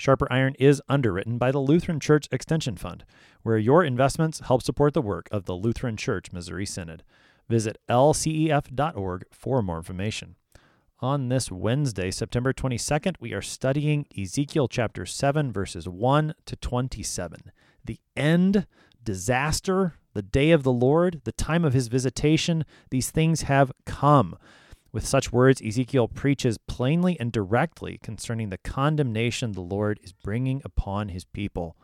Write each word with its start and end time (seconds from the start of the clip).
Sharper 0.00 0.26
Iron 0.32 0.54
is 0.58 0.80
underwritten 0.88 1.36
by 1.36 1.52
the 1.52 1.58
Lutheran 1.58 2.00
Church 2.00 2.26
Extension 2.32 2.74
Fund, 2.74 3.04
where 3.42 3.58
your 3.58 3.84
investments 3.84 4.40
help 4.40 4.62
support 4.62 4.94
the 4.94 5.02
work 5.02 5.28
of 5.30 5.44
the 5.44 5.52
Lutheran 5.52 5.98
Church 5.98 6.32
Missouri 6.32 6.64
Synod. 6.64 7.02
Visit 7.50 7.76
lcef.org 7.86 9.24
for 9.30 9.60
more 9.60 9.76
information. 9.76 10.36
On 11.00 11.28
this 11.28 11.52
Wednesday, 11.52 12.10
September 12.10 12.54
22nd, 12.54 13.16
we 13.20 13.34
are 13.34 13.42
studying 13.42 14.06
Ezekiel 14.18 14.68
chapter 14.68 15.04
7, 15.04 15.52
verses 15.52 15.86
1 15.86 16.32
to 16.46 16.56
27. 16.56 17.52
The 17.84 18.00
end, 18.16 18.66
disaster, 19.04 19.96
the 20.14 20.22
day 20.22 20.50
of 20.52 20.62
the 20.62 20.72
Lord, 20.72 21.20
the 21.24 21.32
time 21.32 21.62
of 21.62 21.74
his 21.74 21.88
visitation, 21.88 22.64
these 22.88 23.10
things 23.10 23.42
have 23.42 23.70
come. 23.84 24.38
With 24.92 25.06
such 25.06 25.32
words, 25.32 25.62
Ezekiel 25.62 26.08
preaches 26.08 26.58
plainly 26.58 27.18
and 27.20 27.30
directly 27.30 27.98
concerning 28.02 28.48
the 28.48 28.58
condemnation 28.58 29.52
the 29.52 29.60
Lord 29.60 30.00
is 30.02 30.12
bringing 30.12 30.60
upon 30.64 31.10
his 31.10 31.24
people. 31.24 31.76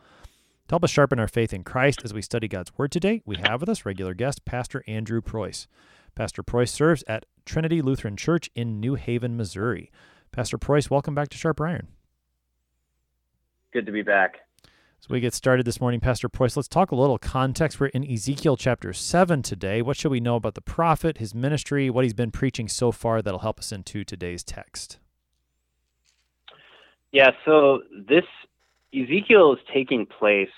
To 0.69 0.73
help 0.73 0.85
us 0.85 0.91
sharpen 0.91 1.21
our 1.21 1.29
faith 1.29 1.53
in 1.53 1.62
Christ 1.62 2.01
as 2.05 2.12
we 2.12 2.21
study 2.21 2.49
God's 2.49 2.77
Word 2.77 2.91
today, 2.91 3.23
we 3.25 3.37
have 3.37 3.61
with 3.61 3.69
us 3.69 3.87
regular 3.87 4.15
guest, 4.15 4.45
Pastor 4.45 4.83
Andrew 4.89 5.21
Preuss. 5.21 5.69
Pastor 6.17 6.43
Preuss 6.43 6.73
serves 6.73 7.05
at 7.07 7.27
Trinity 7.45 7.81
Lutheran 7.81 8.17
Church 8.17 8.51
in 8.57 8.81
New 8.81 8.97
Haven, 8.97 9.37
Missouri. 9.37 9.93
Pastor 10.33 10.59
Preuss, 10.59 10.91
welcome 10.91 11.15
back 11.15 11.29
to 11.29 11.39
Sharp 11.39 11.61
Iron. 11.61 11.87
Good 13.73 13.87
to 13.87 13.93
be 13.93 14.03
back. 14.03 14.46
As 14.99 15.09
we 15.09 15.21
get 15.21 15.35
started 15.35 15.67
this 15.67 15.81
morning, 15.81 16.01
Pastor 16.01 16.29
Preuss, 16.29 16.57
let's 16.57 16.69
talk 16.69 16.91
a 16.91 16.97
little 16.97 17.19
context. 17.19 17.79
We're 17.79 17.87
in 17.89 18.11
Ezekiel 18.11 18.57
chapter 18.57 18.93
7 18.93 19.43
today. 19.43 19.83
What 19.83 19.97
should 19.97 20.11
we 20.11 20.21
know 20.21 20.37
about 20.37 20.55
the 20.55 20.61
prophet, 20.61 21.19
his 21.19 21.35
ministry, 21.35 21.91
what 21.91 22.05
he's 22.05 22.15
been 22.15 22.31
preaching 22.31 22.67
so 22.67 22.91
far 22.91 23.23
that'll 23.23 23.41
help 23.41 23.59
us 23.59 23.73
into 23.73 24.05
today's 24.05 24.43
text? 24.43 24.99
Yeah, 27.13 27.31
so 27.45 27.83
this 28.09 28.25
Ezekiel 28.93 29.53
is 29.53 29.59
taking 29.73 30.07
place 30.07 30.49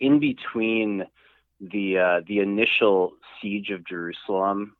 in 0.00 0.20
between 0.20 1.04
the 1.60 1.98
uh, 1.98 2.20
the 2.26 2.38
initial 2.38 3.12
siege 3.40 3.70
of 3.70 3.86
Jerusalem 3.86 4.76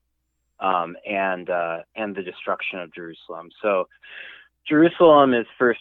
um, 0.61 0.97
and 1.09 1.51
uh, 1.51 1.79
and 1.97 2.15
the 2.15 2.23
destruction 2.23 2.81
of 2.81 2.95
Jerusalem. 2.95 3.51
So 3.61 3.89
Jerusalem 4.69 5.35
is 5.35 5.47
first, 5.59 5.81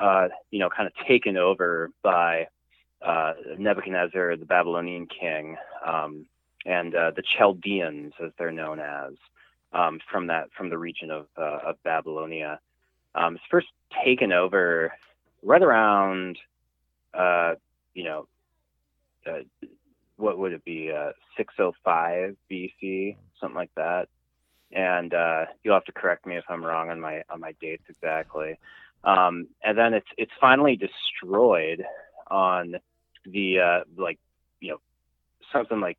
uh, 0.00 0.28
you 0.50 0.58
know, 0.58 0.68
kind 0.70 0.86
of 0.86 1.06
taken 1.06 1.36
over 1.36 1.90
by 2.02 2.48
uh, 3.02 3.34
Nebuchadnezzar, 3.58 4.36
the 4.36 4.46
Babylonian 4.46 5.06
king, 5.06 5.56
um, 5.86 6.26
and 6.64 6.94
uh, 6.94 7.10
the 7.14 7.22
Chaldeans, 7.22 8.14
as 8.24 8.30
they're 8.38 8.50
known 8.50 8.80
as, 8.80 9.12
um, 9.72 10.00
from 10.10 10.28
that 10.28 10.50
from 10.56 10.70
the 10.70 10.78
region 10.78 11.10
of 11.10 11.26
uh, 11.36 11.58
of 11.66 11.82
Babylonia. 11.82 12.60
Um, 13.14 13.36
it's 13.36 13.44
first 13.50 13.68
taken 14.04 14.32
over 14.32 14.92
right 15.42 15.62
around, 15.62 16.38
uh, 17.12 17.54
you 17.92 18.04
know, 18.04 18.26
uh, 19.26 19.40
what 20.16 20.38
would 20.38 20.52
it 20.52 20.64
be, 20.64 20.90
uh, 20.90 21.12
605 21.36 22.36
BC, 22.50 23.16
something 23.40 23.54
like 23.54 23.70
that. 23.76 24.08
And 24.72 25.12
you'll 25.62 25.74
have 25.74 25.84
to 25.84 25.92
correct 25.92 26.26
me 26.26 26.36
if 26.36 26.44
I'm 26.48 26.64
wrong 26.64 26.90
on 26.90 27.00
my 27.00 27.22
on 27.30 27.38
my 27.38 27.52
dates 27.60 27.84
exactly. 27.88 28.58
Um, 29.04 29.48
and 29.62 29.76
then 29.76 29.94
it's 29.94 30.06
it's 30.16 30.32
finally 30.40 30.76
destroyed 30.76 31.84
on 32.30 32.76
the 33.26 33.60
uh, 33.60 33.80
like 33.96 34.18
you 34.60 34.70
know 34.70 34.80
something 35.52 35.80
like 35.80 35.98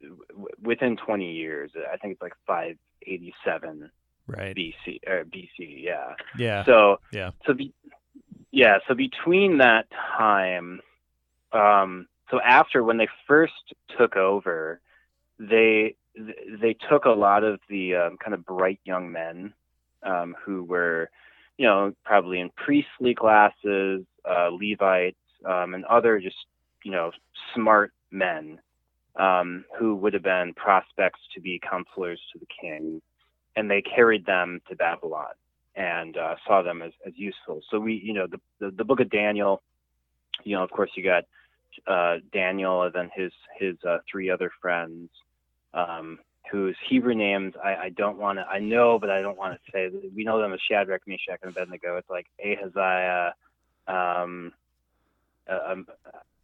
w- 0.00 0.48
within 0.62 0.96
20 0.96 1.32
years. 1.32 1.70
I 1.92 1.96
think 1.98 2.14
it's 2.14 2.22
like 2.22 2.34
587 2.46 3.90
right 4.26 4.56
BC 4.56 5.00
or 5.06 5.24
BC. 5.24 5.82
Yeah. 5.82 6.14
Yeah. 6.38 6.64
So 6.64 7.00
yeah. 7.12 7.30
So 7.46 7.54
be, 7.54 7.72
yeah. 8.50 8.78
So 8.88 8.94
between 8.94 9.58
that 9.58 9.86
time, 9.90 10.80
um, 11.52 12.06
so 12.30 12.40
after 12.40 12.82
when 12.82 12.96
they 12.96 13.08
first 13.26 13.74
took 13.98 14.16
over, 14.16 14.80
they 15.38 15.94
they 16.60 16.76
took 16.88 17.04
a 17.04 17.10
lot 17.10 17.44
of 17.44 17.60
the 17.68 17.96
um, 17.96 18.16
kind 18.18 18.34
of 18.34 18.44
bright 18.44 18.80
young 18.84 19.12
men 19.12 19.52
um, 20.02 20.34
who 20.44 20.64
were, 20.64 21.10
you 21.60 21.66
know, 21.66 21.92
probably 22.06 22.40
in 22.40 22.48
priestly 22.56 23.14
classes, 23.14 24.02
uh, 24.24 24.48
Levites, 24.50 25.18
um, 25.44 25.74
and 25.74 25.84
other 25.84 26.18
just 26.18 26.46
you 26.84 26.90
know 26.90 27.10
smart 27.54 27.92
men 28.10 28.58
um, 29.16 29.66
who 29.78 29.94
would 29.94 30.14
have 30.14 30.22
been 30.22 30.54
prospects 30.54 31.20
to 31.34 31.40
be 31.42 31.60
counselors 31.60 32.18
to 32.32 32.38
the 32.38 32.46
king, 32.58 33.02
and 33.56 33.70
they 33.70 33.82
carried 33.82 34.24
them 34.24 34.62
to 34.70 34.74
Babylon 34.74 35.34
and 35.76 36.16
uh, 36.16 36.36
saw 36.46 36.62
them 36.62 36.80
as, 36.80 36.92
as 37.06 37.12
useful. 37.16 37.60
So 37.70 37.78
we, 37.78 38.00
you 38.02 38.14
know, 38.14 38.26
the, 38.26 38.40
the, 38.58 38.70
the 38.78 38.84
book 38.84 39.00
of 39.00 39.10
Daniel, 39.10 39.62
you 40.44 40.56
know, 40.56 40.62
of 40.62 40.70
course 40.70 40.90
you 40.94 41.04
got 41.04 41.24
uh, 41.86 42.20
Daniel 42.32 42.84
and 42.84 42.94
then 42.94 43.10
his 43.14 43.32
his 43.58 43.76
uh, 43.86 43.98
three 44.10 44.30
other 44.30 44.50
friends, 44.62 45.10
um, 45.74 46.20
whose 46.50 46.76
Hebrew 46.88 47.14
names 47.14 47.54
I, 47.62 47.74
I 47.76 47.88
don't 47.90 48.18
want 48.18 48.38
to, 48.38 48.46
I 48.46 48.58
know, 48.58 48.98
but 48.98 49.10
I 49.10 49.22
don't 49.22 49.38
want 49.38 49.54
to 49.54 49.72
say. 49.72 49.90
We 50.14 50.24
know 50.24 50.40
them 50.40 50.52
as 50.52 50.60
Shadrach, 50.68 51.02
Meshach, 51.06 51.38
and 51.42 51.52
Abednego. 51.52 51.96
It's 51.96 52.10
like 52.10 52.26
Ahaziah, 52.44 53.34
um, 53.86 54.52
uh, 55.48 55.72
um, 55.72 55.86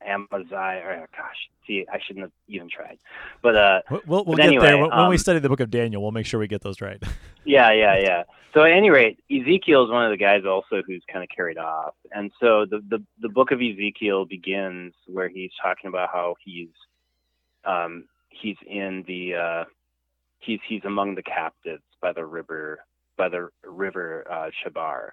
Amaziah. 0.06 0.82
Or, 0.84 1.08
gosh, 1.16 1.36
see, 1.66 1.84
I 1.92 1.98
shouldn't 2.06 2.24
have 2.24 2.32
even 2.46 2.68
tried. 2.68 2.98
But 3.42 3.56
uh, 3.56 3.80
we'll, 3.90 4.02
we'll, 4.06 4.24
but 4.24 4.36
get 4.36 4.46
anyway, 4.46 4.66
there 4.66 4.78
when, 4.78 4.90
when 4.90 5.08
we 5.08 5.16
um, 5.16 5.18
study 5.18 5.40
the 5.40 5.48
book 5.48 5.60
of 5.60 5.70
Daniel. 5.70 6.02
We'll 6.02 6.12
make 6.12 6.26
sure 6.26 6.38
we 6.38 6.46
get 6.46 6.62
those 6.62 6.80
right. 6.80 7.02
yeah, 7.44 7.72
yeah, 7.72 7.98
yeah. 7.98 8.22
So 8.54 8.62
at 8.62 8.72
any 8.72 8.90
rate, 8.90 9.18
Ezekiel 9.30 9.84
is 9.84 9.90
one 9.90 10.04
of 10.04 10.10
the 10.10 10.16
guys 10.16 10.44
also 10.46 10.82
who's 10.86 11.02
kind 11.12 11.22
of 11.22 11.28
carried 11.34 11.58
off, 11.58 11.94
and 12.12 12.30
so 12.40 12.64
the 12.64 12.82
the, 12.88 13.02
the 13.20 13.28
book 13.28 13.50
of 13.50 13.60
Ezekiel 13.60 14.24
begins 14.24 14.94
where 15.06 15.28
he's 15.28 15.50
talking 15.60 15.88
about 15.88 16.08
how 16.10 16.36
he's 16.42 16.70
um, 17.64 18.04
he's 18.30 18.56
in 18.66 19.04
the 19.06 19.34
uh, 19.34 19.64
he's 20.46 20.60
he's 20.68 20.84
among 20.84 21.14
the 21.14 21.22
captives 21.22 21.82
by 22.00 22.12
the 22.12 22.24
river 22.24 22.78
by 23.18 23.28
the 23.28 23.48
river 23.64 24.24
uh, 24.30 24.50
Chebar, 24.62 25.10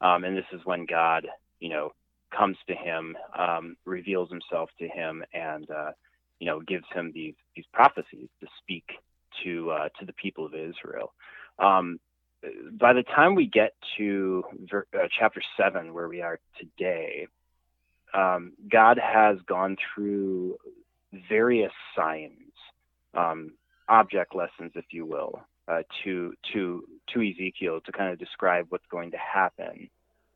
um, 0.00 0.24
and 0.24 0.36
this 0.36 0.44
is 0.52 0.60
when 0.64 0.86
God 0.86 1.26
you 1.60 1.70
know 1.70 1.92
comes 2.36 2.56
to 2.68 2.74
him, 2.74 3.16
um, 3.38 3.76
reveals 3.84 4.28
himself 4.30 4.70
to 4.78 4.88
him, 4.88 5.24
and 5.32 5.70
uh, 5.70 5.92
you 6.38 6.46
know 6.46 6.60
gives 6.60 6.84
him 6.94 7.12
these 7.14 7.34
these 7.54 7.64
prophecies 7.72 8.28
to 8.40 8.46
speak 8.62 8.84
to 9.44 9.70
uh, 9.70 9.88
to 9.98 10.04
the 10.04 10.12
people 10.14 10.46
of 10.46 10.54
Israel. 10.54 11.12
Um, 11.58 11.98
by 12.78 12.92
the 12.92 13.02
time 13.02 13.34
we 13.34 13.46
get 13.46 13.72
to 13.96 14.44
ver- 14.70 14.86
uh, 14.94 15.08
chapter 15.18 15.42
seven, 15.56 15.94
where 15.94 16.08
we 16.08 16.20
are 16.20 16.38
today, 16.58 17.26
um, 18.14 18.52
God 18.70 18.98
has 18.98 19.38
gone 19.48 19.76
through 19.94 20.56
various 21.28 21.72
signs, 21.96 22.52
um, 23.14 23.52
object 23.88 24.34
lessons, 24.34 24.72
if 24.74 24.86
you 24.92 25.06
will, 25.06 25.40
uh, 25.68 25.82
to 26.04 26.32
to 26.52 26.84
to 27.12 27.20
Ezekiel 27.20 27.80
to 27.84 27.92
kind 27.92 28.12
of 28.12 28.18
describe 28.18 28.66
what's 28.70 28.86
going 28.90 29.10
to 29.12 29.18
happen. 29.18 29.88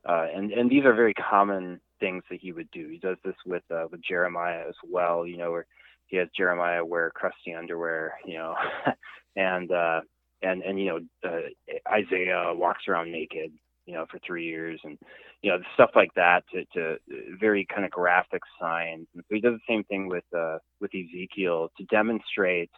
Uh, 0.07 0.25
and 0.33 0.51
and 0.51 0.69
these 0.69 0.85
are 0.85 0.93
very 0.93 1.13
common 1.13 1.79
things 1.99 2.23
that 2.29 2.39
he 2.41 2.51
would 2.51 2.69
do. 2.71 2.87
He 2.89 2.97
does 2.97 3.17
this 3.23 3.35
with 3.45 3.63
uh, 3.71 3.85
with 3.91 4.01
Jeremiah 4.03 4.63
as 4.67 4.75
well. 4.89 5.25
You 5.25 5.37
know, 5.37 5.51
where 5.51 5.65
he 6.07 6.17
has 6.17 6.27
Jeremiah 6.35 6.83
wear 6.83 7.11
crusty 7.11 7.53
underwear. 7.53 8.15
You 8.25 8.37
know, 8.39 8.55
and 9.35 9.71
uh, 9.71 10.01
and 10.41 10.63
and 10.63 10.79
you 10.79 10.85
know 10.85 11.29
uh, 11.29 11.91
Isaiah 11.91 12.53
walks 12.53 12.83
around 12.87 13.11
naked. 13.11 13.51
You 13.87 13.95
know, 13.95 14.05
for 14.11 14.19
three 14.25 14.45
years, 14.45 14.79
and 14.83 14.97
you 15.41 15.51
know 15.51 15.57
stuff 15.73 15.89
like 15.95 16.13
that 16.15 16.43
to, 16.53 16.65
to 16.75 16.97
very 17.39 17.65
kind 17.65 17.83
of 17.83 17.91
graphic 17.91 18.41
signs. 18.59 19.07
And 19.13 19.23
so 19.27 19.35
he 19.35 19.41
does 19.41 19.55
the 19.55 19.73
same 19.73 19.83
thing 19.85 20.07
with 20.07 20.23
uh, 20.37 20.59
with 20.79 20.91
Ezekiel 20.93 21.69
to 21.77 21.83
demonstrate, 21.85 22.69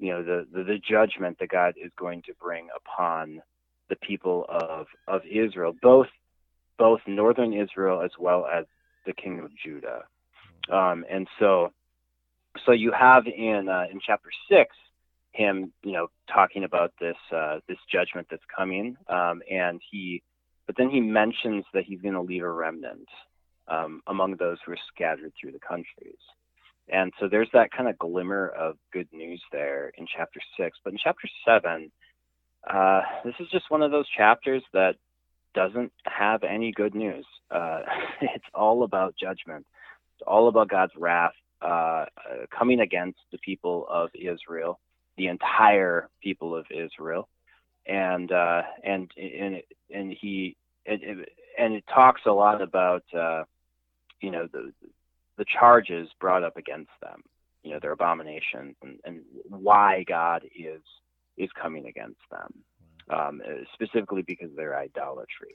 you 0.00 0.12
know, 0.12 0.22
the, 0.22 0.46
the 0.52 0.64
the 0.64 0.78
judgment 0.78 1.38
that 1.38 1.50
God 1.50 1.74
is 1.82 1.92
going 1.98 2.22
to 2.22 2.32
bring 2.40 2.68
upon 2.74 3.42
the 3.88 3.96
people 3.96 4.46
of 4.48 4.86
of 5.06 5.22
Israel, 5.30 5.74
both 5.80 6.08
both 6.78 7.00
northern 7.06 7.52
Israel 7.52 8.00
as 8.02 8.10
well 8.18 8.46
as 8.46 8.64
the 9.06 9.12
kingdom 9.12 9.44
of 9.44 9.52
Judah. 9.62 10.04
Um, 10.72 11.04
and 11.10 11.28
so, 11.38 11.72
so 12.64 12.72
you 12.72 12.92
have 12.92 13.26
in 13.26 13.68
uh, 13.68 13.84
in 13.92 14.00
chapter 14.04 14.30
six 14.50 14.74
him, 15.32 15.72
you 15.84 15.92
know, 15.92 16.08
talking 16.32 16.64
about 16.64 16.92
this 17.00 17.16
uh, 17.34 17.58
this 17.68 17.78
judgment 17.92 18.26
that's 18.30 18.42
coming, 18.56 18.96
um, 19.08 19.42
and 19.50 19.80
he, 19.90 20.22
but 20.66 20.76
then 20.76 20.90
he 20.90 21.00
mentions 21.00 21.64
that 21.72 21.84
he's 21.84 22.00
going 22.00 22.14
to 22.14 22.20
leave 22.20 22.42
a 22.42 22.50
remnant 22.50 23.08
um, 23.68 24.02
among 24.06 24.36
those 24.36 24.58
who 24.64 24.72
are 24.72 24.78
scattered 24.92 25.32
through 25.40 25.52
the 25.52 25.60
countries. 25.60 26.18
And 26.92 27.12
so 27.20 27.28
there's 27.28 27.48
that 27.52 27.70
kind 27.70 27.88
of 27.88 27.98
glimmer 27.98 28.48
of 28.48 28.76
good 28.92 29.08
news 29.12 29.42
there 29.52 29.92
in 29.96 30.06
chapter 30.06 30.40
six. 30.58 30.78
But 30.82 30.92
in 30.92 30.98
chapter 31.02 31.28
seven, 31.46 31.92
uh, 32.68 33.02
this 33.24 33.34
is 33.40 33.48
just 33.50 33.70
one 33.70 33.82
of 33.82 33.90
those 33.90 34.08
chapters 34.08 34.62
that 34.72 34.96
doesn't 35.54 35.92
have 36.04 36.42
any 36.42 36.72
good 36.72 36.94
news. 36.94 37.26
Uh, 37.50 37.82
it's 38.20 38.44
all 38.54 38.82
about 38.82 39.14
judgment. 39.20 39.66
It's 40.16 40.26
all 40.26 40.48
about 40.48 40.68
God's 40.68 40.92
wrath 40.96 41.32
uh, 41.62 42.06
coming 42.56 42.80
against 42.80 43.18
the 43.32 43.38
people 43.38 43.86
of 43.88 44.10
Israel, 44.14 44.78
the 45.16 45.28
entire 45.28 46.08
people 46.22 46.56
of 46.56 46.66
Israel, 46.70 47.28
and 47.86 48.30
uh, 48.32 48.62
and 48.82 49.10
and 49.16 49.62
and 49.94 50.12
he 50.18 50.56
and, 50.86 51.26
and 51.58 51.74
it 51.74 51.84
talks 51.92 52.22
a 52.26 52.32
lot 52.32 52.62
about 52.62 53.04
uh, 53.16 53.44
you 54.20 54.30
know 54.30 54.48
the 54.50 54.72
the 55.40 55.46
charges 55.58 56.10
brought 56.20 56.44
up 56.44 56.58
against 56.58 56.90
them, 57.00 57.22
you 57.62 57.72
know 57.72 57.78
their 57.80 57.92
abominations 57.92 58.76
and, 58.82 59.00
and 59.06 59.22
why 59.48 60.04
God 60.06 60.44
is 60.54 60.82
is 61.38 61.48
coming 61.60 61.86
against 61.86 62.20
them, 62.30 62.52
um, 63.08 63.40
specifically 63.72 64.20
because 64.20 64.50
of 64.50 64.56
their 64.56 64.76
idolatry. 64.76 65.54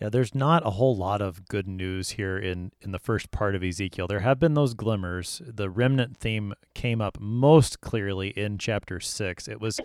Yeah, 0.00 0.10
there's 0.10 0.32
not 0.32 0.64
a 0.64 0.70
whole 0.70 0.96
lot 0.96 1.20
of 1.20 1.48
good 1.48 1.66
news 1.66 2.10
here 2.10 2.38
in 2.38 2.70
in 2.80 2.92
the 2.92 3.00
first 3.00 3.32
part 3.32 3.56
of 3.56 3.64
Ezekiel. 3.64 4.06
There 4.06 4.20
have 4.20 4.38
been 4.38 4.54
those 4.54 4.74
glimmers. 4.74 5.42
The 5.44 5.68
remnant 5.68 6.18
theme 6.18 6.54
came 6.72 7.00
up 7.00 7.18
most 7.20 7.80
clearly 7.80 8.28
in 8.28 8.58
chapter 8.58 9.00
6. 9.00 9.48
It 9.48 9.60
was 9.60 9.80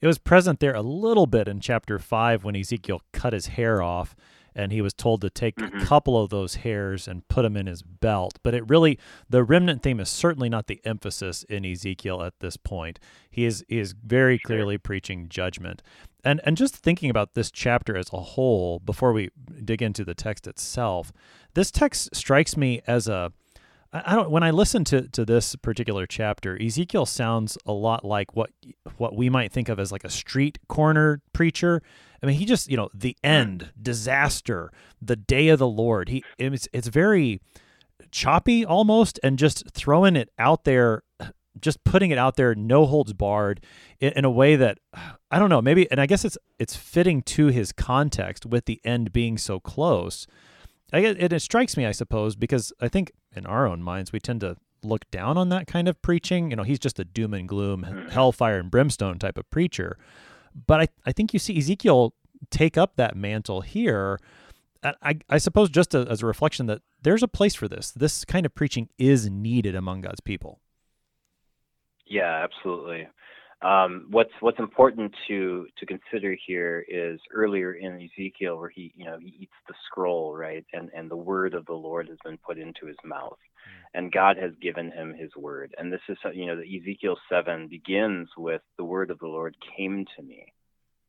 it 0.00 0.06
was 0.06 0.18
present 0.18 0.60
there 0.60 0.76
a 0.76 0.82
little 0.82 1.26
bit 1.26 1.48
in 1.48 1.58
chapter 1.58 1.98
5 1.98 2.44
when 2.44 2.54
Ezekiel 2.54 3.02
cut 3.12 3.32
his 3.32 3.48
hair 3.48 3.82
off 3.82 4.14
and 4.54 4.72
he 4.72 4.80
was 4.80 4.92
told 4.92 5.20
to 5.20 5.30
take 5.30 5.56
mm-hmm. 5.56 5.78
a 5.78 5.84
couple 5.86 6.20
of 6.20 6.30
those 6.30 6.56
hairs 6.56 7.06
and 7.08 7.26
put 7.28 7.42
them 7.42 7.56
in 7.56 7.66
his 7.66 7.82
belt. 7.82 8.38
But 8.42 8.54
it 8.54 8.68
really, 8.68 8.98
the 9.28 9.44
remnant 9.44 9.82
theme 9.82 10.00
is 10.00 10.08
certainly 10.08 10.48
not 10.48 10.66
the 10.66 10.80
emphasis 10.84 11.44
in 11.44 11.64
Ezekiel 11.64 12.22
at 12.22 12.40
this 12.40 12.56
point. 12.56 12.98
He 13.30 13.44
is 13.44 13.64
he 13.68 13.78
is 13.78 13.92
very 13.92 14.38
clearly 14.38 14.78
preaching 14.78 15.28
judgment. 15.28 15.82
And 16.24 16.40
and 16.44 16.56
just 16.56 16.76
thinking 16.76 17.10
about 17.10 17.34
this 17.34 17.50
chapter 17.50 17.96
as 17.96 18.12
a 18.12 18.20
whole 18.20 18.78
before 18.78 19.12
we 19.12 19.30
dig 19.64 19.82
into 19.82 20.04
the 20.04 20.14
text 20.14 20.46
itself, 20.46 21.12
this 21.54 21.70
text 21.70 22.14
strikes 22.14 22.56
me 22.56 22.82
as 22.86 23.08
a 23.08 23.32
I 23.92 24.14
don't. 24.14 24.30
When 24.30 24.44
I 24.44 24.52
listen 24.52 24.84
to, 24.84 25.08
to 25.08 25.24
this 25.24 25.56
particular 25.56 26.06
chapter, 26.06 26.60
Ezekiel 26.60 27.06
sounds 27.06 27.58
a 27.66 27.72
lot 27.72 28.04
like 28.04 28.36
what 28.36 28.50
what 28.98 29.16
we 29.16 29.28
might 29.28 29.52
think 29.52 29.68
of 29.68 29.80
as 29.80 29.90
like 29.90 30.04
a 30.04 30.10
street 30.10 30.58
corner 30.68 31.22
preacher. 31.32 31.82
I 32.22 32.26
mean, 32.26 32.36
he 32.36 32.44
just 32.44 32.70
you 32.70 32.76
know 32.76 32.88
the 32.94 33.16
end, 33.24 33.72
disaster, 33.80 34.70
the 35.02 35.16
day 35.16 35.48
of 35.48 35.58
the 35.58 35.66
Lord. 35.66 36.08
He 36.08 36.22
it's 36.38 36.68
it's 36.72 36.86
very 36.86 37.40
choppy 38.12 38.64
almost, 38.64 39.18
and 39.24 39.36
just 39.36 39.68
throwing 39.70 40.14
it 40.14 40.30
out 40.38 40.62
there, 40.62 41.02
just 41.60 41.82
putting 41.82 42.12
it 42.12 42.18
out 42.18 42.36
there, 42.36 42.54
no 42.54 42.86
holds 42.86 43.12
barred, 43.12 43.60
in, 43.98 44.12
in 44.12 44.24
a 44.24 44.30
way 44.30 44.54
that 44.54 44.78
I 45.32 45.40
don't 45.40 45.50
know. 45.50 45.62
Maybe, 45.62 45.90
and 45.90 46.00
I 46.00 46.06
guess 46.06 46.24
it's 46.24 46.38
it's 46.60 46.76
fitting 46.76 47.22
to 47.22 47.48
his 47.48 47.72
context 47.72 48.46
with 48.46 48.66
the 48.66 48.80
end 48.84 49.12
being 49.12 49.36
so 49.36 49.58
close. 49.58 50.28
I 50.92 51.00
get, 51.00 51.22
it, 51.22 51.32
it 51.32 51.40
strikes 51.40 51.76
me, 51.76 51.86
I 51.86 51.92
suppose, 51.92 52.36
because 52.36 52.72
I 52.80 52.88
think 52.88 53.12
in 53.34 53.46
our 53.46 53.66
own 53.66 53.82
minds 53.82 54.12
we 54.12 54.20
tend 54.20 54.40
to 54.40 54.56
look 54.82 55.10
down 55.10 55.36
on 55.36 55.48
that 55.50 55.66
kind 55.66 55.88
of 55.88 56.00
preaching. 56.02 56.50
You 56.50 56.56
know, 56.56 56.62
he's 56.62 56.78
just 56.78 56.98
a 56.98 57.04
doom 57.04 57.34
and 57.34 57.48
gloom, 57.48 57.84
mm-hmm. 57.88 58.08
hellfire 58.08 58.58
and 58.58 58.70
brimstone 58.70 59.18
type 59.18 59.38
of 59.38 59.48
preacher. 59.50 59.98
But 60.66 60.80
I, 60.80 60.88
I 61.06 61.12
think 61.12 61.32
you 61.32 61.38
see 61.38 61.56
Ezekiel 61.56 62.14
take 62.50 62.78
up 62.78 62.96
that 62.96 63.16
mantle 63.16 63.60
here. 63.60 64.18
I, 64.82 65.18
I 65.28 65.38
suppose 65.38 65.68
just 65.68 65.94
a, 65.94 66.06
as 66.08 66.22
a 66.22 66.26
reflection 66.26 66.66
that 66.66 66.80
there's 67.02 67.22
a 67.22 67.28
place 67.28 67.54
for 67.54 67.68
this. 67.68 67.90
This 67.90 68.24
kind 68.24 68.46
of 68.46 68.54
preaching 68.54 68.88
is 68.98 69.28
needed 69.28 69.74
among 69.74 70.00
God's 70.00 70.20
people. 70.20 70.58
Yeah, 72.06 72.42
absolutely. 72.42 73.06
Um, 73.62 74.06
what's 74.10 74.32
what's 74.40 74.58
important 74.58 75.14
to 75.28 75.66
to 75.78 75.86
consider 75.86 76.34
here 76.46 76.84
is 76.88 77.20
earlier 77.32 77.74
in 77.74 78.00
Ezekiel 78.00 78.56
where 78.56 78.70
he 78.70 78.92
you 78.96 79.04
know 79.04 79.18
he 79.20 79.34
eats 79.40 79.52
the 79.68 79.74
scroll 79.86 80.34
right? 80.34 80.64
And 80.72 80.90
and 80.94 81.10
the 81.10 81.16
word 81.16 81.54
of 81.54 81.66
the 81.66 81.74
Lord 81.74 82.08
has 82.08 82.18
been 82.24 82.38
put 82.38 82.58
into 82.58 82.86
his 82.86 82.96
mouth. 83.04 83.38
Hmm. 83.64 83.98
and 83.98 84.12
God 84.12 84.38
has 84.38 84.52
given 84.62 84.90
him 84.90 85.14
his 85.14 85.30
word. 85.36 85.74
And 85.76 85.92
this 85.92 86.00
is 86.08 86.16
you 86.34 86.46
know 86.46 86.56
the 86.56 86.78
Ezekiel 86.78 87.16
seven 87.30 87.68
begins 87.68 88.28
with 88.36 88.62
the 88.78 88.84
word 88.84 89.10
of 89.10 89.18
the 89.18 89.26
Lord 89.26 89.54
came 89.76 90.06
to 90.16 90.22
me. 90.22 90.46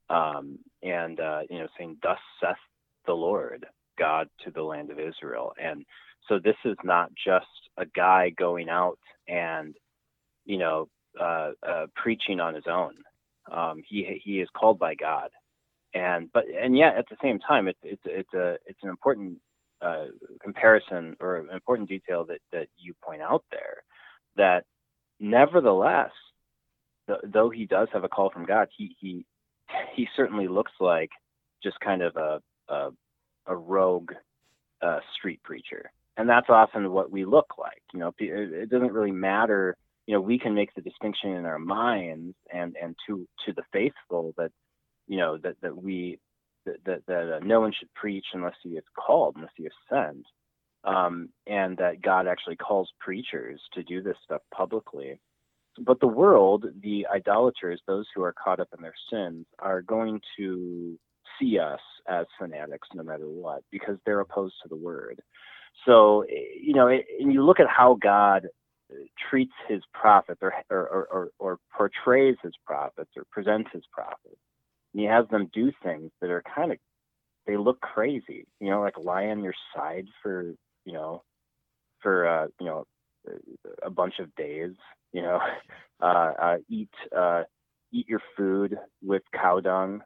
Um, 0.10 0.60
and 0.84 1.20
uh, 1.20 1.42
you 1.50 1.60
know 1.60 1.68
saying 1.78 1.98
thus 2.04 2.20
saith 2.42 2.58
the 3.06 3.14
Lord 3.14 3.66
God 3.98 4.28
to 4.44 4.52
the 4.52 4.64
land 4.64 4.92
of 4.92 5.00
Israel. 5.00 5.54
And 5.62 5.86
so 6.28 6.40
this 6.40 6.56
is 6.66 6.78
not 6.84 7.12
just 7.26 7.46
a 7.78 7.86
guy 7.86 8.32
going 8.38 8.70
out 8.70 9.00
and 9.28 9.76
you 10.46 10.58
know 10.58 10.90
uh, 11.20 11.52
uh, 11.68 11.88
preaching 11.96 12.40
on 12.40 12.54
his 12.54 12.66
own. 12.70 12.96
Um, 13.52 13.82
he 13.88 14.22
he 14.24 14.40
is 14.40 14.50
called 14.56 14.80
by 14.80 14.96
God, 14.96 15.30
and 15.94 16.32
but 16.32 16.46
and 16.50 16.78
yet 16.78 16.96
at 16.96 17.10
the 17.10 17.18
same 17.22 17.40
time, 17.40 17.68
it's 17.68 17.80
it's 17.84 18.02
it's 18.06 18.34
a 18.34 18.58
it's 18.66 18.80
an 18.84 18.90
important 18.90 19.40
uh, 19.82 20.06
comparison 20.42 21.16
or 21.20 21.38
an 21.38 21.50
important 21.50 21.90
detail 21.90 22.24
that 22.26 22.40
that 22.52 22.68
you 22.78 22.94
point 23.04 23.22
out 23.22 23.44
there 23.52 23.84
that 24.38 24.66
nevertheless, 25.20 26.12
th- 27.08 27.20
though 27.24 27.50
he 27.50 27.66
does 27.66 27.88
have 27.92 28.04
a 28.04 28.10
call 28.10 28.30
from 28.30 28.46
God, 28.46 28.68
he 28.76 28.96
he 29.00 29.26
he 29.96 30.08
certainly 30.16 30.48
looks 30.48 30.72
like 30.80 31.10
just 31.64 31.80
kind 31.80 32.02
of 32.02 32.16
a 32.16 32.42
a, 32.70 32.90
a 33.48 33.56
rogue 33.56 34.12
uh, 34.82 35.00
street 35.18 35.42
preacher, 35.44 35.92
and 36.16 36.30
that's 36.30 36.50
often 36.50 36.92
what 36.92 37.12
we 37.12 37.26
look 37.26 37.58
like. 37.58 37.82
You 37.94 38.00
know, 38.00 38.14
it 38.18 38.70
doesn't 38.70 38.94
really 38.94 39.12
matter 39.12 39.76
you 40.12 40.18
know 40.18 40.22
we 40.22 40.38
can 40.38 40.54
make 40.54 40.74
the 40.76 40.82
distinction 40.82 41.30
in 41.30 41.46
our 41.46 41.58
minds 41.58 42.36
and 42.54 42.76
and 42.82 42.98
to 43.08 43.26
to 43.46 43.54
the 43.54 43.64
faithful 43.72 44.34
that 44.38 44.52
you 45.08 45.16
know 45.16 45.38
that 45.38 45.56
that 45.62 45.82
we 45.82 46.20
that 46.66 46.84
that, 46.86 47.06
that 47.08 47.36
uh, 47.36 47.40
no 47.40 47.62
one 47.62 47.72
should 47.72 47.94
preach 47.94 48.26
unless 48.34 48.56
he 48.62 48.72
is 48.72 48.84
called 49.00 49.36
unless 49.38 49.54
he 49.56 49.64
is 49.64 49.72
sent. 49.90 50.26
Um, 50.84 51.30
and 51.48 51.78
that 51.78 52.02
god 52.02 52.28
actually 52.28 52.58
calls 52.58 52.90
preachers 53.00 53.62
to 53.74 53.84
do 53.84 54.04
this 54.04 54.18
stuff 54.26 54.42
publicly. 54.54 55.18
But 55.80 56.02
the 56.02 56.08
world 56.08 56.66
the 56.82 57.08
idolaters 57.08 57.82
those 57.88 58.06
who 58.14 58.22
are 58.22 58.34
caught 58.34 58.60
up 58.60 58.68
in 58.78 58.84
their 58.84 58.94
sins 59.10 59.46
are 59.60 59.82
going 59.82 60.20
to 60.38 61.00
see 61.40 61.58
us 61.58 61.80
as 62.10 62.26
fanatics 62.38 62.90
no 62.94 63.04
matter 63.04 63.30
what 63.30 63.64
because 63.72 63.96
they're 64.06 64.20
opposed 64.20 64.56
to 64.64 64.68
the 64.68 64.76
word. 64.76 65.22
So 65.86 66.26
you 66.30 66.74
know 66.74 66.90
and 66.90 67.32
you 67.32 67.46
look 67.46 67.62
at 67.62 67.68
how 67.70 67.98
god 68.02 68.48
treats 69.30 69.54
his 69.68 69.82
prophets 69.94 70.42
or, 70.42 70.54
or, 70.70 71.08
or, 71.12 71.30
or 71.40 71.60
portrays 71.76 72.36
his 72.44 72.54
prophets 72.66 73.12
or 73.16 73.24
presents 73.32 73.70
his 73.74 73.84
prophets. 73.92 74.40
And 74.94 75.02
he 75.02 75.06
has 75.08 75.28
them 75.30 75.50
do 75.54 75.72
things 75.84 76.12
that 76.22 76.30
are 76.30 76.44
kind 76.56 76.72
of, 76.72 76.78
they 77.48 77.58
look 77.58 77.80
crazy, 77.82 78.46
you 78.60 78.70
know, 78.70 78.82
like 78.82 78.98
lie 78.98 79.28
on 79.28 79.44
your 79.44 79.54
side 79.76 80.08
for, 80.22 80.54
you 80.86 80.94
know, 80.94 81.24
for, 82.02 82.28
uh, 82.28 82.48
you 82.60 82.66
know, 82.66 82.86
a 83.84 83.90
bunch 83.90 84.16
of 84.20 84.34
days, 84.36 84.72
you 85.14 85.22
know, 85.22 85.40
uh, 86.02 86.34
uh, 86.42 86.58
eat, 86.70 86.90
uh, 87.16 87.44
eat 87.92 88.08
your 88.08 88.22
food 88.38 88.78
with 89.04 89.24
cow 89.34 89.60
dung, 89.60 90.02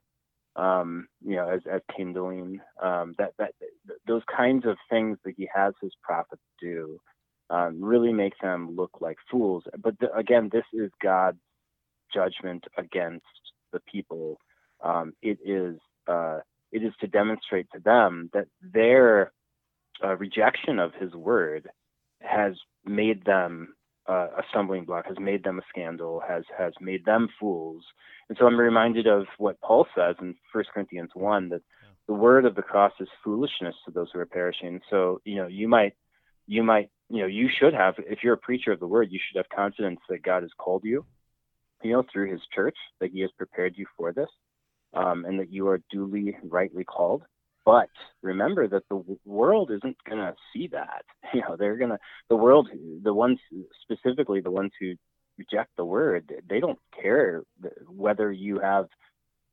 um, 0.56 1.08
you 1.24 1.36
know, 1.36 1.50
as, 1.50 1.62
as 1.72 1.82
kindling, 1.96 2.60
um, 2.82 3.14
that, 3.18 3.34
that, 3.38 3.52
those 4.08 4.24
kinds 4.36 4.66
of 4.66 4.78
things 4.90 5.18
that 5.26 5.34
he 5.38 5.50
has 5.54 5.74
his 5.82 5.92
prophets 6.02 6.42
do 6.62 7.00
um, 7.50 7.84
really 7.84 8.14
make 8.14 8.34
them 8.42 8.76
look 8.76 9.02
like 9.02 9.18
fools. 9.30 9.64
But 9.82 10.00
the, 10.00 10.14
again, 10.16 10.50
this 10.52 10.66
is 10.74 10.92
God's 11.02 11.40
judgment 12.14 12.64
against 12.78 13.26
the 13.72 13.80
people. 13.92 14.40
Um, 14.84 15.14
it 15.22 15.40
is 15.46 15.78
uh, 16.08 16.40
it 16.72 16.84
is 16.84 16.94
to 17.02 17.08
demonstrate 17.08 17.68
to 17.74 17.80
them 17.80 18.30
that 18.34 18.48
their 18.62 19.32
uh, 20.04 20.16
rejection 20.18 20.80
of 20.80 20.92
His 21.00 21.14
word 21.14 21.70
has 22.22 22.54
made 22.86 23.24
them 23.26 23.76
uh, 24.08 24.28
a 24.38 24.44
stumbling 24.50 24.86
block, 24.86 25.06
has 25.08 25.18
made 25.20 25.44
them 25.44 25.60
a 25.60 25.64
scandal, 25.70 26.22
has 26.28 26.44
has 26.58 26.74
made 26.80 27.06
them 27.06 27.28
fools. 27.40 27.84
And 28.30 28.38
so 28.40 28.46
I'm 28.46 28.60
reminded 28.60 29.08
of 29.08 29.26
what 29.38 29.62
Paul 29.62 29.88
says 29.96 30.16
in 30.20 30.36
1 30.52 30.64
Corinthians 30.74 31.12
1 31.14 31.50
that 31.50 31.62
the 32.08 32.14
word 32.14 32.46
of 32.46 32.56
the 32.56 32.62
cross 32.62 32.94
is 33.00 33.08
foolishness 33.24 33.76
to 33.86 33.92
those 33.92 34.10
who 34.12 34.20
are 34.20 34.26
perishing. 34.26 34.82
So 34.90 35.22
you 35.26 35.36
know 35.36 35.48
you 35.48 35.68
might 35.68 35.94
you 36.48 36.64
might 36.64 36.90
you 37.10 37.22
know, 37.22 37.28
you 37.28 37.50
should 37.60 37.74
have, 37.74 37.96
if 37.98 38.20
you're 38.24 38.34
a 38.34 38.38
preacher 38.38 38.72
of 38.72 38.80
the 38.80 38.88
word, 38.88 39.10
you 39.12 39.20
should 39.20 39.38
have 39.38 39.50
confidence 39.50 40.00
that 40.10 40.24
God 40.24 40.44
has 40.44 40.52
called 40.58 40.84
you, 40.84 41.06
you 41.84 41.94
know, 41.94 42.04
through 42.12 42.32
his 42.32 42.42
church, 42.54 42.78
that 43.00 43.12
he 43.12 43.22
has 43.22 43.32
prepared 43.38 43.76
you 43.78 43.86
for 43.98 44.12
this, 44.12 44.30
um, 44.94 45.26
and 45.26 45.40
that 45.40 45.52
you 45.52 45.68
are 45.68 45.82
duly, 45.92 46.36
rightly 46.44 46.84
called. 46.84 47.24
But 47.64 47.90
remember 48.22 48.68
that 48.68 48.84
the 48.90 49.04
world 49.26 49.72
isn't 49.72 49.98
going 50.08 50.20
to 50.20 50.36
see 50.54 50.68
that. 50.70 51.04
You 51.34 51.42
know, 51.42 51.58
they're 51.58 51.76
going 51.76 51.90
to, 51.90 52.00
the 52.30 52.36
world, 52.36 52.70
the 53.04 53.14
ones, 53.14 53.40
specifically 53.82 54.40
the 54.40 54.52
ones 54.52 54.72
who 54.80 54.94
reject 55.38 55.72
the 55.76 55.84
word, 55.84 56.32
they 56.48 56.60
don't 56.60 56.80
care 57.02 57.44
whether 57.88 58.32
you 58.32 58.60
have 58.60 58.86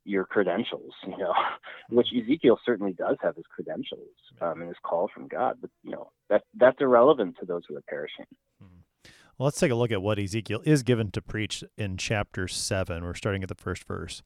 your 0.04 0.24
credentials, 0.24 0.92
you 1.06 1.16
know, 1.16 1.32
which 1.90 2.08
mm-hmm. 2.08 2.30
Ezekiel 2.30 2.58
certainly 2.64 2.92
does 2.92 3.16
have 3.22 3.36
his 3.36 3.44
credentials 3.54 4.08
um, 4.40 4.60
and 4.60 4.68
his 4.68 4.76
call 4.82 5.10
from 5.12 5.28
God, 5.28 5.58
but 5.60 5.70
you 5.82 5.92
know 5.92 6.10
that 6.28 6.42
that's 6.54 6.80
irrelevant 6.80 7.36
to 7.40 7.46
those 7.46 7.62
who 7.68 7.76
are 7.76 7.82
perishing. 7.88 8.26
Mm-hmm. 8.62 9.10
Well, 9.38 9.46
let's 9.46 9.58
take 9.58 9.72
a 9.72 9.76
look 9.76 9.92
at 9.92 10.02
what 10.02 10.18
Ezekiel 10.18 10.62
is 10.64 10.82
given 10.82 11.10
to 11.12 11.22
preach 11.22 11.64
in 11.76 11.96
chapter 11.96 12.46
7. 12.48 13.02
We're 13.02 13.14
starting 13.14 13.42
at 13.42 13.48
the 13.48 13.54
first 13.54 13.84
verse. 13.84 14.22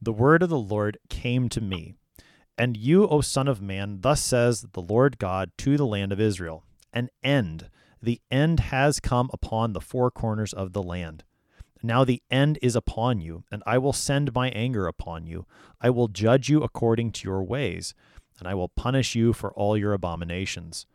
The 0.00 0.12
word 0.12 0.42
of 0.42 0.50
the 0.50 0.58
Lord 0.58 0.98
came 1.08 1.48
to 1.50 1.60
me. 1.60 1.94
And 2.56 2.76
you, 2.76 3.08
O 3.08 3.20
Son 3.20 3.48
of 3.48 3.60
Man, 3.60 4.00
thus 4.02 4.20
says 4.20 4.66
the 4.72 4.82
Lord 4.82 5.18
God 5.18 5.50
to 5.58 5.76
the 5.76 5.86
land 5.86 6.12
of 6.12 6.20
Israel 6.20 6.64
An 6.92 7.08
end. 7.22 7.68
The 8.00 8.20
end 8.30 8.60
has 8.60 9.00
come 9.00 9.30
upon 9.32 9.72
the 9.72 9.80
four 9.80 10.10
corners 10.10 10.52
of 10.52 10.72
the 10.72 10.82
land. 10.82 11.24
Now 11.84 12.02
the 12.02 12.22
end 12.30 12.58
is 12.62 12.76
upon 12.76 13.20
you, 13.20 13.44
and 13.52 13.62
I 13.66 13.76
will 13.76 13.92
send 13.92 14.32
my 14.32 14.48
anger 14.52 14.86
upon 14.86 15.26
you. 15.26 15.44
I 15.82 15.90
will 15.90 16.08
judge 16.08 16.48
you 16.48 16.62
according 16.62 17.12
to 17.12 17.28
your 17.28 17.42
ways, 17.44 17.92
and 18.38 18.48
I 18.48 18.54
will 18.54 18.70
punish 18.70 19.14
you 19.14 19.34
for 19.34 19.52
all 19.52 19.76
your 19.76 19.92
abominations. 19.92 20.86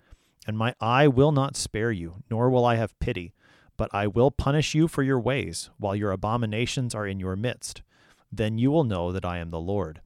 And 0.48 0.58
my 0.58 0.74
eye 0.82 1.08
will 1.08 1.32
not 1.32 1.56
spare 1.56 1.92
you, 1.92 2.24
nor 2.32 2.50
will 2.50 2.66
I 2.66 2.78
have 2.78 2.98
pity, 2.98 3.36
but 3.78 3.94
I 3.94 4.08
will 4.08 4.32
punish 4.32 4.74
you 4.74 4.88
for 4.88 5.04
your 5.04 5.20
ways, 5.20 5.70
while 5.78 5.96
your 5.96 6.10
abominations 6.10 6.96
are 6.96 7.06
in 7.06 7.20
your 7.20 7.36
midst. 7.36 7.84
Then 8.32 8.58
you 8.58 8.72
will 8.72 8.84
know 8.84 9.12
that 9.12 9.24
I 9.24 9.38
am 9.38 9.52
the 9.52 9.60
Lord. 9.60 10.02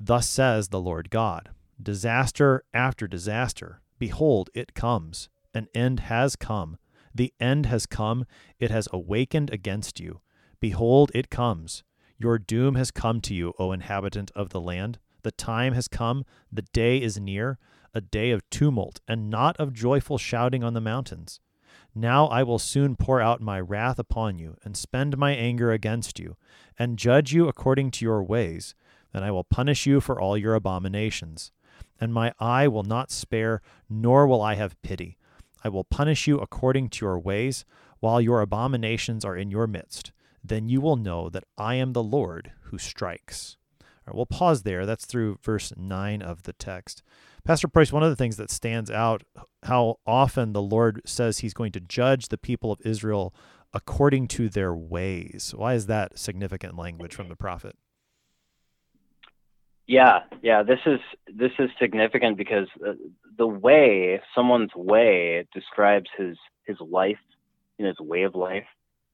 Thus 0.00 0.28
says 0.28 0.70
the 0.70 0.80
Lord 0.80 1.10
God 1.10 1.50
Disaster 1.80 2.64
after 2.74 3.06
disaster, 3.06 3.80
behold, 4.00 4.50
it 4.54 4.74
comes. 4.74 5.28
An 5.54 5.68
end 5.72 6.00
has 6.00 6.34
come. 6.34 6.78
The 7.14 7.32
end 7.40 7.66
has 7.66 7.86
come. 7.86 8.24
It 8.58 8.70
has 8.70 8.88
awakened 8.92 9.52
against 9.52 10.00
you. 10.00 10.20
Behold, 10.60 11.10
it 11.14 11.30
comes. 11.30 11.82
Your 12.18 12.38
doom 12.38 12.74
has 12.74 12.90
come 12.90 13.20
to 13.22 13.34
you, 13.34 13.54
O 13.58 13.72
inhabitant 13.72 14.30
of 14.34 14.50
the 14.50 14.60
land. 14.60 14.98
The 15.22 15.32
time 15.32 15.72
has 15.72 15.88
come. 15.88 16.24
The 16.52 16.62
day 16.62 17.00
is 17.00 17.18
near, 17.18 17.58
a 17.94 18.00
day 18.00 18.30
of 18.30 18.48
tumult, 18.50 19.00
and 19.08 19.30
not 19.30 19.56
of 19.58 19.72
joyful 19.72 20.18
shouting 20.18 20.62
on 20.62 20.74
the 20.74 20.80
mountains. 20.80 21.40
Now 21.94 22.26
I 22.26 22.42
will 22.42 22.58
soon 22.58 22.94
pour 22.94 23.20
out 23.20 23.40
my 23.40 23.58
wrath 23.58 23.98
upon 23.98 24.38
you, 24.38 24.56
and 24.62 24.76
spend 24.76 25.18
my 25.18 25.32
anger 25.32 25.72
against 25.72 26.18
you, 26.18 26.36
and 26.78 26.98
judge 26.98 27.32
you 27.32 27.48
according 27.48 27.90
to 27.92 28.04
your 28.04 28.22
ways, 28.22 28.74
and 29.12 29.24
I 29.24 29.30
will 29.30 29.44
punish 29.44 29.86
you 29.86 30.00
for 30.00 30.20
all 30.20 30.36
your 30.36 30.54
abominations. 30.54 31.52
And 32.00 32.14
my 32.14 32.32
eye 32.38 32.68
will 32.68 32.84
not 32.84 33.10
spare, 33.10 33.60
nor 33.88 34.26
will 34.26 34.40
I 34.40 34.54
have 34.54 34.80
pity. 34.82 35.18
I 35.62 35.68
will 35.68 35.84
punish 35.84 36.26
you 36.26 36.38
according 36.38 36.90
to 36.90 37.06
your 37.06 37.18
ways, 37.18 37.64
while 38.00 38.20
your 38.20 38.40
abominations 38.40 39.24
are 39.24 39.36
in 39.36 39.50
your 39.50 39.66
midst. 39.66 40.12
Then 40.42 40.68
you 40.68 40.80
will 40.80 40.96
know 40.96 41.28
that 41.28 41.44
I 41.58 41.74
am 41.74 41.92
the 41.92 42.02
Lord 42.02 42.52
who 42.64 42.78
strikes. 42.78 43.56
All 43.80 43.86
right, 44.06 44.16
we'll 44.16 44.26
pause 44.26 44.62
there. 44.62 44.86
That's 44.86 45.04
through 45.04 45.38
verse 45.42 45.72
9 45.76 46.22
of 46.22 46.44
the 46.44 46.54
text. 46.54 47.02
Pastor 47.44 47.68
Preuss, 47.68 47.92
one 47.92 48.02
of 48.02 48.10
the 48.10 48.16
things 48.16 48.36
that 48.36 48.50
stands 48.50 48.90
out, 48.90 49.22
how 49.64 49.96
often 50.06 50.52
the 50.52 50.62
Lord 50.62 51.02
says 51.04 51.38
he's 51.38 51.54
going 51.54 51.72
to 51.72 51.80
judge 51.80 52.28
the 52.28 52.38
people 52.38 52.72
of 52.72 52.80
Israel 52.84 53.34
according 53.72 54.28
to 54.28 54.48
their 54.48 54.74
ways. 54.74 55.52
Why 55.54 55.74
is 55.74 55.86
that 55.86 56.18
significant 56.18 56.76
language 56.76 57.14
from 57.14 57.28
the 57.28 57.36
prophet? 57.36 57.76
Yeah, 59.90 60.20
yeah, 60.40 60.62
this 60.62 60.78
is 60.86 61.00
this 61.26 61.50
is 61.58 61.68
significant 61.80 62.36
because 62.36 62.68
the 63.36 63.46
way 63.48 64.20
someone's 64.36 64.70
way 64.76 65.48
describes 65.52 66.08
his 66.16 66.36
his 66.64 66.76
life, 66.80 67.18
his 67.76 67.98
way 67.98 68.22
of 68.22 68.36
life, 68.36 68.68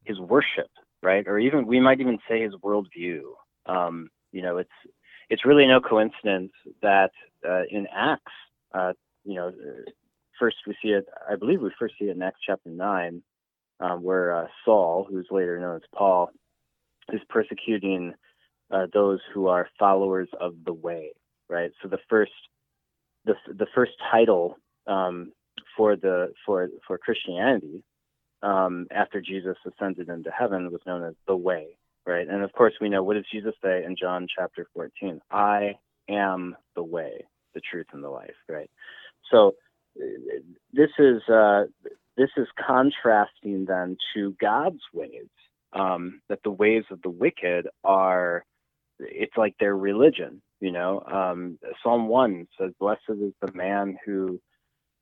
his 0.04 0.20
worship, 0.20 0.68
right? 1.02 1.26
Or 1.26 1.38
even 1.38 1.66
we 1.66 1.80
might 1.80 2.00
even 2.00 2.18
say 2.28 2.42
his 2.42 2.52
worldview. 2.56 3.22
Um, 3.64 4.10
you 4.32 4.42
know, 4.42 4.58
it's 4.58 4.78
it's 5.30 5.46
really 5.46 5.66
no 5.66 5.80
coincidence 5.80 6.52
that 6.82 7.12
uh, 7.48 7.62
in 7.70 7.86
Acts, 7.90 8.32
uh, 8.74 8.92
you 9.24 9.36
know, 9.36 9.54
first 10.38 10.56
we 10.66 10.76
see 10.82 10.88
it. 10.88 11.06
I 11.26 11.36
believe 11.36 11.62
we 11.62 11.70
first 11.78 11.94
see 11.98 12.04
it 12.10 12.16
in 12.16 12.20
Acts 12.20 12.40
chapter 12.46 12.68
nine, 12.68 13.22
um, 13.80 14.02
where 14.02 14.36
uh, 14.36 14.46
Saul, 14.62 15.06
who's 15.08 15.28
later 15.30 15.58
known 15.58 15.76
as 15.76 15.88
Paul, 15.94 16.28
is 17.14 17.22
persecuting 17.30 18.12
uh, 18.70 18.86
those 18.92 19.20
who 19.32 19.48
are 19.48 19.68
followers 19.78 20.28
of 20.40 20.54
the 20.64 20.72
way, 20.72 21.12
right? 21.48 21.70
So 21.82 21.88
the 21.88 21.98
first, 22.08 22.32
the 23.24 23.34
the 23.48 23.66
first 23.74 23.92
title 24.10 24.56
um, 24.86 25.32
for 25.76 25.96
the 25.96 26.32
for 26.44 26.68
for 26.86 26.98
Christianity 26.98 27.82
um, 28.42 28.86
after 28.90 29.20
Jesus 29.20 29.56
ascended 29.66 30.08
into 30.08 30.30
heaven 30.30 30.70
was 30.70 30.80
known 30.86 31.04
as 31.04 31.14
the 31.26 31.36
way, 31.36 31.78
right? 32.06 32.28
And 32.28 32.42
of 32.42 32.52
course, 32.52 32.74
we 32.80 32.88
know 32.88 33.02
what 33.02 33.14
does 33.14 33.26
Jesus 33.32 33.54
say 33.62 33.84
in 33.84 33.96
John 34.00 34.26
chapter 34.34 34.66
14? 34.74 35.20
I 35.30 35.74
am 36.08 36.56
the 36.74 36.82
way, 36.82 37.24
the 37.54 37.60
truth, 37.60 37.86
and 37.92 38.02
the 38.02 38.10
life, 38.10 38.34
right? 38.48 38.70
So 39.30 39.54
this 40.72 40.90
is 40.98 41.22
uh, 41.28 41.64
this 42.16 42.30
is 42.36 42.46
contrasting 42.64 43.64
then 43.66 43.96
to 44.14 44.34
God's 44.40 44.82
ways. 44.92 45.28
Um, 45.72 46.22
that 46.30 46.38
the 46.42 46.50
ways 46.50 46.84
of 46.90 47.02
the 47.02 47.10
wicked 47.10 47.66
are 47.84 48.44
it's 49.00 49.36
like 49.36 49.54
their 49.60 49.76
religion, 49.76 50.42
you 50.60 50.72
know. 50.72 51.02
Um, 51.12 51.58
Psalm 51.82 52.08
one 52.08 52.46
says, 52.60 52.72
"Blessed 52.80 53.00
is 53.10 53.32
the 53.42 53.52
man 53.54 53.98
who 54.06 54.40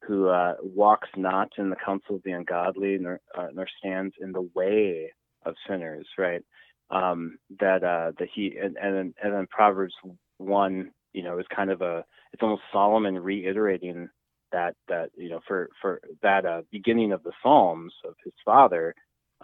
who 0.06 0.28
uh, 0.28 0.54
walks 0.62 1.08
not 1.16 1.50
in 1.58 1.70
the 1.70 1.76
counsel 1.84 2.16
of 2.16 2.22
the 2.24 2.32
ungodly, 2.32 2.98
nor, 2.98 3.20
uh, 3.36 3.48
nor 3.54 3.66
stands 3.78 4.14
in 4.20 4.32
the 4.32 4.48
way 4.54 5.12
of 5.46 5.54
sinners." 5.68 6.08
Right? 6.18 6.42
Um, 6.90 7.38
that 7.60 7.84
uh, 7.84 8.12
that 8.18 8.28
he 8.34 8.56
and 8.62 8.76
and 8.82 8.96
then, 8.96 9.14
and 9.22 9.34
then 9.34 9.46
Proverbs 9.50 9.94
one, 10.38 10.90
you 11.12 11.22
know, 11.24 11.38
is 11.38 11.46
kind 11.54 11.70
of 11.70 11.82
a 11.82 12.04
it's 12.32 12.42
almost 12.42 12.62
Solomon 12.72 13.18
reiterating 13.18 14.08
that 14.52 14.74
that 14.88 15.10
you 15.16 15.30
know 15.30 15.40
for 15.48 15.70
for 15.82 16.00
that 16.22 16.46
uh, 16.46 16.62
beginning 16.72 17.12
of 17.12 17.22
the 17.24 17.32
Psalms 17.42 17.92
of 18.06 18.14
his 18.24 18.34
father. 18.44 18.94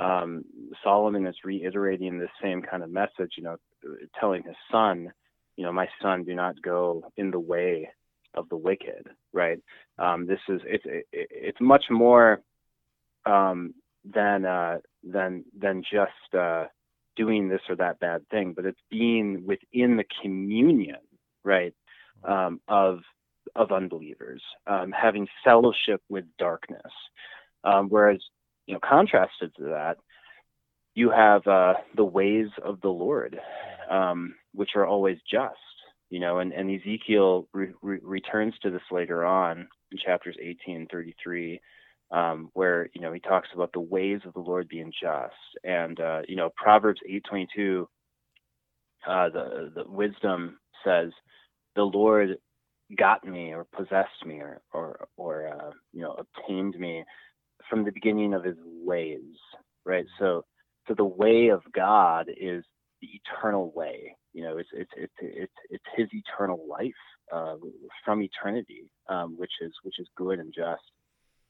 Um, 0.01 0.45
Solomon 0.83 1.27
is 1.27 1.37
reiterating 1.45 2.19
the 2.19 2.29
same 2.43 2.63
kind 2.63 2.83
of 2.83 2.91
message, 2.91 3.33
you 3.37 3.43
know, 3.43 3.57
telling 4.19 4.43
his 4.43 4.57
son, 4.71 5.13
you 5.57 5.65
know, 5.65 5.73
my 5.73 5.89
son, 6.01 6.25
do 6.25 6.35
not 6.35 6.61
go 6.63 7.05
in 7.17 7.31
the 7.31 7.41
way 7.41 7.91
of 8.35 8.49
the 8.49 8.57
wicked, 8.57 9.09
right? 9.33 9.59
Um, 9.99 10.27
this 10.27 10.41
is 10.49 10.61
it's 10.65 10.85
it, 10.87 11.07
it's 11.13 11.61
much 11.61 11.85
more 11.91 12.41
um, 13.27 13.75
than 14.05 14.47
uh, 14.47 14.79
than 15.05 15.45
than 15.59 15.83
just 15.83 16.35
uh, 16.35 16.65
doing 17.17 17.49
this 17.49 17.61
or 17.69 17.77
that 17.77 18.01
bad 18.01 18.27
thing, 18.31 18.55
but 18.55 18.65
it's 18.65 18.81
being 18.91 19.45
within 19.45 19.97
the 19.97 20.05
communion, 20.23 21.01
right, 21.45 21.75
um, 22.25 22.61
of 22.69 23.01
of 23.57 23.73
unbelievers, 23.73 24.43
um, 24.67 24.93
having 24.93 25.27
fellowship 25.45 26.01
with 26.09 26.25
darkness. 26.39 26.93
Um, 27.65 27.89
whereas, 27.89 28.21
you 28.71 28.75
know, 28.75 28.81
contrasted 28.89 29.53
to 29.57 29.65
that, 29.65 29.97
you 30.95 31.11
have 31.11 31.45
uh, 31.49 31.75
the 31.97 32.05
ways 32.05 32.47
of 32.65 32.81
the 32.83 32.89
Lord, 32.89 33.37
um, 33.91 34.37
which 34.55 34.71
are 34.77 34.87
always 34.87 35.19
just, 35.29 35.57
you 36.09 36.21
know, 36.21 36.39
and, 36.39 36.53
and 36.53 36.71
Ezekiel 36.71 37.49
re- 37.53 37.73
re- 37.83 37.99
returns 38.01 38.55
to 38.63 38.71
this 38.71 38.83
later 38.93 39.25
on 39.25 39.67
in 39.91 39.99
chapters 39.99 40.37
18 40.41 40.77
and 40.77 40.89
33, 40.89 41.61
um, 42.13 42.51
where, 42.53 42.89
you 42.95 43.01
know, 43.01 43.13
he 43.13 43.19
talks 43.19 43.49
about 43.53 43.73
the 43.73 43.81
ways 43.81 44.21
of 44.25 44.35
the 44.35 44.41
Lord 44.41 44.69
being 44.69 44.93
just. 45.03 45.35
And, 45.65 45.99
uh, 45.99 46.21
you 46.29 46.37
know, 46.37 46.51
Proverbs 46.57 47.01
8.22, 47.33 47.83
uh, 49.09 49.31
the, 49.31 49.73
the 49.75 49.91
wisdom 49.91 50.61
says, 50.85 51.11
the 51.75 51.83
Lord 51.83 52.37
got 52.97 53.25
me 53.25 53.53
or 53.53 53.67
possessed 53.77 54.25
me 54.25 54.37
or, 54.37 54.61
or, 54.73 55.09
or 55.17 55.49
uh, 55.49 55.71
you 55.93 56.03
know, 56.03 56.15
obtained 56.19 56.79
me 56.79 57.03
from 57.71 57.85
the 57.85 57.93
beginning 57.93 58.35
of 58.35 58.45
his 58.45 58.57
ways, 58.85 59.39
right? 59.87 60.05
So, 60.19 60.45
so 60.87 60.95
the 60.95 61.05
way 61.05 61.49
of 61.49 61.63
God 61.73 62.29
is 62.29 62.65
the 63.01 63.09
eternal 63.09 63.73
way. 63.75 64.17
You 64.33 64.43
know, 64.43 64.59
it's 64.59 64.69
it's 64.73 64.91
it's 64.97 65.13
it's, 65.21 65.53
it's 65.71 65.85
His 65.97 66.09
eternal 66.13 66.65
life 66.69 66.93
uh, 67.33 67.57
from 68.05 68.23
eternity, 68.23 68.91
um, 69.09 69.37
which 69.37 69.53
is 69.61 69.73
which 69.83 69.99
is 69.99 70.09
good 70.17 70.39
and 70.39 70.53
just. 70.55 70.83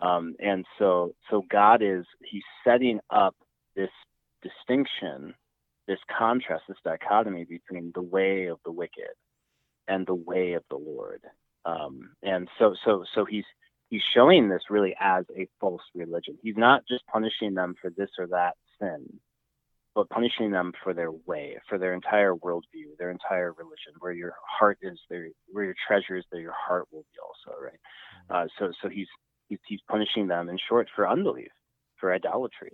Um, 0.00 0.34
and 0.40 0.64
so 0.78 1.14
so 1.30 1.44
God 1.50 1.82
is 1.82 2.04
He's 2.24 2.42
setting 2.64 3.00
up 3.10 3.34
this 3.76 3.90
distinction, 4.42 5.34
this 5.86 5.98
contrast, 6.16 6.64
this 6.68 6.78
dichotomy 6.84 7.44
between 7.44 7.92
the 7.94 8.02
way 8.02 8.46
of 8.46 8.58
the 8.64 8.72
wicked 8.72 9.14
and 9.88 10.06
the 10.06 10.14
way 10.14 10.54
of 10.54 10.62
the 10.70 10.76
Lord. 10.76 11.22
Um, 11.66 12.10
and 12.22 12.48
so 12.58 12.74
so 12.84 13.04
so 13.14 13.24
He's 13.24 13.44
he's 13.90 14.02
showing 14.14 14.48
this 14.48 14.62
really 14.70 14.94
as 14.98 15.24
a 15.36 15.46
false 15.60 15.82
religion. 15.94 16.38
He's 16.42 16.56
not 16.56 16.82
just 16.88 17.04
punishing 17.06 17.54
them 17.54 17.74
for 17.80 17.90
this 17.90 18.08
or 18.18 18.28
that 18.28 18.54
sin, 18.80 19.20
but 19.94 20.08
punishing 20.08 20.52
them 20.52 20.72
for 20.82 20.94
their 20.94 21.10
way, 21.10 21.58
for 21.68 21.76
their 21.76 21.92
entire 21.92 22.34
worldview, 22.34 22.96
their 22.98 23.10
entire 23.10 23.52
religion. 23.52 23.92
Where 23.98 24.12
your 24.12 24.34
heart 24.48 24.78
is, 24.80 24.98
there, 25.10 25.28
where 25.48 25.64
your 25.64 25.74
treasure 25.86 26.16
is, 26.16 26.24
there 26.30 26.40
your 26.40 26.54
heart 26.56 26.86
will 26.90 27.04
be 27.12 27.18
also. 27.20 27.60
Right. 27.60 27.72
Mm-hmm. 28.30 28.46
Uh, 28.46 28.46
so 28.58 28.72
so 28.80 28.88
he's, 28.88 29.08
he's 29.48 29.58
he's 29.66 29.80
punishing 29.90 30.28
them 30.28 30.48
in 30.48 30.58
short 30.68 30.88
for 30.94 31.06
unbelief, 31.08 31.50
for 31.96 32.14
idolatry. 32.14 32.72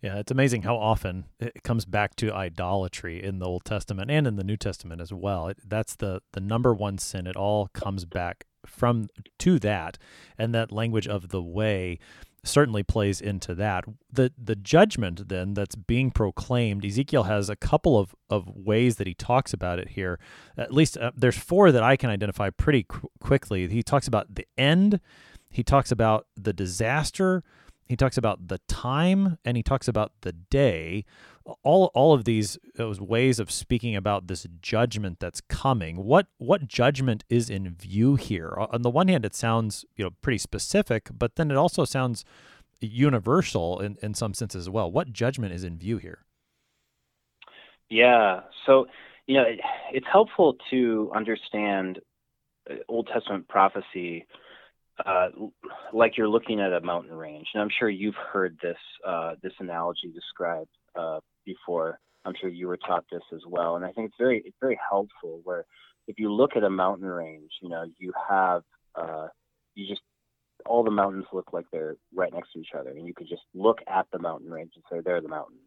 Yeah, 0.00 0.18
it's 0.18 0.30
amazing 0.30 0.62
how 0.62 0.76
often 0.76 1.24
it 1.40 1.62
comes 1.62 1.86
back 1.86 2.14
to 2.16 2.30
idolatry 2.30 3.22
in 3.22 3.38
the 3.38 3.46
Old 3.46 3.64
Testament 3.64 4.10
and 4.10 4.26
in 4.26 4.36
the 4.36 4.44
New 4.44 4.58
Testament 4.58 5.00
as 5.00 5.14
well. 5.14 5.48
It, 5.48 5.58
that's 5.66 5.96
the 5.96 6.20
the 6.34 6.40
number 6.40 6.74
one 6.74 6.98
sin. 6.98 7.26
It 7.26 7.36
all 7.36 7.68
comes 7.72 8.04
back 8.04 8.44
from 8.66 9.08
to 9.38 9.58
that, 9.60 9.98
and 10.38 10.54
that 10.54 10.72
language 10.72 11.06
of 11.06 11.28
the 11.28 11.42
way 11.42 11.98
certainly 12.44 12.82
plays 12.82 13.20
into 13.20 13.54
that. 13.54 13.84
The 14.12 14.32
the 14.36 14.54
judgment 14.54 15.28
then 15.28 15.54
that's 15.54 15.74
being 15.74 16.10
proclaimed, 16.10 16.84
Ezekiel 16.84 17.24
has 17.24 17.48
a 17.48 17.56
couple 17.56 17.98
of, 17.98 18.14
of 18.28 18.48
ways 18.54 18.96
that 18.96 19.06
he 19.06 19.14
talks 19.14 19.52
about 19.52 19.78
it 19.78 19.90
here. 19.90 20.18
At 20.56 20.72
least 20.72 20.96
uh, 20.96 21.12
there's 21.16 21.38
four 21.38 21.72
that 21.72 21.82
I 21.82 21.96
can 21.96 22.10
identify 22.10 22.50
pretty 22.50 22.84
qu- 22.84 23.08
quickly. 23.20 23.66
He 23.68 23.82
talks 23.82 24.06
about 24.06 24.34
the 24.34 24.46
end, 24.56 25.00
he 25.50 25.62
talks 25.62 25.90
about 25.90 26.26
the 26.36 26.52
disaster, 26.52 27.42
he 27.86 27.96
talks 27.96 28.16
about 28.16 28.48
the 28.48 28.58
time, 28.68 29.38
and 29.44 29.56
he 29.56 29.62
talks 29.62 29.88
about 29.88 30.12
the 30.22 30.32
day. 30.32 31.04
All 31.62 31.90
all 31.94 32.14
of 32.14 32.24
these 32.24 32.58
those 32.76 33.00
ways 33.00 33.38
of 33.38 33.50
speaking 33.50 33.94
about 33.94 34.28
this 34.28 34.46
judgment 34.62 35.20
that's 35.20 35.42
coming. 35.42 36.04
What 36.04 36.26
what 36.38 36.66
judgment 36.66 37.24
is 37.28 37.50
in 37.50 37.74
view 37.74 38.14
here? 38.14 38.56
On 38.72 38.82
the 38.82 38.90
one 38.90 39.08
hand, 39.08 39.26
it 39.26 39.34
sounds 39.34 39.84
you 39.96 40.04
know 40.04 40.10
pretty 40.22 40.38
specific, 40.38 41.10
but 41.12 41.36
then 41.36 41.50
it 41.50 41.56
also 41.56 41.84
sounds 41.84 42.24
universal 42.80 43.80
in, 43.80 43.96
in 44.02 44.14
some 44.14 44.34
sense 44.34 44.54
as 44.54 44.68
well. 44.70 44.90
What 44.90 45.12
judgment 45.12 45.52
is 45.52 45.64
in 45.64 45.78
view 45.78 45.98
here? 45.98 46.24
Yeah. 47.88 48.40
So, 48.66 48.86
you 49.26 49.36
know, 49.36 49.42
it, 49.42 49.60
it's 49.92 50.06
helpful 50.10 50.56
to 50.70 51.10
understand 51.14 52.00
uh, 52.70 52.74
Old 52.88 53.08
Testament 53.12 53.48
prophecy 53.48 54.26
uh, 55.04 55.28
like 55.92 56.16
you're 56.16 56.28
looking 56.28 56.60
at 56.60 56.72
a 56.72 56.80
mountain 56.80 57.14
range. 57.14 57.46
And 57.54 57.62
I'm 57.62 57.70
sure 57.78 57.88
you've 57.88 58.14
heard 58.32 58.56
this 58.62 58.76
uh, 59.06 59.34
this 59.42 59.52
analogy 59.58 60.12
described 60.12 60.70
uh, 60.94 61.20
before. 61.44 61.98
I'm 62.24 62.34
sure 62.40 62.48
you 62.48 62.68
were 62.68 62.78
taught 62.78 63.04
this 63.10 63.22
as 63.34 63.42
well. 63.46 63.76
And 63.76 63.84
I 63.84 63.92
think 63.92 64.08
it's 64.08 64.18
very 64.18 64.42
it's 64.44 64.56
very 64.60 64.78
helpful 64.88 65.40
where 65.44 65.64
if 66.06 66.18
you 66.18 66.32
look 66.32 66.56
at 66.56 66.64
a 66.64 66.70
mountain 66.70 67.08
range, 67.08 67.50
you 67.62 67.68
know, 67.68 67.84
you 67.98 68.12
have 68.28 68.62
uh, 68.94 69.28
you 69.74 69.86
just 69.88 70.02
all 70.66 70.84
the 70.84 70.90
mountains 70.90 71.26
look 71.32 71.52
like 71.52 71.66
they're 71.72 71.96
right 72.14 72.32
next 72.32 72.52
to 72.52 72.60
each 72.60 72.70
other, 72.78 72.90
and 72.90 73.06
you 73.06 73.14
could 73.14 73.28
just 73.28 73.42
look 73.54 73.78
at 73.86 74.06
the 74.12 74.18
mountain 74.18 74.50
range 74.50 74.72
and 74.74 74.84
say 74.90 75.02
they're 75.04 75.20
the 75.20 75.28
mountains. 75.28 75.60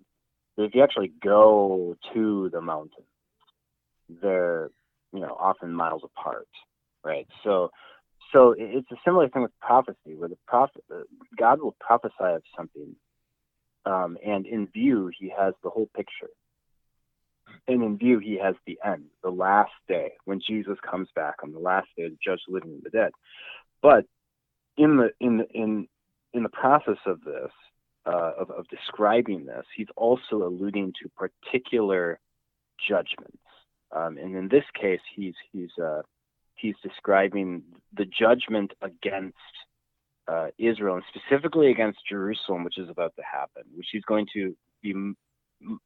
But 0.56 0.64
if 0.64 0.76
you 0.76 0.84
actually 0.84 1.12
go 1.24 1.96
to 2.14 2.50
the 2.52 2.62
mountains, 2.62 3.06
they're 4.22 4.72
you 5.14 5.20
know 5.20 5.36
often 5.40 5.74
miles 5.74 6.02
apart, 6.04 6.48
right? 7.04 7.28
So 7.44 7.70
so 8.34 8.56
it's 8.58 8.92
a 8.92 8.96
similar 9.06 9.30
thing 9.30 9.44
with 9.44 9.58
prophecy, 9.62 10.16
where 10.18 10.30
the 10.30 10.38
prophet 10.48 10.84
uh, 10.94 11.02
God 11.38 11.62
will 11.62 11.76
prophesy 11.80 12.14
of 12.20 12.44
something, 12.56 12.96
um, 13.86 14.18
and 14.26 14.46
in 14.46 14.68
view 14.68 15.10
He 15.18 15.32
has 15.38 15.54
the 15.64 15.70
whole 15.70 15.90
picture, 15.96 16.30
and 17.68 17.84
in 17.84 17.98
view 17.98 18.20
He 18.20 18.38
has 18.38 18.56
the 18.66 18.80
end, 18.84 19.06
the 19.24 19.30
last 19.30 19.72
day 19.88 20.14
when 20.26 20.42
Jesus 20.46 20.78
comes 20.90 21.08
back 21.16 21.36
on 21.44 21.52
the 21.54 21.60
last 21.60 21.88
day 21.96 22.10
to 22.10 22.18
judge 22.24 22.42
the 22.48 22.54
living 22.54 22.72
and 22.72 22.84
the 22.84 22.90
dead. 22.90 23.12
But 23.82 24.06
in 24.78 24.98
the 24.98 25.10
in 25.20 25.38
the, 25.38 25.48
in 25.52 25.88
in 26.34 26.44
the 26.44 26.50
process 26.50 27.00
of 27.06 27.22
this, 27.24 27.52
uh, 28.06 28.32
of, 28.40 28.52
of 28.52 28.68
describing 28.68 29.46
this, 29.46 29.66
He's 29.76 29.88
also 29.96 30.44
alluding 30.44 30.94
to 31.02 31.10
particular 31.16 32.20
judgments, 32.88 33.38
um, 33.96 34.18
and 34.18 34.36
in 34.36 34.50
this 34.50 34.66
case, 34.80 35.02
He's 35.16 35.36
he's 35.52 35.72
uh, 35.82 36.02
he's 36.58 36.76
describing 36.84 37.64
the 37.96 38.06
judgment 38.06 38.74
against 38.82 39.36
uh, 40.28 40.48
Israel 40.58 40.96
and 40.96 41.04
specifically 41.14 41.72
against 41.72 42.00
Jerusalem, 42.10 42.64
which 42.64 42.78
is 42.78 42.90
about 42.90 43.16
to 43.16 43.22
happen, 43.24 43.64
which 43.76 43.88
he's 43.92 44.04
going 44.04 44.28
to 44.34 44.56
be 44.82 44.92
m- 44.92 45.16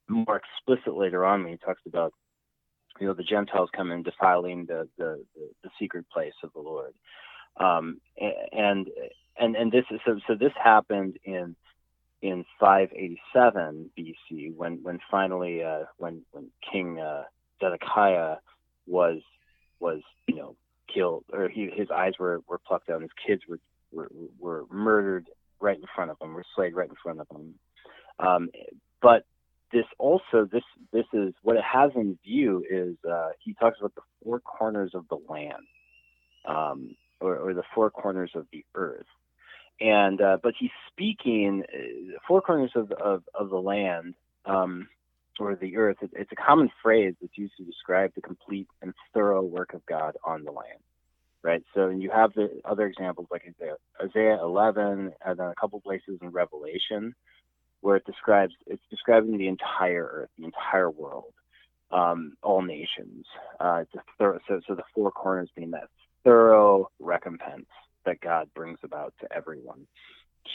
more 0.08 0.42
explicit 0.42 0.98
later 0.98 1.26
on 1.26 1.44
when 1.44 1.52
he 1.54 1.58
talks 1.58 1.82
about 1.86 2.14
you 3.00 3.08
know 3.08 3.14
the 3.14 3.24
Gentiles 3.24 3.70
come 3.76 3.92
in 3.92 4.04
defiling 4.04 4.66
the 4.66 4.88
the, 4.98 5.24
the, 5.36 5.50
the 5.64 5.70
secret 5.80 6.06
place 6.12 6.34
of 6.44 6.52
the 6.54 6.60
Lord, 6.60 6.94
um, 7.58 8.00
and 8.52 8.88
and 9.38 9.56
and 9.56 9.72
this 9.72 9.86
is 9.92 10.00
so 10.06 10.20
so 10.28 10.36
this 10.36 10.52
happened 10.62 11.18
in 11.24 11.56
in 12.22 12.46
587 12.60 13.90
BC 13.98 14.56
when 14.56 14.80
when 14.84 15.00
finally 15.10 15.64
uh, 15.64 15.86
when 15.98 16.22
when 16.32 16.48
King 16.72 17.00
uh, 17.00 17.24
Zedekiah 17.60 18.38
was 18.88 19.22
was 19.82 20.02
you 20.28 20.36
know 20.36 20.56
killed 20.94 21.26
or 21.34 21.50
he, 21.50 21.70
his 21.74 21.90
eyes 21.92 22.14
were, 22.20 22.42
were 22.48 22.60
plucked 22.60 22.90
out. 22.90 23.02
His 23.02 23.12
kids 23.26 23.44
were, 23.48 23.60
were 23.92 24.10
were 24.40 24.66
murdered 24.72 25.28
right 25.60 25.78
in 25.78 25.84
front 25.96 26.12
of 26.12 26.18
him, 26.22 26.34
were 26.34 26.46
slayed 26.56 26.76
right 26.76 26.90
in 26.90 26.96
front 27.02 27.20
of 27.20 27.28
him. 27.30 27.56
Um, 28.20 28.50
but 29.02 29.26
this 29.72 29.86
also 29.98 30.48
this 30.52 30.64
this 30.92 31.06
is 31.14 31.34
what 31.44 31.56
it 31.56 31.64
has 31.64 31.92
in 31.96 32.18
view 32.24 32.64
is 32.70 32.96
uh, 33.10 33.30
he 33.40 33.54
talks 33.54 33.80
about 33.80 33.96
the 33.96 34.02
four 34.24 34.40
corners 34.40 34.92
of 34.94 35.08
the 35.10 35.18
land, 35.30 35.66
um, 36.46 36.96
or, 37.20 37.38
or 37.38 37.54
the 37.54 37.64
four 37.74 37.90
corners 37.90 38.32
of 38.36 38.48
the 38.52 38.66
earth. 38.76 39.06
And 39.80 40.22
uh, 40.22 40.38
but 40.44 40.54
he's 40.60 40.72
speaking 40.92 41.64
uh, 41.74 42.18
four 42.28 42.42
corners 42.42 42.72
of 42.76 42.92
of, 42.92 43.24
of 43.34 43.50
the 43.50 43.62
land. 43.62 44.16
Um, 44.46 44.90
or 45.42 45.56
the 45.56 45.78
earth. 45.78 45.98
It's 46.02 46.32
a 46.32 46.36
common 46.36 46.70
phrase 46.82 47.16
that's 47.22 47.38
used 47.38 47.54
to 47.58 47.64
describe 47.64 48.12
the 48.16 48.22
complete 48.22 48.68
and 48.82 48.94
thorough 49.14 49.44
work 49.44 49.74
of 49.74 49.86
God 49.86 50.16
on 50.24 50.44
the 50.44 50.52
land, 50.52 50.80
right? 51.44 51.64
So 51.74 51.90
you 51.90 52.12
have 52.12 52.34
the 52.34 52.62
other 52.66 52.88
examples 52.88 53.28
like 53.32 53.44
Isaiah, 53.48 53.76
Isaiah 54.02 54.40
11, 54.42 55.14
and 55.26 55.40
then 55.40 55.48
a 55.48 55.56
couple 55.56 55.82
places 55.82 56.20
in 56.22 56.30
Revelation 56.30 57.14
where 57.82 57.96
it 57.98 58.06
describes 58.06 58.54
it's 58.68 58.82
describing 58.90 59.38
the 59.38 59.48
entire 59.48 60.06
earth, 60.06 60.30
the 60.38 60.46
entire 60.46 60.90
world, 60.90 61.34
um, 61.92 62.34
all 62.44 62.62
nations. 62.62 63.26
Uh, 63.60 63.84
thorough, 64.18 64.40
so, 64.48 64.62
so 64.68 64.76
the 64.76 64.84
four 64.94 65.12
corners 65.12 65.50
being 65.56 65.72
that 65.72 65.88
thorough 66.24 66.88
recompense 67.00 67.66
that 68.06 68.22
God 68.22 68.50
brings 68.56 68.80
about 68.84 69.14
to 69.22 69.28
everyone. 69.36 69.88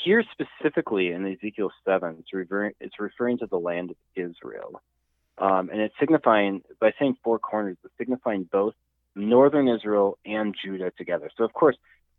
Here 0.05 0.25
specifically 0.33 1.13
in 1.13 1.27
Ezekiel 1.27 1.71
7, 1.85 2.17
it's, 2.19 2.33
referring, 2.33 2.73
it's 2.81 2.99
referring 2.99 3.39
to 3.39 3.47
the 3.47 3.59
land 3.59 3.91
of 3.91 3.97
Israel. 4.15 4.83
Um, 5.39 5.69
and 5.71 5.81
it's 5.81 5.95
signifying, 6.01 6.63
by 6.81 6.93
saying 6.99 7.17
four 7.23 7.39
corners, 7.39 7.77
it's 7.85 7.95
signifying 7.99 8.49
both 8.51 8.75
northern 9.15 9.69
Israel 9.69 10.19
and 10.25 10.55
Judah 10.63 10.93
together. 10.97 11.31
So, 11.37 11.45
of 11.45 11.53
course, 11.53 11.77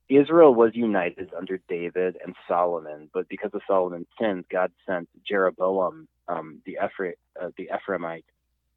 Israel 0.09 0.53
was 0.55 0.71
united 0.73 1.31
under 1.37 1.59
David 1.67 2.17
and 2.23 2.35
Solomon, 2.47 3.09
but 3.13 3.27
because 3.27 3.51
of 3.53 3.61
Solomon's 3.67 4.07
sins, 4.19 4.45
God 4.49 4.71
sent 4.85 5.09
Jeroboam, 5.27 6.07
um, 6.27 6.61
the, 6.65 6.77
Ephra- 6.81 7.13
uh, 7.41 7.49
the 7.57 7.69
Ephraimite, 7.73 8.23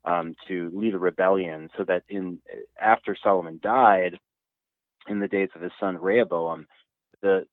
um, 0.04 0.34
to 0.48 0.70
lead 0.74 0.94
a 0.94 0.98
rebellion, 0.98 1.68
so 1.76 1.84
that 1.84 2.02
in 2.08 2.38
after 2.80 3.16
Solomon 3.22 3.60
died, 3.62 4.18
in 5.08 5.20
the 5.20 5.28
days 5.28 5.50
of 5.54 5.62
his 5.62 5.72
son 5.78 5.98
Rehoboam, 6.00 6.66
the 7.20 7.46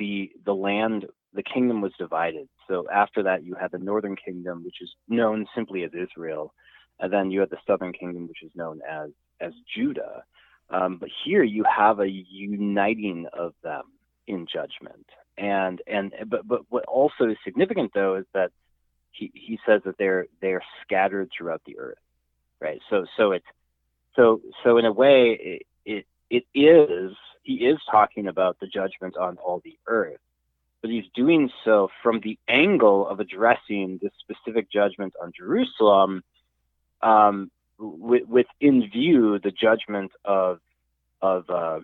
the 0.00 0.32
the 0.44 0.54
land 0.54 1.06
the 1.32 1.44
kingdom 1.44 1.80
was 1.80 1.92
divided. 1.96 2.48
So 2.68 2.86
after 2.92 3.22
that, 3.22 3.44
you 3.44 3.54
had 3.54 3.70
the 3.70 3.78
northern 3.78 4.16
kingdom, 4.16 4.64
which 4.64 4.78
is 4.80 4.90
known 5.08 5.46
simply 5.54 5.84
as 5.84 5.92
Israel, 5.94 6.52
and 6.98 7.12
then 7.12 7.30
you 7.30 7.38
had 7.38 7.50
the 7.50 7.58
southern 7.68 7.92
kingdom, 7.92 8.26
which 8.26 8.42
is 8.42 8.50
known 8.56 8.80
as 8.90 9.10
as 9.40 9.52
Judah. 9.76 10.24
Um, 10.70 10.98
but 10.98 11.10
here 11.24 11.44
you 11.44 11.64
have 11.64 12.00
a 12.00 12.08
uniting 12.08 13.26
of 13.32 13.54
them 13.62 13.84
in 14.26 14.46
judgment, 14.52 15.06
and 15.38 15.80
and 15.86 16.12
but 16.28 16.48
but 16.48 16.62
what 16.70 16.86
also 16.86 17.28
is 17.30 17.36
significant 17.44 17.92
though 17.94 18.16
is 18.16 18.26
that 18.34 18.50
he 19.12 19.30
he 19.34 19.58
says 19.66 19.82
that 19.84 19.96
they're 19.98 20.26
they're 20.40 20.62
scattered 20.82 21.30
throughout 21.36 21.62
the 21.66 21.78
earth, 21.78 21.98
right? 22.60 22.80
So 22.88 23.04
so 23.16 23.32
it's 23.32 23.46
so 24.16 24.40
so 24.64 24.78
in 24.78 24.84
a 24.86 24.92
way 24.92 25.38
it 25.40 25.66
it, 25.84 26.06
it 26.30 26.44
is 26.54 27.12
he 27.42 27.54
is 27.66 27.78
talking 27.90 28.26
about 28.26 28.58
the 28.60 28.66
judgment 28.66 29.16
on 29.16 29.38
all 29.38 29.60
the 29.64 29.78
earth, 29.86 30.20
but 30.80 30.90
he's 30.90 31.04
doing 31.14 31.50
so 31.64 31.88
from 32.02 32.20
the 32.20 32.38
angle 32.48 33.06
of 33.06 33.20
addressing 33.20 33.98
this 34.02 34.12
specific 34.20 34.70
judgment 34.70 35.14
on 35.22 35.32
Jerusalem, 35.36 36.22
um, 37.02 37.50
with, 37.78 38.46
in 38.60 38.88
view 38.90 39.38
the 39.38 39.50
judgment 39.50 40.12
of 40.24 40.60
of 41.22 41.48
uh, 41.50 41.80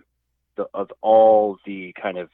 the, 0.55 0.65
of 0.73 0.91
all 1.01 1.57
the 1.65 1.93
kind 2.01 2.17
of 2.17 2.29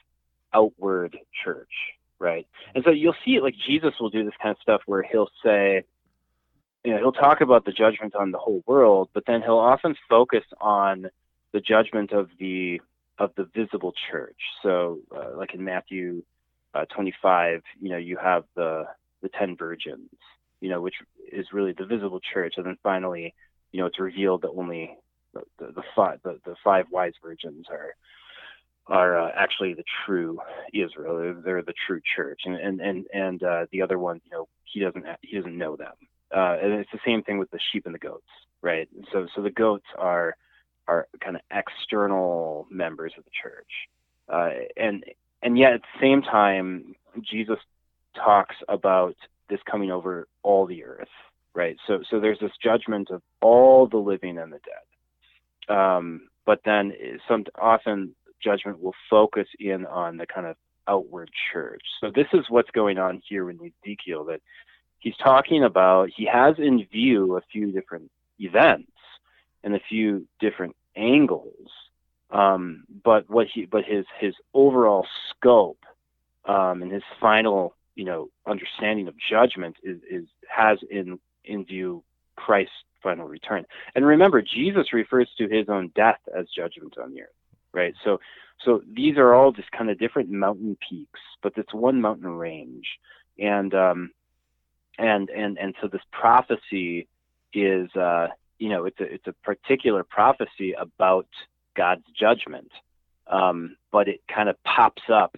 outward 0.53 1.17
church, 1.43 1.71
right? 2.19 2.47
And 2.73 2.83
so 2.83 2.91
you'll 2.91 3.15
see 3.25 3.35
it 3.35 3.43
like 3.43 3.55
Jesus 3.67 3.93
will 3.99 4.09
do 4.09 4.23
this 4.23 4.33
kind 4.41 4.55
of 4.55 4.61
stuff 4.61 4.81
where 4.85 5.03
he'll 5.03 5.29
say, 5.43 5.83
you 6.83 6.91
know, 6.91 6.97
he'll 6.97 7.11
talk 7.11 7.41
about 7.41 7.65
the 7.65 7.71
judgment 7.71 8.15
on 8.15 8.31
the 8.31 8.37
whole 8.37 8.63
world, 8.65 9.09
but 9.13 9.25
then 9.25 9.41
he'll 9.41 9.57
often 9.57 9.95
focus 10.09 10.43
on 10.59 11.09
the 11.51 11.61
judgment 11.61 12.11
of 12.11 12.29
the 12.39 12.81
of 13.23 13.31
the 13.35 13.47
visible 13.55 13.93
church. 14.11 14.37
So, 14.61 14.99
uh, 15.15 15.37
like 15.37 15.53
in 15.53 15.63
Matthew 15.63 16.23
uh, 16.73 16.85
25, 16.93 17.61
you 17.79 17.89
know, 17.89 17.97
you 17.97 18.17
have 18.17 18.43
the 18.55 18.85
the 19.21 19.29
ten 19.29 19.55
virgins, 19.55 20.09
you 20.59 20.69
know, 20.69 20.81
which 20.81 20.95
is 21.31 21.47
really 21.53 21.73
the 21.77 21.85
visible 21.85 22.19
church, 22.33 22.55
and 22.57 22.65
then 22.65 22.77
finally, 22.83 23.33
you 23.71 23.79
know, 23.79 23.85
it's 23.85 23.99
revealed 23.99 24.41
that 24.41 24.49
only 24.49 24.97
the 25.33 25.41
the, 25.59 25.71
the 25.71 25.83
five 25.95 26.19
the, 26.23 26.39
the 26.45 26.55
five 26.63 26.85
wise 26.91 27.13
virgins 27.21 27.67
are 27.69 27.95
are 28.87 29.17
uh, 29.17 29.31
actually 29.35 29.73
the 29.73 29.83
true 30.05 30.39
Israel. 30.73 31.17
They're, 31.17 31.33
they're, 31.33 31.61
the 31.61 31.73
true 31.87 32.01
church, 32.15 32.41
and 32.45 32.55
and 32.55 32.81
and 32.81 33.05
and 33.13 33.43
uh, 33.43 33.65
the 33.71 33.81
other 33.81 33.97
ones, 33.97 34.21
you 34.25 34.31
know, 34.31 34.47
he 34.65 34.81
doesn't 34.81 35.05
he 35.21 35.37
doesn't 35.37 35.57
know 35.57 35.75
them. 35.77 35.93
Uh, 36.35 36.57
and 36.61 36.73
it's 36.73 36.91
the 36.91 36.99
same 37.05 37.23
thing 37.23 37.37
with 37.37 37.51
the 37.51 37.59
sheep 37.71 37.85
and 37.85 37.95
the 37.95 37.99
goats, 37.99 38.27
right? 38.61 38.89
So 39.13 39.27
so 39.35 39.41
the 39.41 39.51
goats 39.51 39.85
are 39.97 40.35
are 40.87 41.07
kind 41.21 41.35
of 41.35 41.41
external 41.51 42.67
members 42.69 43.13
of 43.17 43.23
the 43.23 43.31
church, 43.41 43.71
uh, 44.29 44.49
and 44.77 45.03
and 45.41 45.57
yet 45.57 45.73
at 45.73 45.81
the 45.81 45.99
same 46.01 46.21
time, 46.21 46.95
Jesus 47.21 47.59
talks 48.15 48.55
about 48.67 49.15
this 49.49 49.59
coming 49.69 49.91
over 49.91 50.27
all 50.41 50.65
the 50.65 50.83
earth, 50.83 51.07
right? 51.53 51.77
So 51.87 52.01
so 52.09 52.19
there's 52.19 52.39
this 52.39 52.51
judgment 52.61 53.09
of 53.11 53.21
all 53.41 53.87
the 53.87 53.97
living 53.97 54.37
and 54.37 54.51
the 54.51 54.59
dead. 54.59 55.75
Um, 55.75 56.27
but 56.45 56.59
then 56.65 56.93
some 57.27 57.45
often 57.59 58.15
judgment 58.43 58.81
will 58.81 58.95
focus 59.09 59.47
in 59.59 59.85
on 59.85 60.17
the 60.17 60.25
kind 60.25 60.45
of 60.45 60.57
outward 60.87 61.29
church. 61.51 61.81
So 62.01 62.11
this 62.13 62.27
is 62.33 62.45
what's 62.49 62.71
going 62.71 62.97
on 62.97 63.21
here 63.27 63.49
in 63.49 63.57
Ezekiel 63.57 64.25
that 64.25 64.41
he's 64.99 65.15
talking 65.17 65.63
about. 65.63 66.09
He 66.15 66.25
has 66.25 66.55
in 66.57 66.85
view 66.91 67.37
a 67.37 67.41
few 67.51 67.71
different 67.71 68.11
events 68.39 68.91
and 69.63 69.75
a 69.75 69.79
few 69.89 70.27
different 70.39 70.75
angles, 70.95 71.69
um, 72.31 72.83
but 73.03 73.29
what 73.29 73.47
he 73.53 73.65
but 73.65 73.85
his 73.85 74.05
his 74.19 74.33
overall 74.53 75.05
scope 75.29 75.83
um, 76.45 76.81
and 76.81 76.91
his 76.91 77.03
final 77.19 77.75
you 77.95 78.05
know 78.05 78.29
understanding 78.45 79.07
of 79.07 79.15
judgment 79.29 79.75
is, 79.83 79.99
is 80.09 80.25
has 80.47 80.79
in 80.89 81.19
in 81.45 81.65
view 81.65 82.03
Christ's 82.35 82.73
final 83.01 83.27
return. 83.27 83.65
And 83.95 84.05
remember, 84.05 84.41
Jesus 84.41 84.93
refers 84.93 85.29
to 85.37 85.47
his 85.47 85.67
own 85.69 85.91
death 85.93 86.19
as 86.35 86.47
judgment 86.55 86.97
on 86.97 87.13
the 87.13 87.23
earth, 87.23 87.29
right? 87.73 87.93
So 88.03 88.19
so 88.63 88.81
these 88.91 89.17
are 89.17 89.33
all 89.33 89.51
just 89.51 89.71
kind 89.71 89.89
of 89.89 89.99
different 89.99 90.29
mountain 90.29 90.77
peaks, 90.89 91.19
but 91.41 91.53
it's 91.57 91.73
one 91.73 92.01
mountain 92.01 92.29
range, 92.29 92.87
and 93.37 93.73
um, 93.73 94.11
and 94.97 95.29
and 95.29 95.57
and 95.57 95.75
so 95.81 95.87
this 95.87 96.01
prophecy 96.11 97.07
is 97.53 97.93
uh, 97.95 98.27
you 98.63 98.69
know 98.69 98.85
it's 98.85 98.99
a 99.01 99.03
it's 99.03 99.27
a 99.27 99.33
particular 99.43 100.05
prophecy 100.05 100.71
about 100.71 101.27
God's 101.75 102.05
judgment, 102.17 102.71
um, 103.27 103.75
but 103.91 104.07
it 104.07 104.21
kind 104.33 104.47
of 104.47 104.55
pops 104.63 105.03
up 105.13 105.35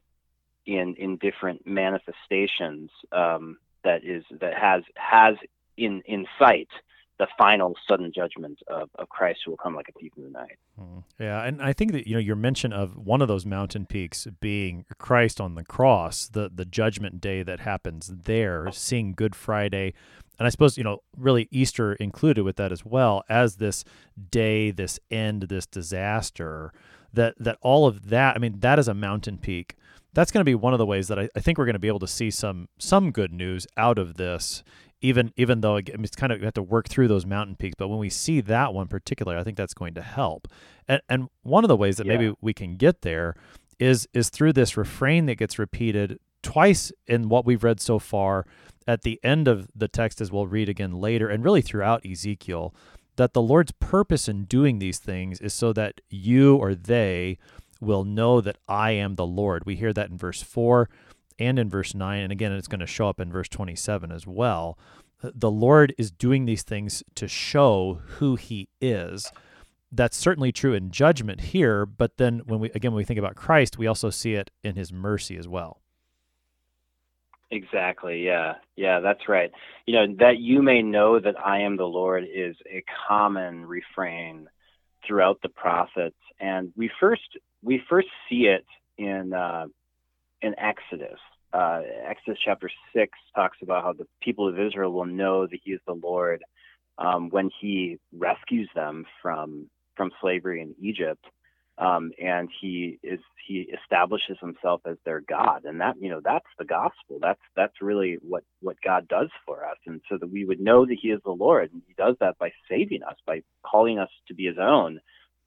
in 0.67 0.93
in 0.99 1.17
different 1.17 1.65
manifestations 1.65 2.91
um, 3.11 3.57
that 3.83 4.03
is 4.03 4.23
that 4.39 4.53
has 4.53 4.83
has 4.95 5.37
in 5.75 6.03
in 6.05 6.27
sight 6.37 6.69
the 7.17 7.27
final 7.35 7.73
sudden 7.87 8.11
judgment 8.13 8.59
of, 8.67 8.89
of 8.95 9.09
Christ 9.09 9.39
who 9.43 9.51
will 9.51 9.57
come 9.57 9.73
like 9.73 9.87
a 9.87 9.93
thief 9.93 10.11
in 10.17 10.23
the 10.23 10.29
night. 10.29 10.57
Hmm. 10.77 10.99
Yeah, 11.17 11.43
and 11.45 11.61
I 11.61 11.73
think 11.73 11.93
that 11.93 12.05
you 12.05 12.13
know 12.13 12.19
your 12.19 12.35
mention 12.35 12.73
of 12.73 12.95
one 12.95 13.23
of 13.23 13.27
those 13.27 13.43
mountain 13.43 13.87
peaks 13.87 14.27
being 14.39 14.85
Christ 14.99 15.41
on 15.41 15.55
the 15.55 15.63
cross, 15.63 16.27
the 16.27 16.51
the 16.53 16.65
judgment 16.65 17.21
day 17.21 17.41
that 17.41 17.61
happens 17.61 18.11
there, 18.25 18.71
seeing 18.71 19.13
Good 19.13 19.35
Friday, 19.35 19.95
and 20.39 20.45
I 20.45 20.49
suppose 20.49 20.77
you 20.77 20.83
know 20.83 20.99
really 21.17 21.47
Easter 21.51 21.93
included 21.93 22.43
with 22.43 22.55
that 22.57 22.71
as 22.71 22.85
well 22.85 23.23
as 23.29 23.57
this 23.57 23.83
day, 24.29 24.71
this 24.71 24.99
end, 25.09 25.43
this 25.43 25.65
disaster. 25.65 26.71
That 27.13 27.35
that 27.39 27.57
all 27.61 27.87
of 27.87 28.09
that, 28.09 28.35
I 28.35 28.39
mean, 28.39 28.59
that 28.59 28.77
is 28.77 28.89
a 28.89 28.93
mountain 28.93 29.37
peak 29.37 29.75
that's 30.15 30.31
going 30.31 30.39
to 30.39 30.45
be 30.45 30.55
one 30.55 30.73
of 30.73 30.79
the 30.79 30.85
ways 30.85 31.09
that 31.09 31.19
I, 31.19 31.29
I 31.35 31.41
think 31.41 31.57
we're 31.57 31.65
going 31.65 31.73
to 31.73 31.79
be 31.79 31.89
able 31.89 31.99
to 31.99 32.07
see 32.07 32.31
some 32.31 32.69
some 32.79 33.11
good 33.11 33.31
news 33.31 33.67
out 33.77 33.99
of 33.99 34.15
this 34.15 34.63
even 35.01 35.31
even 35.35 35.61
though 35.61 35.75
it's 35.75 36.15
kind 36.15 36.31
of 36.31 36.39
you 36.39 36.45
have 36.45 36.53
to 36.55 36.63
work 36.63 36.87
through 36.87 37.07
those 37.07 37.25
mountain 37.25 37.55
peaks 37.55 37.75
but 37.77 37.89
when 37.89 37.99
we 37.99 38.09
see 38.09 38.41
that 38.41 38.73
one 38.73 38.87
particularly 38.87 39.39
i 39.39 39.43
think 39.43 39.57
that's 39.57 39.73
going 39.73 39.93
to 39.93 40.01
help 40.01 40.47
and 40.87 41.01
and 41.09 41.29
one 41.43 41.63
of 41.63 41.67
the 41.67 41.75
ways 41.75 41.97
that 41.97 42.07
yeah. 42.07 42.17
maybe 42.17 42.33
we 42.41 42.53
can 42.53 42.75
get 42.75 43.01
there 43.01 43.35
is 43.77 44.07
is 44.13 44.29
through 44.29 44.53
this 44.53 44.77
refrain 44.77 45.25
that 45.25 45.35
gets 45.35 45.59
repeated 45.59 46.17
twice 46.41 46.91
in 47.07 47.27
what 47.27 47.45
we've 47.45 47.63
read 47.63 47.79
so 47.79 47.99
far 47.99 48.45
at 48.87 49.01
the 49.01 49.19
end 49.23 49.47
of 49.47 49.67
the 49.75 49.87
text 49.87 50.21
as 50.21 50.31
we'll 50.31 50.47
read 50.47 50.69
again 50.69 50.93
later 50.93 51.27
and 51.27 51.43
really 51.43 51.61
throughout 51.61 52.05
ezekiel 52.05 52.73
that 53.15 53.33
the 53.33 53.41
lord's 53.41 53.71
purpose 53.73 54.27
in 54.27 54.43
doing 54.43 54.79
these 54.79 54.99
things 54.99 55.39
is 55.39 55.53
so 55.53 55.71
that 55.73 56.01
you 56.09 56.55
or 56.55 56.75
they 56.75 57.37
will 57.81 58.03
know 58.03 58.41
that 58.41 58.57
I 58.67 58.91
am 58.91 59.15
the 59.15 59.25
Lord. 59.25 59.65
We 59.65 59.75
hear 59.75 59.93
that 59.93 60.09
in 60.09 60.17
verse 60.17 60.41
4 60.41 60.89
and 61.39 61.59
in 61.59 61.69
verse 61.69 61.93
9. 61.93 62.21
And 62.21 62.31
again, 62.31 62.51
it's 62.51 62.67
going 62.67 62.79
to 62.79 62.87
show 62.87 63.09
up 63.09 63.19
in 63.19 63.31
verse 63.31 63.49
27 63.49 64.11
as 64.11 64.25
well. 64.25 64.77
Uh, 65.23 65.31
the 65.33 65.51
Lord 65.51 65.93
is 65.97 66.11
doing 66.11 66.45
these 66.45 66.63
things 66.63 67.03
to 67.15 67.27
show 67.27 68.01
who 68.17 68.35
he 68.35 68.69
is. 68.81 69.31
That's 69.91 70.17
certainly 70.17 70.51
true 70.51 70.73
in 70.73 70.91
judgment 70.91 71.39
here, 71.39 71.85
but 71.85 72.17
then 72.17 72.41
when 72.45 72.59
we 72.59 72.69
again 72.71 72.91
when 72.91 72.97
we 72.97 73.05
think 73.05 73.19
about 73.19 73.35
Christ, 73.35 73.77
we 73.77 73.87
also 73.87 74.09
see 74.09 74.33
it 74.33 74.51
in 74.61 74.75
his 74.75 74.91
mercy 74.91 75.37
as 75.37 75.47
well. 75.47 75.79
Exactly. 77.51 78.25
Yeah. 78.25 78.55
Yeah, 78.75 78.99
that's 78.99 79.29
right. 79.29 79.51
You 79.85 79.93
know, 79.95 80.15
that 80.19 80.39
you 80.39 80.61
may 80.61 80.81
know 80.81 81.19
that 81.19 81.35
I 81.39 81.59
am 81.61 81.77
the 81.77 81.85
Lord 81.85 82.23
is 82.23 82.55
a 82.69 82.83
common 83.07 83.65
refrain 83.65 84.47
throughout 85.07 85.39
the 85.43 85.49
prophets 85.49 86.15
and 86.39 86.71
we 86.75 86.89
first 86.99 87.21
we 87.61 87.81
first 87.89 88.07
see 88.29 88.45
it 88.47 88.65
in 88.97 89.33
uh, 89.33 89.65
in 90.41 90.55
Exodus. 90.59 91.19
Uh, 91.53 91.81
Exodus 92.07 92.39
chapter 92.43 92.69
six 92.93 93.17
talks 93.35 93.57
about 93.61 93.83
how 93.83 93.93
the 93.93 94.07
people 94.21 94.47
of 94.47 94.59
Israel 94.59 94.91
will 94.91 95.05
know 95.05 95.47
that 95.47 95.59
He 95.63 95.71
is 95.71 95.79
the 95.87 95.93
Lord 95.93 96.43
um, 96.97 97.29
when 97.29 97.49
He 97.61 97.97
rescues 98.17 98.69
them 98.75 99.05
from 99.21 99.69
from 99.95 100.11
slavery 100.21 100.61
in 100.61 100.75
Egypt, 100.81 101.23
um, 101.77 102.11
and 102.21 102.49
He 102.61 102.99
is 103.03 103.19
He 103.47 103.67
establishes 103.83 104.37
Himself 104.39 104.81
as 104.85 104.97
their 105.05 105.21
God, 105.21 105.65
and 105.65 105.81
that 105.81 105.95
you 105.99 106.09
know 106.09 106.21
that's 106.23 106.45
the 106.57 106.65
gospel. 106.65 107.19
That's 107.21 107.41
that's 107.55 107.81
really 107.81 108.17
what 108.21 108.43
what 108.61 108.77
God 108.81 109.07
does 109.07 109.29
for 109.45 109.65
us, 109.65 109.77
and 109.85 110.01
so 110.09 110.17
that 110.17 110.31
we 110.31 110.45
would 110.45 110.59
know 110.59 110.85
that 110.85 110.97
He 111.01 111.09
is 111.09 111.21
the 111.25 111.31
Lord, 111.31 111.71
and 111.71 111.81
He 111.87 111.93
does 111.93 112.15
that 112.19 112.37
by 112.37 112.51
saving 112.69 113.03
us, 113.03 113.17
by 113.25 113.41
calling 113.63 113.99
us 113.99 114.09
to 114.27 114.33
be 114.33 114.45
His 114.45 114.57
own 114.59 114.99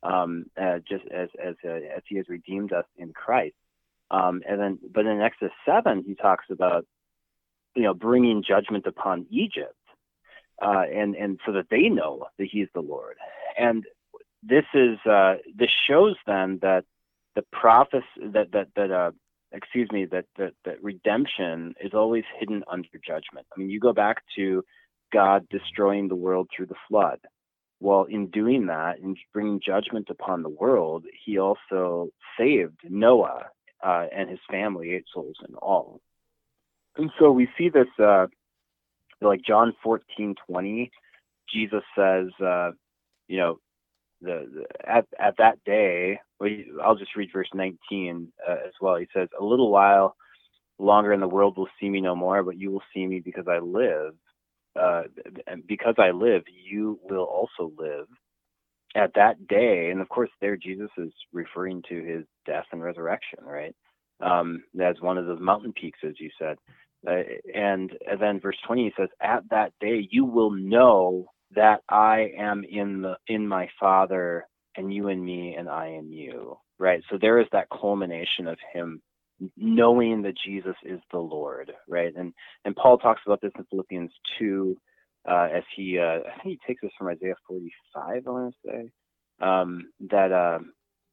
um, 0.03 0.47
uh, 0.61 0.79
just 0.89 1.05
as 1.11 1.29
as 1.43 1.55
uh, 1.65 1.69
as 1.97 2.03
He 2.09 2.17
has 2.17 2.29
redeemed 2.29 2.73
us 2.73 2.85
in 2.97 3.13
Christ. 3.13 3.55
Um, 4.11 4.43
and 4.49 4.61
then, 4.61 4.79
but 4.93 5.07
in 5.07 5.21
Exodus 5.21 5.53
seven, 5.67 6.05
He 6.07 6.15
talks 6.15 6.47
about 6.51 6.87
you 7.75 7.83
know 7.83 7.95
bringing 7.95 8.45
judgment 8.47 8.87
upon 8.87 9.27
Egypt, 9.31 9.75
uh, 10.63 10.85
and 10.93 11.15
and 11.15 11.41
so 11.45 11.53
that 11.53 11.71
they 11.71 11.89
know 11.89 12.27
that 12.39 12.49
He's 12.51 12.69
the 12.75 12.81
Lord. 12.81 13.17
And 13.59 13.85
this 14.43 14.65
is 14.75 14.99
uh, 15.09 15.37
this 15.55 15.71
shows 15.89 16.17
then 16.27 16.59
that 16.63 16.85
the 17.35 17.43
prophecy 17.53 18.05
that 18.19 18.53
that 18.53 18.69
that 18.77 18.91
uh, 18.91 19.11
excuse 19.53 19.91
me 19.93 20.05
that, 20.07 20.27
that 20.37 20.53
that 20.65 20.83
redemption 20.83 21.75
is 21.81 21.95
always 21.95 22.25
hidden 22.39 22.65
under 22.71 22.89
judgment. 23.07 23.47
I 23.55 23.59
mean, 23.59 23.71
you 23.71 23.81
go 23.81 23.93
back 23.93 24.23
to 24.37 24.65
God 25.13 25.47
destroying 25.51 26.09
the 26.09 26.17
world 26.17 26.49
through 26.55 26.67
the 26.67 26.75
flood. 26.89 27.21
Well, 27.81 28.05
in 28.05 28.27
doing 28.29 28.67
that, 28.67 28.99
in 28.99 29.17
bringing 29.33 29.61
judgment 29.65 30.09
upon 30.11 30.43
the 30.43 30.49
world, 30.49 31.05
he 31.25 31.39
also 31.39 32.09
saved 32.37 32.81
Noah 32.89 33.47
uh, 33.85 34.07
and 34.15 34.29
his 34.29 34.41
family, 34.51 34.93
eight 34.93 35.05
souls 35.13 35.37
in 35.49 35.55
all. 35.55 36.01
And 36.97 37.11
so 37.19 37.31
we 37.31 37.49
see 37.57 37.69
this, 37.69 37.87
uh, 38.03 38.27
like 39.21 39.43
John 39.47 39.75
14, 39.85 40.35
20, 40.49 40.91
Jesus 41.49 41.83
says, 41.97 42.27
uh, 42.45 42.73
you 43.29 43.39
know, 43.39 43.61
the, 44.21 44.65
at, 44.87 45.07
at 45.19 45.37
that 45.39 45.63
day, 45.65 46.19
I'll 46.83 46.97
just 46.97 47.17
read 47.17 47.31
verse 47.33 47.49
19 47.55 48.33
uh, 48.49 48.53
as 48.53 48.73
well. 48.81 48.97
He 48.97 49.07
says, 49.15 49.29
A 49.39 49.45
little 49.45 49.71
while 49.71 50.17
longer 50.79 51.13
and 51.13 51.23
the 51.23 51.29
world 51.29 51.57
will 51.57 51.69
see 51.81 51.89
me 51.89 52.01
no 52.01 52.15
more, 52.15 52.43
but 52.43 52.59
you 52.59 52.71
will 52.71 52.83
see 52.95 53.07
me 53.07 53.21
because 53.21 53.47
I 53.49 53.59
live 53.59 54.15
uh, 54.79 55.03
because 55.67 55.95
I 55.99 56.11
live, 56.11 56.43
you 56.47 57.01
will 57.03 57.25
also 57.25 57.73
live 57.77 58.07
at 58.95 59.13
that 59.15 59.47
day. 59.49 59.91
And 59.91 60.01
of 60.01 60.09
course, 60.09 60.31
there 60.41 60.57
Jesus 60.57 60.91
is 60.97 61.13
referring 61.33 61.83
to 61.89 62.03
his 62.03 62.25
death 62.47 62.67
and 62.73 62.83
resurrection, 62.83 63.41
right? 63.43 63.75
Um, 64.21 64.63
as 64.81 64.97
one 65.01 65.19
of 65.19 65.27
those 65.27 65.41
mountain 65.41 65.73
peaks, 65.73 65.99
as 66.07 66.15
you 66.19 66.31
said. 66.39 66.57
Uh, 67.07 67.23
and, 67.55 67.93
and 68.11 68.21
then 68.21 68.41
verse 68.41 68.57
20 68.67 68.85
he 68.85 68.93
says, 68.97 69.09
"At 69.21 69.49
that 69.51 69.73
day, 69.81 70.09
you 70.11 70.25
will 70.25 70.51
know 70.51 71.27
that 71.55 71.83
I 71.89 72.31
am 72.39 72.65
in 72.65 73.03
the 73.03 73.17
in 73.29 73.47
my 73.49 73.69
Father, 73.81 74.47
and 74.77 74.93
you 74.93 75.09
in 75.09 75.25
me, 75.25 75.55
and 75.59 75.69
I 75.69 75.89
in 75.89 76.13
you." 76.13 76.59
Right. 76.79 77.03
So 77.11 77.19
there 77.21 77.41
is 77.41 77.47
that 77.53 77.69
culmination 77.71 78.47
of 78.49 78.59
him 78.73 79.03
knowing 79.57 80.23
that 80.23 80.35
Jesus 80.45 80.77
is 80.85 81.01
the 81.13 81.19
Lord, 81.19 81.73
right? 81.89 82.13
And 82.17 82.33
and 82.65 82.77
Paul 82.77 82.99
talks 82.99 83.23
about 83.27 83.41
this 83.41 83.53
in 83.59 83.65
Philippians 83.71 84.13
two, 84.39 84.77
uh, 85.29 85.49
as 85.55 85.63
he 85.77 85.99
uh, 85.99 86.21
I 86.29 86.43
think 86.43 86.61
he 86.61 86.61
takes 86.67 86.83
this 86.83 86.93
from 86.99 87.09
Isaiah 87.09 87.35
forty 87.47 87.73
five. 87.95 88.25
I 88.27 88.31
want 88.31 88.55
to 88.55 88.71
say 88.71 88.91
um, 89.41 89.91
that 90.11 90.33
uh, 90.33 90.59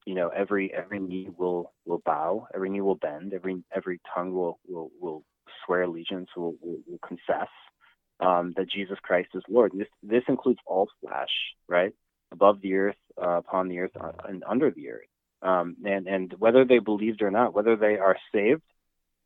you 0.06 0.16
know 0.16 0.30
every 0.30 0.74
every 0.74 1.00
knee 1.00 1.30
will 1.38 1.74
will 1.86 2.02
bow, 2.06 2.48
every 2.56 2.70
knee 2.70 2.82
will 2.82 2.96
bend, 2.96 3.34
every 3.34 3.64
every 3.76 4.00
tongue 4.14 4.34
will 4.34 4.60
will 4.68 4.92
will 5.00 5.24
swear 5.66 5.84
allegiance, 5.84 6.30
will 6.36 6.56
will, 6.62 6.80
will 6.88 7.00
confess 7.08 7.50
um, 8.20 8.54
that 8.58 8.70
Jesus 8.70 8.98
Christ 9.02 9.30
is 9.34 9.44
Lord. 9.50 9.72
This 9.76 9.88
this 10.04 10.24
includes 10.28 10.60
all 10.66 10.90
flesh, 11.02 11.30
right? 11.68 11.94
Above 12.32 12.62
the 12.62 12.76
earth, 12.76 12.96
uh, 13.22 13.38
upon 13.38 13.68
the 13.68 13.80
earth, 13.80 13.92
uh, 14.00 14.12
and 14.28 14.44
under 14.48 14.72
the 14.72 14.90
earth 14.90 15.08
um, 15.46 15.76
and 15.86 16.08
and 16.08 16.34
whether 16.40 16.66
they 16.66 16.80
believed 16.80 17.22
or 17.22 17.32
not, 17.32 17.54
whether 17.54 17.76
they 17.76 17.98
are 17.98 18.18
saved 18.34 18.64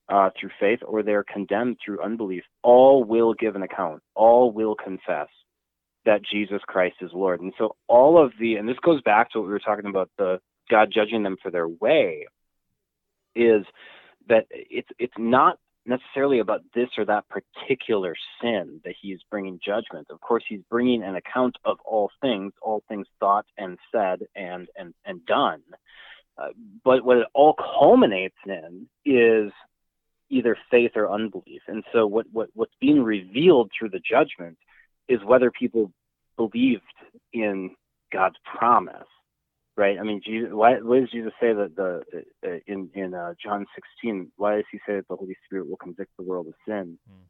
uh, 0.10 0.30
through 0.40 0.50
faith 0.60 0.80
or 0.86 1.02
they're 1.02 1.24
condemned 1.24 1.78
through 1.84 2.04
unbelief, 2.04 2.44
all 2.62 3.04
will 3.04 3.34
give 3.34 3.56
an 3.56 3.64
account. 3.64 4.02
All 4.16 4.52
will 4.52 4.76
confess 4.76 5.28
that 6.06 6.22
Jesus 6.30 6.62
Christ 6.68 6.96
is 7.02 7.12
Lord. 7.14 7.42
And 7.42 7.54
so 7.58 7.76
all 7.88 8.24
of 8.24 8.34
the 8.40 8.56
and 8.56 8.68
this 8.68 8.80
goes 8.84 9.02
back 9.02 9.32
to 9.32 9.40
what 9.40 9.48
we 9.48 9.54
were 9.54 9.60
talking 9.60 9.90
about 9.90 10.10
the 10.18 10.40
God 10.70 10.92
judging 10.94 11.24
them 11.24 11.38
for 11.42 11.52
their 11.52 11.68
way 11.68 12.26
is 13.36 13.66
that 14.28 14.46
it's 14.52 14.90
it's 15.00 15.14
not 15.18 15.58
necessarily 15.86 16.40
about 16.40 16.62
this 16.76 16.90
or 16.98 17.06
that 17.06 17.26
particular 17.30 18.16
sin 18.42 18.82
that 18.84 18.96
he 19.02 19.10
is 19.10 19.22
bringing 19.30 19.60
judgment. 19.64 20.08
Of 20.10 20.22
course, 20.22 20.44
he's 20.48 20.62
bringing 20.70 21.04
an 21.04 21.16
account 21.16 21.56
of 21.66 21.78
all 21.86 22.12
things, 22.22 22.54
all 22.62 22.84
things 22.88 23.08
thought 23.20 23.46
and 23.58 23.78
said 23.92 24.20
and 24.36 24.68
and 24.78 24.94
and 25.06 25.26
done. 25.26 25.62
Uh, 26.38 26.50
but 26.84 27.04
what 27.04 27.18
it 27.18 27.28
all 27.34 27.56
culminates 27.80 28.38
in 28.46 28.88
is 29.06 29.52
either 30.30 30.58
faith 30.70 30.92
or 30.96 31.12
unbelief. 31.12 31.62
And 31.68 31.84
so 31.92 32.06
what, 32.08 32.28
what 32.32 32.50
what's 32.54 32.76
being 32.80 33.04
revealed 33.04 33.72
through 33.78 33.90
the 33.90 34.00
judgment 34.00 34.58
is 35.08 35.20
whether 35.26 35.52
people 35.52 35.92
believed 36.38 36.84
in 37.34 37.76
God's 38.12 38.38
promise 38.58 39.08
right? 39.80 39.98
I 39.98 40.04
mean, 40.04 40.22
Jesus, 40.24 40.50
why, 40.52 40.74
why 40.82 41.00
does 41.00 41.10
Jesus 41.10 41.32
say 41.40 41.54
that 41.54 41.74
the 41.78 42.04
uh, 42.46 42.58
in 42.68 42.90
in 42.94 43.14
uh, 43.14 43.34
John 43.42 43.66
16? 44.04 44.30
Why 44.36 44.58
does 44.58 44.66
he 44.70 44.78
say 44.80 44.96
that 44.96 45.08
the 45.08 45.16
Holy 45.16 45.38
Spirit 45.46 45.70
will 45.70 45.78
convict 45.78 46.12
the 46.18 46.26
world 46.26 46.48
of 46.48 46.54
sin? 46.68 47.00
Mm. 47.10 47.24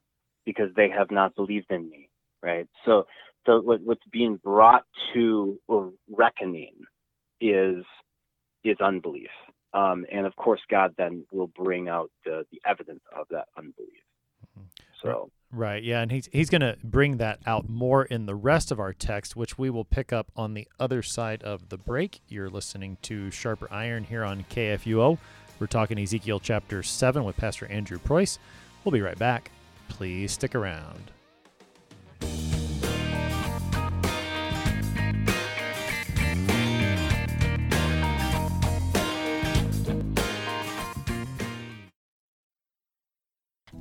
Because 0.46 0.70
they 0.76 0.90
have 0.90 1.12
not 1.12 1.36
believed 1.36 1.68
in 1.70 1.88
me, 1.88 2.10
right? 2.42 2.68
So, 2.86 3.06
so 3.46 3.62
what, 3.62 3.82
what's 3.82 4.02
being 4.12 4.38
brought 4.44 4.84
to 5.14 5.60
or 5.68 5.92
reckoning 6.10 6.74
is 7.40 7.86
is 8.64 8.78
unbelief, 8.82 9.30
um, 9.76 10.08
and 10.12 10.26
of 10.26 10.36
course, 10.36 10.62
God 10.72 10.96
then 10.98 11.26
will 11.32 11.52
bring 11.56 11.88
out 11.88 12.10
the 12.26 12.46
the 12.52 12.60
evidence 12.66 13.04
of 13.16 13.28
that 13.30 13.46
unbelief. 13.56 14.04
Mm-hmm. 14.58 14.64
So. 15.04 15.30
Right. 15.52 15.84
Yeah, 15.84 16.02
and 16.02 16.12
he's 16.12 16.30
he's 16.32 16.50
going 16.50 16.62
to 16.62 16.78
bring 16.84 17.18
that 17.18 17.40
out 17.46 17.68
more 17.68 18.06
in 18.06 18.28
the 18.28 18.36
rest 18.36 18.72
of 18.72 18.80
our 18.80 18.94
text, 18.94 19.36
which 19.36 19.58
we 19.58 19.70
will 19.72 19.84
pick 19.84 20.14
up 20.14 20.32
on 20.36 20.54
the 20.54 20.68
other 20.80 21.02
side 21.02 21.42
of 21.42 21.70
the 21.70 21.78
break. 21.78 22.22
You're 22.28 22.50
listening 22.50 22.98
to 23.04 23.32
Sharper 23.32 23.68
Iron 23.72 24.04
here 24.04 24.24
on 24.24 24.46
KFUO. 24.50 25.18
We're 25.60 25.68
talking 25.68 26.00
Ezekiel 26.00 26.40
chapter 26.40 26.84
7 26.84 27.24
with 27.24 27.36
Pastor 27.36 27.66
Andrew 27.66 27.98
Preuss. 27.98 28.38
We'll 28.84 28.92
be 28.92 29.02
right 29.02 29.18
back. 29.18 29.52
Please 29.90 30.32
stick 30.34 30.54
around. 30.54 31.12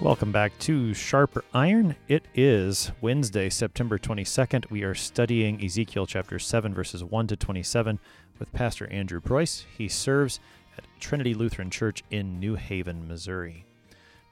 Welcome 0.00 0.30
back 0.30 0.56
to 0.60 0.94
Sharper 0.94 1.42
Iron. 1.52 1.96
It 2.06 2.24
is 2.32 2.92
Wednesday, 3.00 3.48
September 3.48 3.98
22nd. 3.98 4.70
We 4.70 4.84
are 4.84 4.94
studying 4.94 5.62
Ezekiel 5.62 6.06
chapter 6.06 6.38
7, 6.38 6.72
verses 6.72 7.02
1 7.02 7.26
to 7.26 7.36
27 7.36 7.98
with 8.38 8.52
Pastor 8.52 8.86
Andrew 8.92 9.20
Preuss. 9.20 9.66
He 9.76 9.88
serves 9.88 10.38
at 10.76 10.84
Trinity 11.00 11.34
Lutheran 11.34 11.68
Church 11.68 12.04
in 12.12 12.38
New 12.38 12.54
Haven, 12.54 13.08
Missouri. 13.08 13.66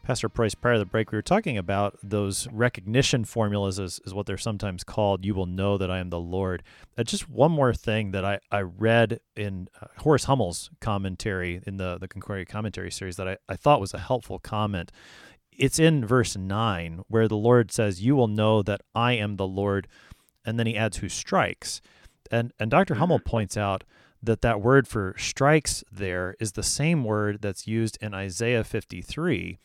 Pastor 0.05 0.29
Preuss, 0.29 0.55
prior 0.55 0.75
to 0.75 0.79
the 0.79 0.87
break, 0.87 1.11
we 1.11 1.19
were 1.19 1.23
talking 1.23 1.59
about 1.59 1.99
those 2.01 2.47
recognition 2.53 3.25
formulas, 3.25 3.81
is, 3.81 4.01
is 4.07 4.15
what 4.15 4.27
they're 4.27 4.39
sometimes 4.39 4.85
called. 4.85 5.25
You 5.25 5.35
will 5.35 5.47
know 5.47 5.77
that 5.79 5.91
I 5.91 5.99
am 5.99 6.11
the 6.11 6.21
Lord. 6.21 6.63
Uh, 6.97 7.03
just 7.03 7.29
one 7.29 7.51
more 7.51 7.75
thing 7.75 8.13
that 8.13 8.25
I, 8.25 8.39
I 8.53 8.61
read 8.61 9.19
in 9.35 9.67
uh, 9.83 9.89
Horace 9.99 10.27
Hummel's 10.27 10.71
commentary 10.81 11.61
in 11.67 11.77
the, 11.77 11.99
the 11.99 12.07
Concordia 12.07 12.47
commentary 12.47 12.93
series 12.93 13.17
that 13.17 13.27
I, 13.27 13.37
I 13.49 13.57
thought 13.57 13.81
was 13.81 13.95
a 13.95 13.99
helpful 13.99 14.39
comment 14.39 14.93
it's 15.59 15.79
in 15.79 16.05
verse 16.05 16.37
9 16.37 17.05
where 17.09 17.29
the 17.29 17.37
Lord 17.37 17.73
says, 17.73 18.03
You 18.03 18.17
will 18.17 18.29
know 18.29 18.63
that 18.63 18.83
I 18.95 19.13
am 19.13 19.37
the 19.37 19.47
Lord. 19.47 19.89
And 20.45 20.59
then 20.59 20.67
he 20.67 20.77
adds, 20.77 20.99
Who 20.99 21.09
strikes. 21.09 21.81
And, 22.31 22.53
and 22.59 22.71
Dr. 22.71 22.95
Mm-hmm. 22.95 23.01
Hummel 23.01 23.19
points 23.21 23.57
out 23.57 23.85
that 24.23 24.43
that 24.43 24.61
word 24.61 24.89
for 24.89 25.15
strikes 25.19 25.85
there 25.91 26.35
is 26.41 26.53
the 26.53 26.63
same 26.63 27.05
word 27.05 27.41
that's 27.41 27.67
used 27.67 27.99
in 28.01 28.15
Isaiah 28.15 28.65
53, 28.65 29.59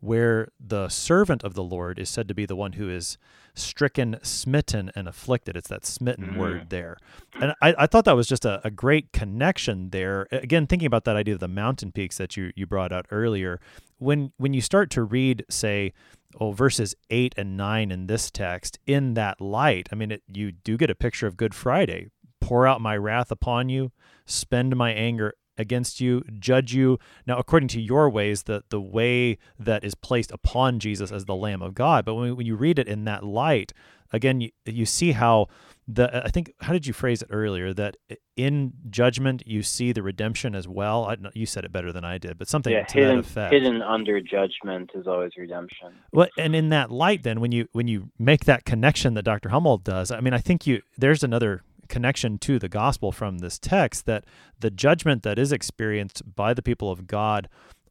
where 0.00 0.48
the 0.60 0.88
servant 0.88 1.42
of 1.42 1.54
the 1.54 1.62
Lord 1.62 1.98
is 1.98 2.08
said 2.08 2.28
to 2.28 2.34
be 2.34 2.46
the 2.46 2.56
one 2.56 2.74
who 2.74 2.88
is 2.88 3.18
stricken, 3.54 4.18
smitten, 4.22 4.90
and 4.94 5.08
afflicted. 5.08 5.56
It's 5.56 5.68
that 5.68 5.84
smitten 5.84 6.26
mm-hmm. 6.26 6.38
word 6.38 6.70
there. 6.70 6.96
And 7.40 7.54
I, 7.60 7.74
I, 7.78 7.86
thought 7.86 8.04
that 8.04 8.16
was 8.16 8.28
just 8.28 8.44
a, 8.44 8.60
a, 8.64 8.70
great 8.70 9.12
connection 9.12 9.90
there. 9.90 10.28
Again, 10.30 10.66
thinking 10.66 10.86
about 10.86 11.04
that 11.04 11.16
idea 11.16 11.34
of 11.34 11.40
the 11.40 11.48
mountain 11.48 11.90
peaks 11.90 12.16
that 12.18 12.36
you, 12.36 12.52
you 12.54 12.66
brought 12.66 12.92
out 12.92 13.06
earlier, 13.10 13.60
when 13.98 14.32
when 14.36 14.54
you 14.54 14.60
start 14.60 14.90
to 14.90 15.02
read, 15.02 15.44
say, 15.50 15.92
oh, 16.40 16.52
verses 16.52 16.94
eight 17.10 17.34
and 17.36 17.56
nine 17.56 17.90
in 17.90 18.06
this 18.06 18.30
text 18.30 18.78
in 18.86 19.14
that 19.14 19.40
light, 19.40 19.88
I 19.90 19.96
mean, 19.96 20.12
it, 20.12 20.22
you 20.32 20.52
do 20.52 20.76
get 20.76 20.90
a 20.90 20.94
picture 20.94 21.26
of 21.26 21.36
Good 21.36 21.54
Friday. 21.54 22.08
Pour 22.40 22.66
out 22.66 22.80
my 22.80 22.96
wrath 22.96 23.32
upon 23.32 23.68
you, 23.68 23.90
spend 24.24 24.76
my 24.76 24.92
anger 24.92 25.34
against 25.58 26.00
you, 26.00 26.22
judge 26.38 26.72
you. 26.72 26.98
Now, 27.26 27.38
according 27.38 27.68
to 27.68 27.80
your 27.80 28.08
ways, 28.08 28.44
the, 28.44 28.62
the 28.70 28.80
way 28.80 29.38
that 29.58 29.84
is 29.84 29.94
placed 29.94 30.30
upon 30.30 30.78
Jesus 30.78 31.12
as 31.12 31.24
the 31.24 31.34
Lamb 31.34 31.62
of 31.62 31.74
God. 31.74 32.04
But 32.04 32.14
when, 32.14 32.36
when 32.36 32.46
you 32.46 32.56
read 32.56 32.78
it 32.78 32.88
in 32.88 33.04
that 33.04 33.24
light, 33.24 33.72
again, 34.12 34.40
you, 34.40 34.50
you 34.64 34.86
see 34.86 35.12
how 35.12 35.48
the 35.90 36.14
uh, 36.14 36.22
I 36.26 36.28
think 36.28 36.52
how 36.60 36.72
did 36.74 36.86
you 36.86 36.92
phrase 36.92 37.22
it 37.22 37.28
earlier 37.30 37.72
that 37.72 37.96
in 38.36 38.74
judgment 38.90 39.42
you 39.46 39.62
see 39.62 39.90
the 39.92 40.02
redemption 40.02 40.54
as 40.54 40.68
well. 40.68 41.06
I, 41.06 41.16
you 41.32 41.46
said 41.46 41.64
it 41.64 41.72
better 41.72 41.92
than 41.92 42.04
I 42.04 42.18
did, 42.18 42.36
but 42.38 42.46
something 42.46 42.72
yeah, 42.72 42.84
to 42.84 42.94
hidden, 42.94 43.16
that 43.16 43.24
effect. 43.24 43.52
Hidden 43.54 43.82
under 43.82 44.20
judgment 44.20 44.90
is 44.94 45.06
always 45.06 45.32
redemption. 45.36 45.94
Well, 46.12 46.28
and 46.36 46.54
in 46.54 46.68
that 46.68 46.90
light, 46.90 47.22
then 47.22 47.40
when 47.40 47.52
you 47.52 47.68
when 47.72 47.88
you 47.88 48.10
make 48.18 48.44
that 48.44 48.66
connection 48.66 49.14
that 49.14 49.22
Dr. 49.22 49.48
Hummel 49.48 49.78
does, 49.78 50.10
I 50.10 50.20
mean, 50.20 50.34
I 50.34 50.38
think 50.38 50.66
you 50.66 50.82
there's 50.98 51.24
another 51.24 51.62
connection 51.88 52.38
to 52.38 52.58
the 52.58 52.68
gospel 52.68 53.12
from 53.12 53.38
this 53.38 53.58
text 53.58 54.06
that 54.06 54.24
the 54.58 54.70
judgment 54.70 55.22
that 55.22 55.38
is 55.38 55.52
experienced 55.52 56.34
by 56.34 56.54
the 56.54 56.62
people 56.62 56.90
of 56.90 57.06
God 57.06 57.48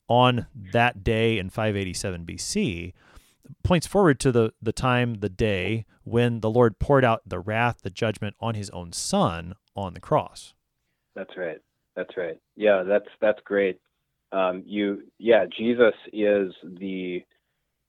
on 0.08 0.48
that 0.72 1.04
day 1.04 1.38
in 1.38 1.50
587 1.50 2.26
BC 2.26 2.94
points 3.64 3.88
forward 3.88 4.20
to 4.20 4.32
the, 4.32 4.54
the 4.62 4.72
time, 4.72 5.16
the 5.16 5.30
day 5.30 5.86
when 6.04 6.42
the 6.42 6.50
Lord 6.50 6.80
poured 6.80 7.06
out 7.06 7.22
the 7.26 7.40
wrath, 7.40 7.80
the 7.82 7.90
judgment 7.90 8.36
on 8.40 8.56
his 8.56 8.70
own 8.72 8.94
son 8.94 9.56
on 9.76 9.94
the 9.94 10.00
cross. 10.00 10.54
That's 11.16 11.36
right. 11.38 11.60
That's 11.96 12.16
right. 12.16 12.40
Yeah, 12.56 12.84
that's 12.84 13.08
that's 13.20 13.40
great. 13.44 13.80
Um, 14.32 14.64
you 14.66 15.04
yeah, 15.18 15.46
Jesus 15.46 15.94
is 16.14 16.54
the 16.64 17.24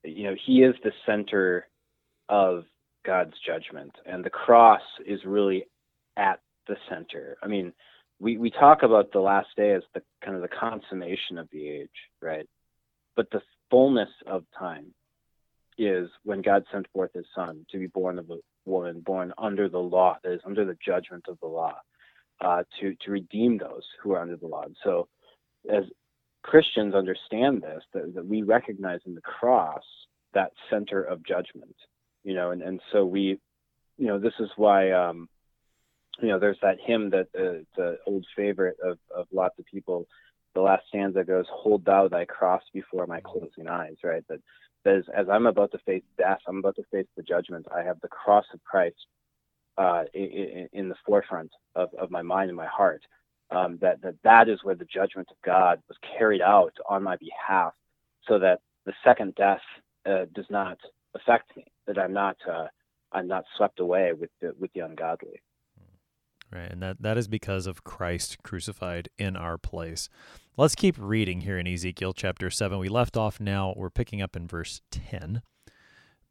you 0.04 0.24
know, 0.24 0.34
he 0.46 0.62
is 0.62 0.74
the 0.82 0.92
center 1.04 1.68
of 2.28 2.64
God's 3.04 3.34
judgment 3.46 3.92
and 4.06 4.24
the 4.24 4.30
cross 4.30 4.82
is 5.06 5.20
really 5.24 5.66
at 6.18 6.40
the 6.66 6.76
center. 6.90 7.38
I 7.42 7.46
mean, 7.46 7.72
we, 8.20 8.36
we 8.36 8.50
talk 8.50 8.82
about 8.82 9.12
the 9.12 9.20
last 9.20 9.48
day 9.56 9.72
as 9.72 9.82
the 9.94 10.02
kind 10.22 10.36
of 10.36 10.42
the 10.42 10.48
consummation 10.48 11.38
of 11.38 11.48
the 11.50 11.68
age, 11.68 11.88
right? 12.20 12.46
But 13.16 13.30
the 13.30 13.40
fullness 13.70 14.10
of 14.26 14.44
time 14.58 14.92
is 15.78 16.10
when 16.24 16.42
God 16.42 16.64
sent 16.72 16.86
forth 16.92 17.12
his 17.14 17.26
son 17.34 17.64
to 17.70 17.78
be 17.78 17.86
born 17.86 18.18
of 18.18 18.28
a 18.30 18.38
woman, 18.64 19.00
born 19.00 19.32
under 19.38 19.68
the 19.68 19.78
law, 19.78 20.18
that 20.22 20.32
is 20.32 20.40
under 20.44 20.64
the 20.64 20.76
judgment 20.84 21.24
of 21.28 21.38
the 21.40 21.46
law, 21.46 21.76
uh, 22.40 22.64
to, 22.80 22.94
to 23.04 23.10
redeem 23.12 23.56
those 23.56 23.84
who 24.02 24.12
are 24.12 24.20
under 24.20 24.36
the 24.36 24.46
law. 24.46 24.62
And 24.62 24.76
so 24.82 25.08
as 25.72 25.84
Christians 26.42 26.94
understand 26.94 27.62
this, 27.62 27.82
that, 27.94 28.14
that 28.14 28.26
we 28.26 28.42
recognize 28.42 29.00
in 29.06 29.14
the 29.14 29.20
cross 29.20 29.82
that 30.34 30.52
center 30.70 31.02
of 31.02 31.24
judgment, 31.24 31.76
you 32.24 32.34
know, 32.34 32.50
and, 32.50 32.62
and 32.62 32.80
so 32.92 33.04
we, 33.04 33.38
you 33.96 34.06
know, 34.06 34.18
this 34.18 34.34
is 34.40 34.48
why, 34.56 34.90
um, 34.90 35.28
you 36.20 36.28
know, 36.28 36.38
there's 36.38 36.58
that 36.62 36.78
hymn 36.84 37.10
that 37.10 37.28
uh, 37.38 37.64
the 37.76 37.98
old 38.06 38.26
favorite 38.36 38.76
of, 38.82 38.98
of 39.14 39.26
lots 39.32 39.58
of 39.58 39.66
people. 39.66 40.06
The 40.54 40.60
last 40.60 40.84
stanza 40.88 41.24
goes, 41.24 41.46
"Hold 41.50 41.84
thou 41.84 42.08
thy 42.08 42.24
cross 42.24 42.62
before 42.72 43.06
my 43.06 43.20
closing 43.20 43.68
eyes." 43.68 43.96
Right. 44.02 44.24
That 44.28 44.40
says, 44.84 45.04
as 45.14 45.28
I'm 45.28 45.46
about 45.46 45.72
to 45.72 45.78
face 45.78 46.02
death, 46.16 46.40
I'm 46.46 46.58
about 46.58 46.76
to 46.76 46.84
face 46.90 47.06
the 47.16 47.22
judgment. 47.22 47.66
I 47.74 47.82
have 47.82 48.00
the 48.00 48.08
cross 48.08 48.46
of 48.52 48.62
Christ 48.64 48.96
uh, 49.76 50.04
in, 50.14 50.68
in, 50.72 50.88
the 50.88 50.94
forefront 51.06 51.52
of, 51.74 51.90
of 51.94 52.10
my 52.10 52.22
mind 52.22 52.50
and 52.50 52.56
my 52.56 52.66
heart. 52.66 53.02
Um, 53.50 53.78
that, 53.80 54.02
that 54.02 54.16
that 54.24 54.48
is 54.48 54.62
where 54.62 54.74
the 54.74 54.84
judgment 54.84 55.28
of 55.30 55.36
God 55.44 55.80
was 55.88 55.96
carried 56.18 56.42
out 56.42 56.74
on 56.88 57.02
my 57.02 57.16
behalf, 57.16 57.72
so 58.26 58.38
that 58.40 58.60
the 58.84 58.92
second 59.04 59.34
death 59.36 59.62
uh, 60.04 60.26
does 60.34 60.44
not 60.50 60.78
affect 61.14 61.56
me. 61.56 61.64
That 61.86 61.98
I'm 61.98 62.12
not 62.12 62.36
uh, 62.50 62.66
I'm 63.12 63.26
not 63.26 63.44
swept 63.56 63.80
away 63.80 64.12
with 64.12 64.30
the 64.40 64.54
with 64.58 64.72
the 64.74 64.80
ungodly. 64.80 65.40
Right, 66.50 66.70
and 66.70 66.82
that, 66.82 67.02
that 67.02 67.18
is 67.18 67.28
because 67.28 67.66
of 67.66 67.84
Christ 67.84 68.42
crucified 68.42 69.10
in 69.18 69.36
our 69.36 69.58
place. 69.58 70.08
Let's 70.56 70.74
keep 70.74 70.96
reading 70.98 71.42
here 71.42 71.58
in 71.58 71.66
Ezekiel 71.66 72.14
chapter 72.14 72.50
7. 72.50 72.78
We 72.78 72.88
left 72.88 73.16
off 73.16 73.38
now, 73.38 73.74
we're 73.76 73.90
picking 73.90 74.22
up 74.22 74.34
in 74.34 74.46
verse 74.46 74.80
10. 74.90 75.42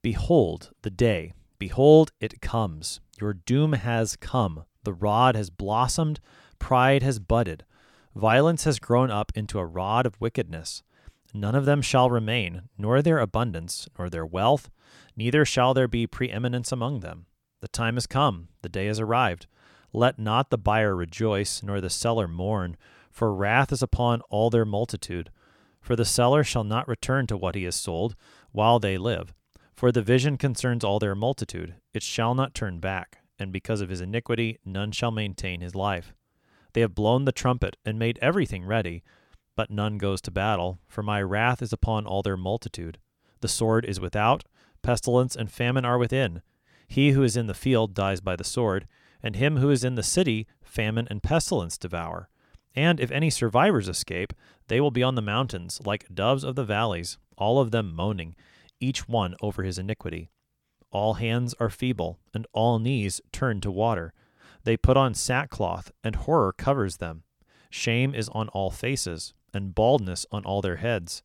Behold, 0.02 0.72
the 0.82 0.90
day, 0.90 1.34
behold, 1.60 2.12
it 2.20 2.42
comes. 2.42 3.00
Your 3.22 3.34
doom 3.34 3.74
has 3.74 4.16
come. 4.16 4.66
The 4.84 4.94
rod 4.94 5.36
has 5.36 5.50
blossomed, 5.50 6.22
pride 6.60 7.04
has 7.04 7.20
budded, 7.20 7.66
violence 8.16 8.64
has 8.64 8.80
grown 8.80 9.12
up 9.12 9.34
into 9.36 9.60
a 9.60 9.66
rod 9.66 10.06
of 10.06 10.20
wickedness. 10.22 10.82
None 11.34 11.56
of 11.56 11.66
them 11.66 11.82
shall 11.82 12.10
remain, 12.10 12.64
nor 12.78 13.02
their 13.02 13.20
abundance, 13.20 13.90
nor 14.00 14.10
their 14.10 14.26
wealth, 14.26 14.70
neither 15.16 15.44
shall 15.44 15.74
there 15.74 15.90
be 15.90 16.08
preeminence 16.08 16.72
among 16.72 17.02
them. 17.02 17.26
The 17.60 17.68
time 17.68 17.96
has 17.96 18.08
come, 18.08 18.48
the 18.62 18.70
day 18.70 18.86
has 18.86 19.00
arrived. 19.00 19.46
Let 19.94 20.20
not 20.20 20.50
the 20.50 20.58
buyer 20.58 20.96
rejoice, 20.96 21.64
nor 21.64 21.82
the 21.82 21.90
seller 21.90 22.28
mourn, 22.28 22.78
for 23.12 23.34
wrath 23.34 23.72
is 23.72 23.82
upon 23.82 24.22
all 24.30 24.50
their 24.50 24.66
multitude. 24.66 25.32
For 25.82 25.96
the 25.96 26.06
seller 26.06 26.44
shall 26.44 26.64
not 26.64 26.88
return 26.88 27.28
to 27.28 27.38
what 27.38 27.56
he 27.56 27.64
has 27.64 27.76
sold 27.76 28.16
while 28.52 28.80
they 28.80 28.98
live. 28.98 29.34
For 29.74 29.92
the 29.92 30.02
vision 30.02 30.38
concerns 30.38 30.84
all 30.84 31.00
their 31.00 31.16
multitude, 31.16 31.76
it 31.94 32.04
shall 32.04 32.36
not 32.36 32.54
turn 32.54 32.80
back 32.80 33.20
and 33.40 33.52
because 33.52 33.82
of 33.82 33.90
his 33.90 34.02
iniquity 34.02 34.60
none 34.66 34.92
shall 34.92 35.12
maintain 35.12 35.62
his 35.62 35.76
life. 35.76 36.14
They 36.74 36.82
have 36.82 36.96
blown 36.96 37.26
the 37.26 37.32
trumpet 37.32 37.78
and 37.86 37.98
made 37.98 38.20
everything 38.22 38.66
ready, 38.66 39.04
but 39.56 39.72
none 39.72 39.98
goes 39.98 40.22
to 40.22 40.32
battle, 40.32 40.80
for 40.88 41.02
my 41.02 41.22
wrath 41.22 41.62
is 41.62 41.74
upon 41.74 42.06
all 42.06 42.22
their 42.22 42.38
multitude. 42.38 43.00
The 43.42 43.48
sword 43.48 43.86
is 43.86 44.00
without, 44.00 44.44
pestilence 44.82 45.36
and 45.36 45.52
famine 45.52 45.86
are 45.86 45.98
within. 45.98 46.42
He 46.88 47.12
who 47.12 47.24
is 47.24 47.36
in 47.36 47.48
the 47.48 47.54
field 47.54 47.94
dies 47.94 48.22
by 48.22 48.36
the 48.36 48.44
sword, 48.44 48.88
and 49.22 49.36
him 49.36 49.58
who 49.58 49.70
is 49.70 49.84
in 49.84 49.96
the 49.96 50.04
city 50.04 50.48
famine 50.62 51.08
and 51.10 51.24
pestilence 51.24 51.78
devour. 51.78 52.30
And 52.76 53.00
if 53.00 53.12
any 53.12 53.30
survivors 53.30 53.90
escape, 53.90 54.34
they 54.68 54.80
will 54.80 54.92
be 54.92 55.04
on 55.04 55.16
the 55.16 55.22
mountains, 55.22 55.82
like 55.84 56.14
doves 56.14 56.44
of 56.44 56.56
the 56.56 56.64
valleys, 56.64 57.18
all 57.38 57.60
of 57.60 57.72
them 57.72 57.96
moaning, 57.96 58.36
each 58.80 59.08
one 59.08 59.36
over 59.42 59.64
his 59.64 59.80
iniquity. 59.80 60.30
All 60.92 61.16
hands 61.16 61.56
are 61.60 61.70
feeble, 61.70 62.20
and 62.34 62.46
all 62.54 62.80
knees 62.80 63.20
turn 63.32 63.62
to 63.62 63.72
water. 63.72 64.14
They 64.64 64.78
put 64.78 64.98
on 64.98 65.14
sackcloth, 65.14 65.92
and 66.04 66.16
horror 66.16 66.54
covers 66.54 66.98
them. 66.98 67.24
Shame 67.70 68.14
is 68.14 68.30
on 68.30 68.48
all 68.50 68.70
faces, 68.70 69.34
and 69.54 69.74
baldness 69.76 70.26
on 70.32 70.46
all 70.46 70.62
their 70.62 70.78
heads. 70.78 71.24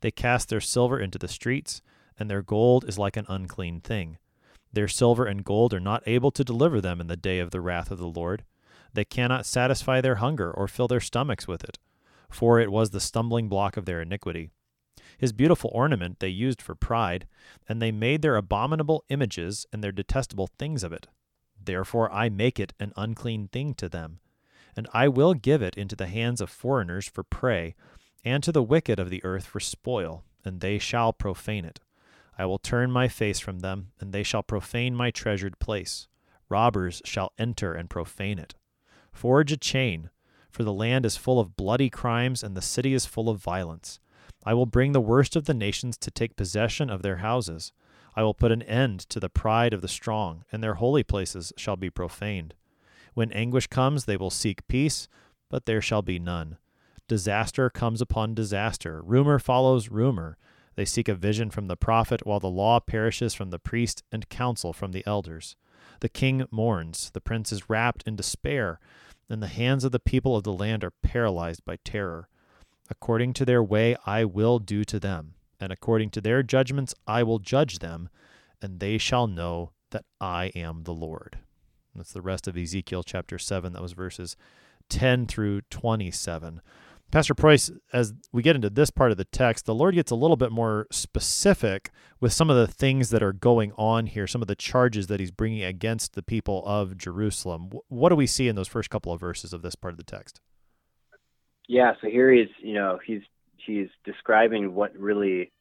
They 0.00 0.10
cast 0.10 0.48
their 0.48 0.60
silver 0.60 0.98
into 0.98 1.18
the 1.18 1.28
streets, 1.28 1.82
and 2.18 2.30
their 2.30 2.42
gold 2.42 2.84
is 2.88 2.98
like 2.98 3.16
an 3.16 3.26
unclean 3.28 3.80
thing. 3.80 4.18
Their 4.74 4.88
silver 4.88 5.24
and 5.24 5.44
gold 5.44 5.72
are 5.72 5.78
not 5.78 6.02
able 6.04 6.32
to 6.32 6.42
deliver 6.42 6.80
them 6.80 7.00
in 7.00 7.06
the 7.06 7.16
day 7.16 7.38
of 7.38 7.52
the 7.52 7.60
wrath 7.60 7.92
of 7.92 7.98
the 7.98 8.08
Lord. 8.08 8.42
They 8.92 9.04
cannot 9.04 9.46
satisfy 9.46 10.00
their 10.00 10.16
hunger 10.16 10.50
or 10.50 10.66
fill 10.66 10.88
their 10.88 11.00
stomachs 11.00 11.46
with 11.46 11.62
it, 11.62 11.78
for 12.28 12.58
it 12.58 12.72
was 12.72 12.90
the 12.90 12.98
stumbling 12.98 13.48
block 13.48 13.76
of 13.76 13.84
their 13.84 14.02
iniquity. 14.02 14.50
His 15.16 15.32
beautiful 15.32 15.70
ornament 15.72 16.18
they 16.18 16.28
used 16.28 16.60
for 16.60 16.74
pride, 16.74 17.28
and 17.68 17.80
they 17.80 17.92
made 17.92 18.22
their 18.22 18.34
abominable 18.34 19.04
images 19.08 19.64
and 19.72 19.82
their 19.82 19.92
detestable 19.92 20.48
things 20.58 20.82
of 20.82 20.92
it. 20.92 21.06
Therefore 21.64 22.12
I 22.12 22.28
make 22.28 22.58
it 22.58 22.72
an 22.80 22.92
unclean 22.96 23.46
thing 23.48 23.74
to 23.74 23.88
them. 23.88 24.18
And 24.76 24.88
I 24.92 25.06
will 25.06 25.34
give 25.34 25.62
it 25.62 25.76
into 25.76 25.94
the 25.94 26.08
hands 26.08 26.40
of 26.40 26.50
foreigners 26.50 27.08
for 27.08 27.22
prey, 27.22 27.76
and 28.24 28.42
to 28.42 28.50
the 28.50 28.62
wicked 28.62 28.98
of 28.98 29.08
the 29.08 29.24
earth 29.24 29.46
for 29.46 29.60
spoil, 29.60 30.24
and 30.44 30.60
they 30.60 30.80
shall 30.80 31.12
profane 31.12 31.64
it. 31.64 31.78
I 32.38 32.46
will 32.46 32.58
turn 32.58 32.90
my 32.90 33.08
face 33.08 33.38
from 33.38 33.60
them, 33.60 33.92
and 34.00 34.12
they 34.12 34.22
shall 34.22 34.42
profane 34.42 34.94
my 34.94 35.10
treasured 35.10 35.58
place. 35.58 36.08
Robbers 36.48 37.00
shall 37.04 37.32
enter 37.38 37.72
and 37.72 37.88
profane 37.88 38.38
it. 38.38 38.54
Forge 39.12 39.52
a 39.52 39.56
chain, 39.56 40.10
for 40.50 40.64
the 40.64 40.72
land 40.72 41.06
is 41.06 41.16
full 41.16 41.38
of 41.40 41.56
bloody 41.56 41.90
crimes, 41.90 42.42
and 42.42 42.56
the 42.56 42.62
city 42.62 42.94
is 42.94 43.06
full 43.06 43.28
of 43.28 43.42
violence. 43.42 44.00
I 44.44 44.54
will 44.54 44.66
bring 44.66 44.92
the 44.92 45.00
worst 45.00 45.36
of 45.36 45.44
the 45.44 45.54
nations 45.54 45.96
to 45.98 46.10
take 46.10 46.36
possession 46.36 46.90
of 46.90 47.02
their 47.02 47.16
houses. 47.18 47.72
I 48.16 48.22
will 48.22 48.34
put 48.34 48.52
an 48.52 48.62
end 48.62 49.00
to 49.10 49.20
the 49.20 49.28
pride 49.28 49.72
of 49.72 49.80
the 49.80 49.88
strong, 49.88 50.44
and 50.52 50.62
their 50.62 50.74
holy 50.74 51.02
places 51.02 51.52
shall 51.56 51.76
be 51.76 51.90
profaned. 51.90 52.54
When 53.14 53.32
anguish 53.32 53.68
comes, 53.68 54.04
they 54.04 54.16
will 54.16 54.30
seek 54.30 54.66
peace, 54.68 55.08
but 55.48 55.66
there 55.66 55.80
shall 55.80 56.02
be 56.02 56.18
none. 56.18 56.58
Disaster 57.08 57.70
comes 57.70 58.00
upon 58.00 58.34
disaster. 58.34 59.02
Rumor 59.04 59.38
follows 59.38 59.90
rumor. 59.90 60.36
They 60.76 60.84
seek 60.84 61.08
a 61.08 61.14
vision 61.14 61.50
from 61.50 61.68
the 61.68 61.76
prophet, 61.76 62.26
while 62.26 62.40
the 62.40 62.48
law 62.48 62.80
perishes 62.80 63.34
from 63.34 63.50
the 63.50 63.58
priest 63.58 64.02
and 64.10 64.28
counsel 64.28 64.72
from 64.72 64.92
the 64.92 65.06
elders. 65.06 65.56
The 66.00 66.08
king 66.08 66.44
mourns, 66.50 67.10
the 67.12 67.20
prince 67.20 67.52
is 67.52 67.70
wrapped 67.70 68.02
in 68.06 68.16
despair, 68.16 68.80
and 69.28 69.42
the 69.42 69.48
hands 69.48 69.84
of 69.84 69.92
the 69.92 70.00
people 70.00 70.36
of 70.36 70.42
the 70.42 70.52
land 70.52 70.84
are 70.84 70.92
paralyzed 71.02 71.64
by 71.64 71.76
terror. 71.84 72.28
According 72.90 73.32
to 73.34 73.44
their 73.44 73.62
way 73.62 73.96
I 74.04 74.24
will 74.24 74.58
do 74.58 74.84
to 74.84 75.00
them, 75.00 75.34
and 75.60 75.72
according 75.72 76.10
to 76.10 76.20
their 76.20 76.42
judgments 76.42 76.94
I 77.06 77.22
will 77.22 77.38
judge 77.38 77.78
them, 77.78 78.08
and 78.60 78.80
they 78.80 78.98
shall 78.98 79.26
know 79.26 79.72
that 79.90 80.04
I 80.20 80.46
am 80.54 80.82
the 80.82 80.92
Lord. 80.92 81.38
That's 81.94 82.12
the 82.12 82.20
rest 82.20 82.48
of 82.48 82.56
Ezekiel 82.56 83.04
chapter 83.04 83.38
7. 83.38 83.72
That 83.72 83.82
was 83.82 83.92
verses 83.92 84.36
10 84.88 85.26
through 85.26 85.62
27. 85.70 86.60
Pastor 87.14 87.32
Preuss, 87.32 87.70
as 87.92 88.12
we 88.32 88.42
get 88.42 88.56
into 88.56 88.68
this 88.68 88.90
part 88.90 89.12
of 89.12 89.16
the 89.16 89.24
text, 89.24 89.66
the 89.66 89.74
Lord 89.74 89.94
gets 89.94 90.10
a 90.10 90.16
little 90.16 90.36
bit 90.36 90.50
more 90.50 90.88
specific 90.90 91.92
with 92.18 92.32
some 92.32 92.50
of 92.50 92.56
the 92.56 92.66
things 92.66 93.10
that 93.10 93.22
are 93.22 93.32
going 93.32 93.70
on 93.76 94.06
here, 94.06 94.26
some 94.26 94.42
of 94.42 94.48
the 94.48 94.56
charges 94.56 95.06
that 95.06 95.20
he's 95.20 95.30
bringing 95.30 95.62
against 95.62 96.14
the 96.14 96.24
people 96.24 96.64
of 96.66 96.98
Jerusalem. 96.98 97.70
What 97.86 98.08
do 98.08 98.16
we 98.16 98.26
see 98.26 98.48
in 98.48 98.56
those 98.56 98.66
first 98.66 98.90
couple 98.90 99.12
of 99.12 99.20
verses 99.20 99.52
of 99.52 99.62
this 99.62 99.76
part 99.76 99.94
of 99.94 99.98
the 99.98 100.02
text? 100.02 100.40
Yeah, 101.68 101.92
so 102.00 102.08
here 102.08 102.32
he's, 102.32 102.48
you 102.58 102.74
know, 102.74 102.98
he's 103.06 103.22
he's 103.64 103.90
describing 104.04 104.74
what 104.74 104.92
really 104.98 105.52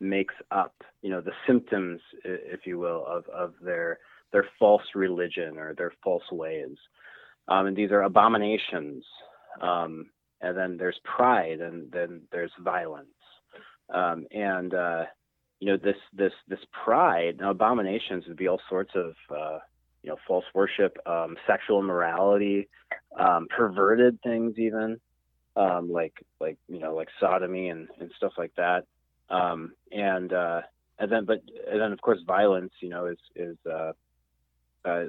makes 0.00 0.34
up, 0.50 0.74
you 1.02 1.10
know, 1.10 1.20
the 1.20 1.30
symptoms, 1.46 2.00
if 2.24 2.66
you 2.66 2.80
will, 2.80 3.06
of 3.06 3.28
of 3.28 3.54
their 3.62 4.00
their 4.32 4.48
false 4.58 4.82
religion 4.96 5.56
or 5.56 5.72
their 5.72 5.92
false 6.02 6.28
ways. 6.32 6.76
Um, 7.46 7.66
and 7.66 7.76
these 7.76 7.92
are 7.92 8.02
abominations. 8.02 9.04
Um, 9.62 10.06
and 10.40 10.56
then 10.56 10.76
there's 10.76 10.98
pride, 11.04 11.60
and 11.60 11.90
then 11.90 12.22
there's 12.30 12.52
violence. 12.60 13.08
Um, 13.88 14.26
and 14.30 14.74
uh, 14.74 15.04
you 15.60 15.72
know, 15.72 15.76
this 15.76 15.96
this 16.12 16.32
this 16.48 16.64
pride. 16.84 17.40
Abominations 17.42 18.24
would 18.28 18.36
be 18.36 18.48
all 18.48 18.60
sorts 18.68 18.92
of 18.94 19.14
uh, 19.30 19.58
you 20.02 20.10
know 20.10 20.16
false 20.26 20.44
worship, 20.54 20.96
um, 21.06 21.36
sexual 21.46 21.80
immorality, 21.80 22.68
um, 23.18 23.46
perverted 23.54 24.20
things, 24.22 24.54
even 24.58 25.00
um, 25.56 25.90
like 25.90 26.14
like 26.40 26.58
you 26.68 26.78
know 26.78 26.94
like 26.94 27.08
sodomy 27.20 27.68
and, 27.68 27.88
and 28.00 28.10
stuff 28.16 28.32
like 28.36 28.52
that. 28.56 28.84
Um, 29.30 29.72
and 29.90 30.32
uh, 30.32 30.62
and 30.98 31.10
then 31.10 31.24
but 31.24 31.42
and 31.70 31.80
then 31.80 31.92
of 31.92 32.00
course 32.00 32.18
violence 32.26 32.72
you 32.80 32.88
know 32.88 33.06
is 33.06 33.18
is 33.34 33.56
uh, 33.70 33.92
uh, 34.84 35.04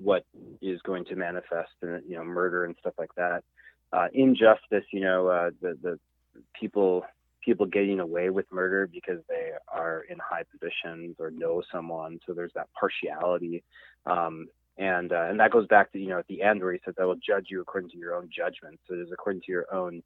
what 0.00 0.24
is 0.60 0.80
going 0.82 1.04
to 1.06 1.16
manifest 1.16 1.70
in 1.82 2.02
you 2.08 2.16
know 2.16 2.24
murder 2.24 2.64
and 2.64 2.74
stuff 2.80 2.94
like 2.98 3.14
that. 3.16 3.44
Uh, 3.94 4.08
injustice 4.12 4.84
you 4.92 5.00
know 5.00 5.28
uh, 5.28 5.50
the 5.62 5.78
the 5.82 5.98
people 6.58 7.04
people 7.44 7.66
getting 7.66 8.00
away 8.00 8.30
with 8.30 8.46
murder 8.50 8.88
because 8.92 9.20
they 9.28 9.50
are 9.68 10.04
in 10.08 10.18
high 10.18 10.42
positions 10.50 11.14
or 11.20 11.30
know 11.30 11.62
someone 11.70 12.18
so 12.26 12.32
there's 12.32 12.52
that 12.54 12.68
partiality 12.78 13.62
um, 14.06 14.48
and 14.78 15.12
uh, 15.12 15.26
and 15.28 15.38
that 15.38 15.50
goes 15.50 15.66
back 15.68 15.92
to 15.92 15.98
you 15.98 16.08
know 16.08 16.18
at 16.18 16.26
the 16.26 16.42
end 16.42 16.60
where 16.62 16.72
he 16.72 16.80
says 16.84 16.94
I 17.00 17.04
will 17.04 17.16
judge 17.16 17.46
you 17.48 17.60
according 17.60 17.90
to 17.90 17.96
your 17.96 18.14
own 18.14 18.28
judgment. 18.34 18.80
So 18.88 18.94
it 18.94 19.00
is 19.00 19.08
according 19.12 19.42
to 19.42 19.52
your 19.52 19.72
own 19.72 20.02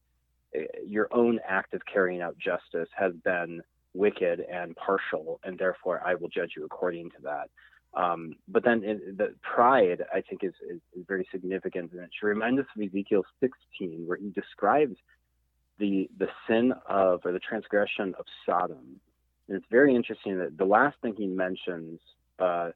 eh, 0.54 0.64
your 0.86 1.08
own 1.12 1.40
act 1.48 1.74
of 1.74 1.80
carrying 1.90 2.20
out 2.20 2.36
justice 2.38 2.88
has 2.96 3.14
been 3.24 3.62
wicked 3.94 4.40
and 4.40 4.76
partial, 4.76 5.40
and 5.44 5.58
therefore 5.58 6.02
I 6.04 6.14
will 6.14 6.28
judge 6.28 6.52
you 6.56 6.64
according 6.64 7.10
to 7.10 7.16
that. 7.22 7.48
Um, 7.98 8.36
but 8.46 8.64
then 8.64 8.80
the 8.80 9.34
pride, 9.42 10.04
I 10.14 10.20
think, 10.20 10.44
is, 10.44 10.52
is, 10.70 10.80
is 10.96 11.04
very 11.08 11.26
significant, 11.32 11.90
and 11.92 12.00
it 12.00 12.10
should 12.18 12.28
remind 12.28 12.60
us 12.60 12.66
of 12.76 12.82
Ezekiel 12.82 13.24
16, 13.40 14.04
where 14.06 14.16
he 14.16 14.30
describes 14.30 14.96
the 15.78 16.08
the 16.16 16.28
sin 16.46 16.72
of 16.88 17.20
or 17.24 17.32
the 17.32 17.40
transgression 17.40 18.14
of 18.18 18.24
Sodom. 18.46 19.00
And 19.48 19.56
it's 19.56 19.66
very 19.70 19.96
interesting 19.96 20.38
that 20.38 20.56
the 20.56 20.64
last 20.64 20.96
thing 21.02 21.14
he 21.16 21.26
mentions 21.26 21.98
uh, 22.38 22.70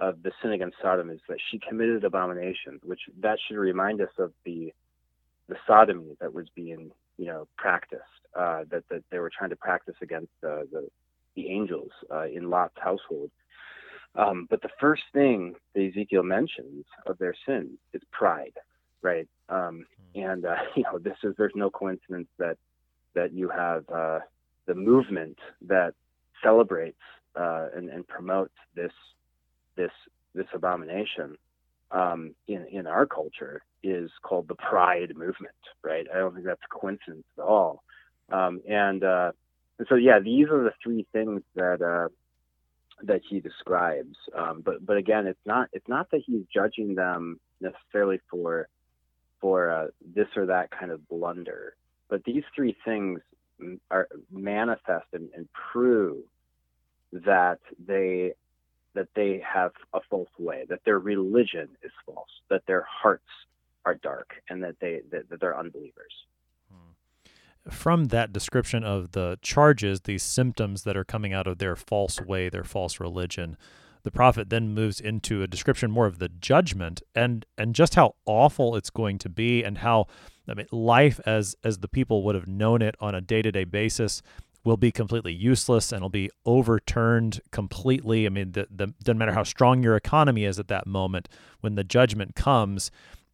of 0.00 0.22
the 0.22 0.32
sin 0.40 0.52
against 0.52 0.76
Sodom 0.80 1.10
is 1.10 1.20
that 1.28 1.38
she 1.50 1.58
committed 1.58 2.04
abominations, 2.04 2.80
which 2.82 3.00
that 3.20 3.38
should 3.46 3.58
remind 3.58 4.00
us 4.00 4.10
of 4.18 4.32
the 4.44 4.72
the 5.48 5.56
sodomy 5.66 6.16
that 6.20 6.32
was 6.32 6.46
being 6.54 6.92
you 7.18 7.26
know 7.26 7.46
practiced 7.58 8.02
uh, 8.38 8.64
that 8.70 8.84
that 8.88 9.04
they 9.10 9.18
were 9.18 9.30
trying 9.36 9.50
to 9.50 9.56
practice 9.56 9.96
against 10.00 10.32
uh, 10.42 10.64
the 10.72 10.88
the 11.36 11.48
angels 11.48 11.90
uh, 12.10 12.24
in 12.24 12.48
Lot's 12.48 12.78
household. 12.78 13.30
Um, 14.14 14.46
but 14.50 14.60
the 14.62 14.68
first 14.80 15.02
thing 15.12 15.54
that 15.74 15.88
Ezekiel 15.88 16.22
mentions 16.22 16.84
of 17.06 17.18
their 17.18 17.34
sin 17.46 17.78
is 17.92 18.02
pride, 18.10 18.52
right? 19.00 19.28
Um, 19.48 19.86
and 20.14 20.44
uh, 20.44 20.56
you 20.76 20.84
know 20.84 20.98
this 20.98 21.16
is 21.22 21.34
there's 21.38 21.52
no 21.54 21.70
coincidence 21.70 22.28
that 22.38 22.58
that 23.14 23.32
you 23.32 23.48
have 23.48 23.88
uh, 23.90 24.20
the 24.66 24.74
movement 24.74 25.38
that 25.62 25.94
celebrates 26.42 27.00
uh, 27.36 27.68
and, 27.74 27.88
and 27.88 28.06
promotes 28.06 28.54
this 28.74 28.92
this 29.76 29.92
this 30.34 30.46
abomination 30.54 31.36
um, 31.90 32.34
in 32.48 32.66
in 32.66 32.86
our 32.86 33.06
culture 33.06 33.62
is 33.82 34.10
called 34.22 34.48
the 34.48 34.54
Pride 34.54 35.16
movement, 35.16 35.54
right? 35.82 36.06
I 36.12 36.18
don't 36.18 36.34
think 36.34 36.46
that's 36.46 36.60
a 36.64 36.78
coincidence 36.78 37.24
at 37.38 37.42
all. 37.44 37.82
Um, 38.30 38.60
and, 38.68 39.04
uh, 39.04 39.32
and 39.78 39.86
so, 39.88 39.96
yeah, 39.96 40.18
these 40.20 40.46
are 40.48 40.62
the 40.62 40.72
three 40.82 41.06
things 41.12 41.42
that 41.54 41.82
uh, 41.82 42.08
that 43.02 43.22
he 43.28 43.40
describes. 43.40 44.16
Um, 44.36 44.62
but 44.64 44.84
but 44.84 44.96
again, 44.96 45.26
it's 45.26 45.46
not 45.46 45.68
it's 45.72 45.88
not 45.88 46.10
that 46.10 46.22
he's 46.26 46.44
judging 46.52 46.94
them 46.94 47.40
necessarily 47.60 48.20
for 48.30 48.68
for 49.40 49.70
uh, 49.70 49.86
this 50.14 50.28
or 50.36 50.46
that 50.46 50.70
kind 50.70 50.90
of 50.90 51.06
blunder. 51.08 51.74
But 52.08 52.24
these 52.24 52.44
three 52.54 52.76
things 52.84 53.20
are 53.90 54.08
manifest 54.30 55.06
and, 55.12 55.28
and 55.34 55.48
prove 55.72 56.24
that 57.12 57.58
they 57.86 58.34
that 58.94 59.08
they 59.14 59.42
have 59.46 59.72
a 59.94 60.00
false 60.10 60.28
way, 60.38 60.66
that 60.68 60.80
their 60.84 60.98
religion 60.98 61.68
is 61.82 61.92
false, 62.04 62.28
that 62.50 62.62
their 62.66 62.86
hearts 62.88 63.24
are 63.84 63.94
dark, 63.94 64.34
and 64.48 64.62
that 64.62 64.76
they 64.80 65.00
that, 65.10 65.28
that 65.30 65.40
they're 65.40 65.58
unbelievers. 65.58 66.12
From 67.70 68.06
that 68.06 68.32
description 68.32 68.82
of 68.82 69.12
the 69.12 69.38
charges, 69.40 70.00
these 70.00 70.22
symptoms 70.22 70.82
that 70.82 70.96
are 70.96 71.04
coming 71.04 71.32
out 71.32 71.46
of 71.46 71.58
their 71.58 71.76
false 71.76 72.20
way, 72.20 72.48
their 72.48 72.64
false 72.64 72.98
religion, 72.98 73.56
the 74.02 74.10
prophet 74.10 74.50
then 74.50 74.74
moves 74.74 75.00
into 75.00 75.42
a 75.42 75.46
description 75.46 75.90
more 75.90 76.06
of 76.06 76.18
the 76.18 76.28
judgment 76.28 77.02
and 77.14 77.46
and 77.56 77.74
just 77.74 77.94
how 77.94 78.14
awful 78.26 78.74
it's 78.74 78.90
going 78.90 79.18
to 79.18 79.28
be 79.28 79.62
and 79.62 79.78
how 79.78 80.06
I 80.48 80.54
mean 80.54 80.66
life 80.72 81.20
as 81.24 81.54
as 81.62 81.78
the 81.78 81.88
people 81.88 82.24
would 82.24 82.34
have 82.34 82.48
known 82.48 82.82
it 82.82 82.96
on 83.00 83.14
a 83.14 83.20
day-to-day 83.20 83.64
basis 83.64 84.22
will 84.64 84.76
be 84.76 84.92
completely 84.92 85.32
useless 85.32 85.90
and 85.92 85.98
it'll 85.98 86.08
be 86.08 86.30
overturned 86.46 87.40
completely. 87.50 88.26
I 88.26 88.28
mean, 88.28 88.52
the, 88.52 88.68
the 88.70 88.88
doesn't 89.02 89.18
matter 89.18 89.32
how 89.32 89.42
strong 89.42 89.82
your 89.82 89.96
economy 89.96 90.44
is 90.44 90.58
at 90.58 90.68
that 90.68 90.86
moment 90.86 91.28
when 91.60 91.74
the 91.74 91.84
judgment 91.84 92.34
comes, 92.34 92.90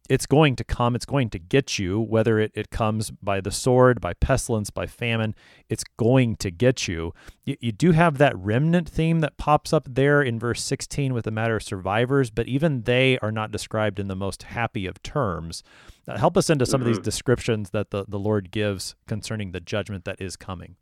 it's 0.09 0.25
going 0.25 0.55
to 0.55 0.63
come, 0.63 0.95
it's 0.95 1.05
going 1.05 1.29
to 1.29 1.39
get 1.39 1.77
you, 1.77 1.99
whether 1.99 2.39
it, 2.39 2.51
it 2.55 2.71
comes 2.71 3.11
by 3.11 3.39
the 3.39 3.51
sword, 3.51 4.01
by 4.01 4.13
pestilence, 4.15 4.71
by 4.71 4.87
famine, 4.87 5.35
it's 5.69 5.83
going 5.97 6.35
to 6.37 6.49
get 6.49 6.87
you. 6.87 7.13
you. 7.45 7.55
You 7.61 7.71
do 7.71 7.91
have 7.91 8.17
that 8.17 8.35
remnant 8.35 8.89
theme 8.89 9.19
that 9.19 9.37
pops 9.37 9.71
up 9.71 9.87
there 9.87 10.21
in 10.21 10.39
verse 10.39 10.63
16 10.63 11.13
with 11.13 11.25
the 11.25 11.31
matter 11.31 11.57
of 11.57 11.63
survivors, 11.63 12.31
but 12.31 12.47
even 12.47 12.81
they 12.81 13.19
are 13.19 13.31
not 13.31 13.51
described 13.51 13.99
in 13.99 14.07
the 14.07 14.15
most 14.15 14.43
happy 14.43 14.87
of 14.87 15.01
terms. 15.03 15.63
Uh, 16.07 16.17
help 16.17 16.35
us 16.35 16.49
into 16.49 16.65
some 16.65 16.79
mm-hmm. 16.79 16.81
of 16.81 16.87
these 16.87 16.97
mm-hmm. 16.97 17.03
descriptions 17.03 17.69
that 17.69 17.91
the, 17.91 18.03
the 18.07 18.19
Lord 18.19 18.49
gives 18.49 18.95
concerning 19.07 19.51
the 19.51 19.59
judgment 19.59 20.05
that 20.05 20.19
is 20.19 20.35
coming. 20.35 20.75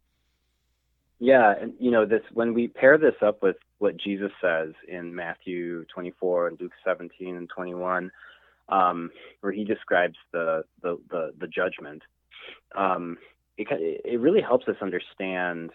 Yeah, 1.20 1.54
and 1.60 1.74
you 1.80 1.90
know 1.90 2.06
this 2.06 2.22
when 2.34 2.54
we 2.54 2.68
pair 2.68 2.98
this 2.98 3.16
up 3.26 3.42
with 3.42 3.56
what 3.80 3.98
Jesus 3.98 4.32
says 4.40 4.74
in 4.88 5.16
Matthew 5.16 5.84
24 5.86 6.50
and 6.50 6.62
Luke 6.62 6.74
17 6.86 7.36
and 7.36 7.50
21, 7.50 8.12
um, 8.70 9.12
where 9.42 9.54
he 9.54 9.64
describes 9.64 10.16
the 10.32 10.64
the 10.82 10.98
the, 11.10 11.34
the 11.40 11.48
judgment. 11.48 12.02
Um, 12.76 13.18
it 13.58 13.68
it 14.06 14.20
really 14.20 14.42
helps 14.42 14.68
us 14.68 14.76
understand, 14.82 15.72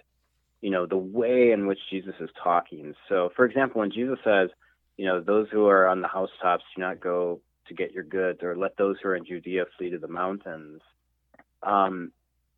you 0.61 0.71
know, 0.71 0.87
the 0.87 0.97
way 0.97 1.53
in 1.53 1.67
which 1.67 1.81
Jesus 1.91 2.15
is 2.21 2.31
talking. 2.43 2.95
So, 3.09 3.31
for 3.35 3.45
example, 3.45 3.81
when 3.81 3.91
Jesus 3.91 4.19
says, 4.25 4.51
you 4.97 5.07
know, 5.07 5.21
those 5.21 5.49
who 5.51 5.67
are 5.67 5.89
on 5.89 6.01
the 6.01 6.09
housetops 6.09 6.65
do 6.77 6.83
not 6.83 7.01
go 7.01 7.41
to 7.69 7.75
get 7.75 7.93
your 7.93 8.05
goods, 8.05 8.43
or 8.43 8.57
let 8.57 8.77
those 8.77 8.97
who 9.03 9.09
are 9.09 9.17
in 9.17 9.25
Judea 9.25 9.65
flee 9.77 9.91
to 9.91 9.99
the 9.99 10.09
mountains. 10.09 10.81
Um, 11.63 12.13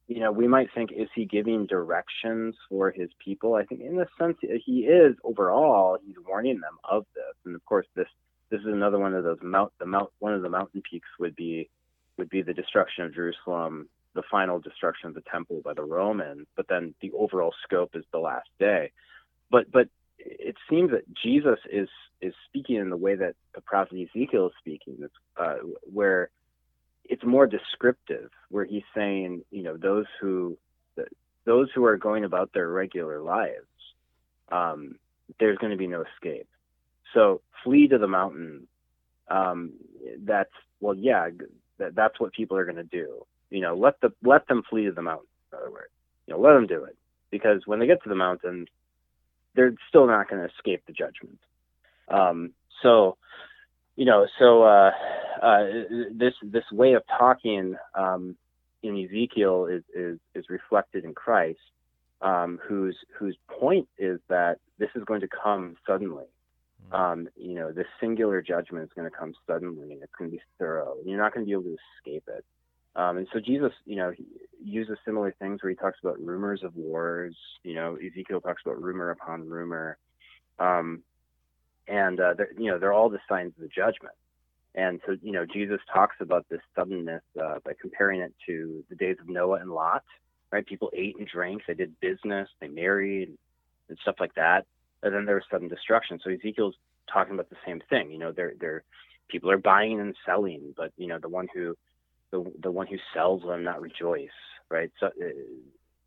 you 0.07 0.21
know, 0.21 0.33
we 0.33 0.47
might 0.47 0.69
think, 0.75 0.93
is 0.93 1.09
he 1.15 1.25
giving 1.25 1.67
directions 1.67 2.55
for 2.69 2.91
his 2.91 3.09
people? 3.25 3.55
I 3.55 3.65
think, 3.65 3.81
in 3.81 3.99
a 3.99 4.07
sense, 4.19 4.37
he 4.65 4.81
is. 4.81 5.17
Overall, 5.25 5.99
he's 6.05 6.17
warning 6.27 6.61
them 6.61 6.79
of 6.89 7.07
this, 7.15 7.35
and 7.45 7.55
of 7.55 7.65
course, 7.65 7.87
this 7.95 8.09
this 8.55 8.61
is 8.61 8.73
another 8.73 9.01
one 9.01 9.15
of 9.15 9.25
those 9.25 9.39
mount 9.43 9.73
the 9.81 9.87
mount 9.87 10.11
one 10.21 10.33
of 10.33 10.43
the 10.43 10.49
mountain 10.49 10.81
peaks 10.89 11.09
would 11.19 11.35
be 11.35 11.69
would 12.17 12.31
be 12.31 12.41
the 12.41 12.55
destruction 12.55 13.05
of 13.05 13.13
Jerusalem, 13.13 13.89
the 14.15 14.23
final 14.31 14.61
destruction 14.61 15.09
of 15.09 15.15
the 15.15 15.23
temple 15.23 15.61
by 15.65 15.75
the 15.75 15.83
Romans. 15.83 16.47
But 16.55 16.69
then 16.69 16.95
the 17.01 17.11
overall 17.19 17.53
scope 17.65 17.97
is 17.97 18.05
the 18.13 18.21
last 18.21 18.49
day. 18.61 18.93
But 19.51 19.73
but 19.73 19.89
it 20.19 20.55
seems 20.71 20.93
that 20.93 21.03
Jesus 21.21 21.59
is 21.69 21.89
is 22.21 22.33
speaking 22.47 22.77
in 22.77 22.91
the 22.91 22.97
way 22.97 23.17
that 23.17 23.35
the 23.57 23.61
prophet 23.61 23.99
Ezekiel 23.99 24.47
is 24.47 24.53
speaking, 24.61 25.05
uh, 25.37 25.57
where 25.93 26.31
it's 27.05 27.25
more 27.25 27.49
descriptive 27.49 28.31
where 28.51 28.65
he's 28.65 28.85
saying, 28.95 29.43
you 29.51 29.65
know, 29.65 29.77
those 29.77 30.07
who 30.21 30.57
those 31.45 31.69
who 31.75 31.85
are 31.87 31.97
going 31.97 32.23
about 32.23 32.53
their 32.55 32.69
regular 32.69 33.21
lives, 33.21 33.67
um, 34.53 34.95
there's 35.41 35.59
going 35.59 35.73
to 35.73 35.77
be 35.77 35.89
no 35.89 36.05
escape. 36.15 36.47
So 37.15 37.41
flee 37.63 37.89
to 37.89 37.99
the 37.99 38.09
mountains. 38.09 38.67
Um, 39.29 39.73
that's 40.19 40.51
well, 40.81 40.95
yeah, 40.95 41.31
that, 41.79 41.95
that's 41.95 42.21
what 42.21 42.33
people 42.33 42.57
are 42.59 42.65
going 42.65 42.77
to 42.77 42.83
do. 42.85 43.25
You 43.51 43.61
know, 43.61 43.75
let 43.75 44.01
the 44.01 44.13
let 44.23 44.47
them 44.49 44.63
flee 44.69 44.85
to 44.85 44.93
the 44.93 45.03
mountains. 45.03 45.29
In 45.53 45.59
other 45.59 45.71
words, 45.71 45.91
you 46.27 46.35
know, 46.35 46.41
let 46.41 46.53
them 46.55 46.67
do 46.67 46.85
it 46.85 46.97
because 47.31 47.63
when 47.67 47.79
they 47.79 47.87
get 47.87 48.03
to 48.03 48.09
the 48.09 48.15
mountains, 48.15 48.69
they're 49.55 49.75
still 49.89 50.07
not 50.07 50.29
going 50.29 50.43
to 50.43 50.53
escape 50.55 50.83
the 50.87 50.93
judgment. 50.93 51.39
Um, 52.09 52.53
so, 52.83 53.17
you 53.97 54.05
know, 54.05 54.27
so 54.39 54.63
uh, 54.65 54.91
uh, 55.43 55.65
this 56.13 56.35
this 56.43 56.65
way 56.73 56.95
of 56.95 57.03
talking 57.19 57.77
um, 57.95 58.37
in 58.83 59.03
Ezekiel 59.03 59.67
is, 59.67 59.83
is 59.95 60.19
is 60.35 60.45
reflected 60.49 61.05
in 61.05 61.15
Christ, 61.15 61.59
um, 62.21 62.59
whose 62.67 62.97
whose 63.17 63.37
point 63.49 63.89
is 63.99 64.21
that 64.29 64.59
this 64.79 64.91
is 64.95 65.05
going 65.05 65.21
to 65.21 65.29
come 65.29 65.77
suddenly. 65.87 66.25
Um, 66.95 67.29
you 67.37 67.55
know, 67.55 67.73
this 67.73 67.87
singular 68.01 68.41
judgment 68.41 68.85
is 68.85 68.91
going 68.95 69.11
to 69.11 69.17
come 69.17 69.35
suddenly, 69.49 69.93
and 69.93 70.03
it's 70.03 70.13
going 70.17 70.31
to 70.31 70.37
be 70.37 70.43
thorough. 70.59 70.95
You're 71.05 71.19
not 71.19 71.35
going 71.35 71.45
to 71.45 71.47
be 71.47 71.53
able 71.53 71.65
to 71.65 71.77
escape 71.99 72.29
it. 72.29 72.45
Um, 72.95 73.17
and 73.17 73.27
so 73.33 73.41
Jesus, 73.41 73.73
you 73.85 73.97
know, 73.97 74.13
uses 74.63 74.97
similar 75.05 75.35
things 75.41 75.63
where 75.63 75.71
he 75.71 75.77
talks 75.77 75.99
about 76.01 76.21
rumors 76.21 76.63
of 76.63 76.77
wars. 76.77 77.35
You 77.65 77.75
know, 77.75 77.97
Ezekiel 77.97 78.41
talks 78.41 78.63
about 78.65 78.81
rumor 78.81 79.11
upon 79.11 79.49
rumor. 79.49 79.99
Um, 80.61 81.03
and 81.89 82.21
uh, 82.21 82.35
you 82.57 82.71
know 82.71 82.79
they're 82.79 82.93
all 82.93 83.11
the 83.11 83.19
signs 83.29 83.53
of 83.57 83.63
the 83.63 83.69
judgment. 83.69 84.15
And 84.75 85.01
so 85.07 85.17
you 85.23 85.33
know 85.33 85.45
Jesus 85.45 85.81
talks 85.93 86.17
about 86.21 86.47
this 86.49 86.61
suddenness 86.77 87.23
uh, 87.43 87.59
by 87.65 87.73
comparing 87.81 88.21
it 88.21 88.35
to 88.47 88.85
the 88.89 88.95
days 88.95 89.17
of 89.21 89.29
Noah 89.29 89.61
and 89.61 89.71
Lot. 89.71 90.05
Right, 90.53 90.65
people 90.65 90.93
ate 90.95 91.17
and 91.19 91.27
drank, 91.27 91.63
they 91.67 91.75
did 91.75 91.99
business, 91.99 92.49
they 92.61 92.69
married, 92.69 93.37
and 93.89 93.99
stuff 94.03 94.17
like 94.21 94.35
that. 94.37 94.67
And 95.05 95.15
then 95.15 95.27
there 95.27 95.37
was 95.37 95.45
sudden 95.51 95.69
destruction. 95.69 96.19
So 96.25 96.31
Ezekiel's 96.31 96.75
talking 97.13 97.35
about 97.35 97.51
the 97.51 97.57
same 97.65 97.81
thing. 97.89 98.11
You 98.11 98.19
know, 98.19 98.33
they're 98.33 98.55
they're 98.59 98.83
people 99.29 99.51
are 99.51 99.59
buying 99.59 100.01
and 100.01 100.17
selling, 100.27 100.75
but 100.77 100.93
you 100.97 101.07
know 101.07 101.19
the 101.21 101.29
one 101.29 101.47
who 101.55 101.77
the 102.33 102.45
the 102.63 102.71
one 102.71 102.87
who 102.87 102.97
sells 103.13 103.45
will 103.45 103.59
not 103.59 103.81
rejoice. 103.81 104.29
Right, 104.71 104.91
so 104.99 105.07
uh, 105.09 105.29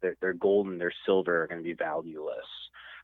their, 0.02 0.16
their 0.20 0.34
gold 0.34 0.68
and 0.68 0.82
their 0.82 0.92
silver 1.06 1.44
are 1.44 1.48
going 1.48 1.62
to 1.62 1.64
be 1.64 1.74
valueless. 1.74 2.46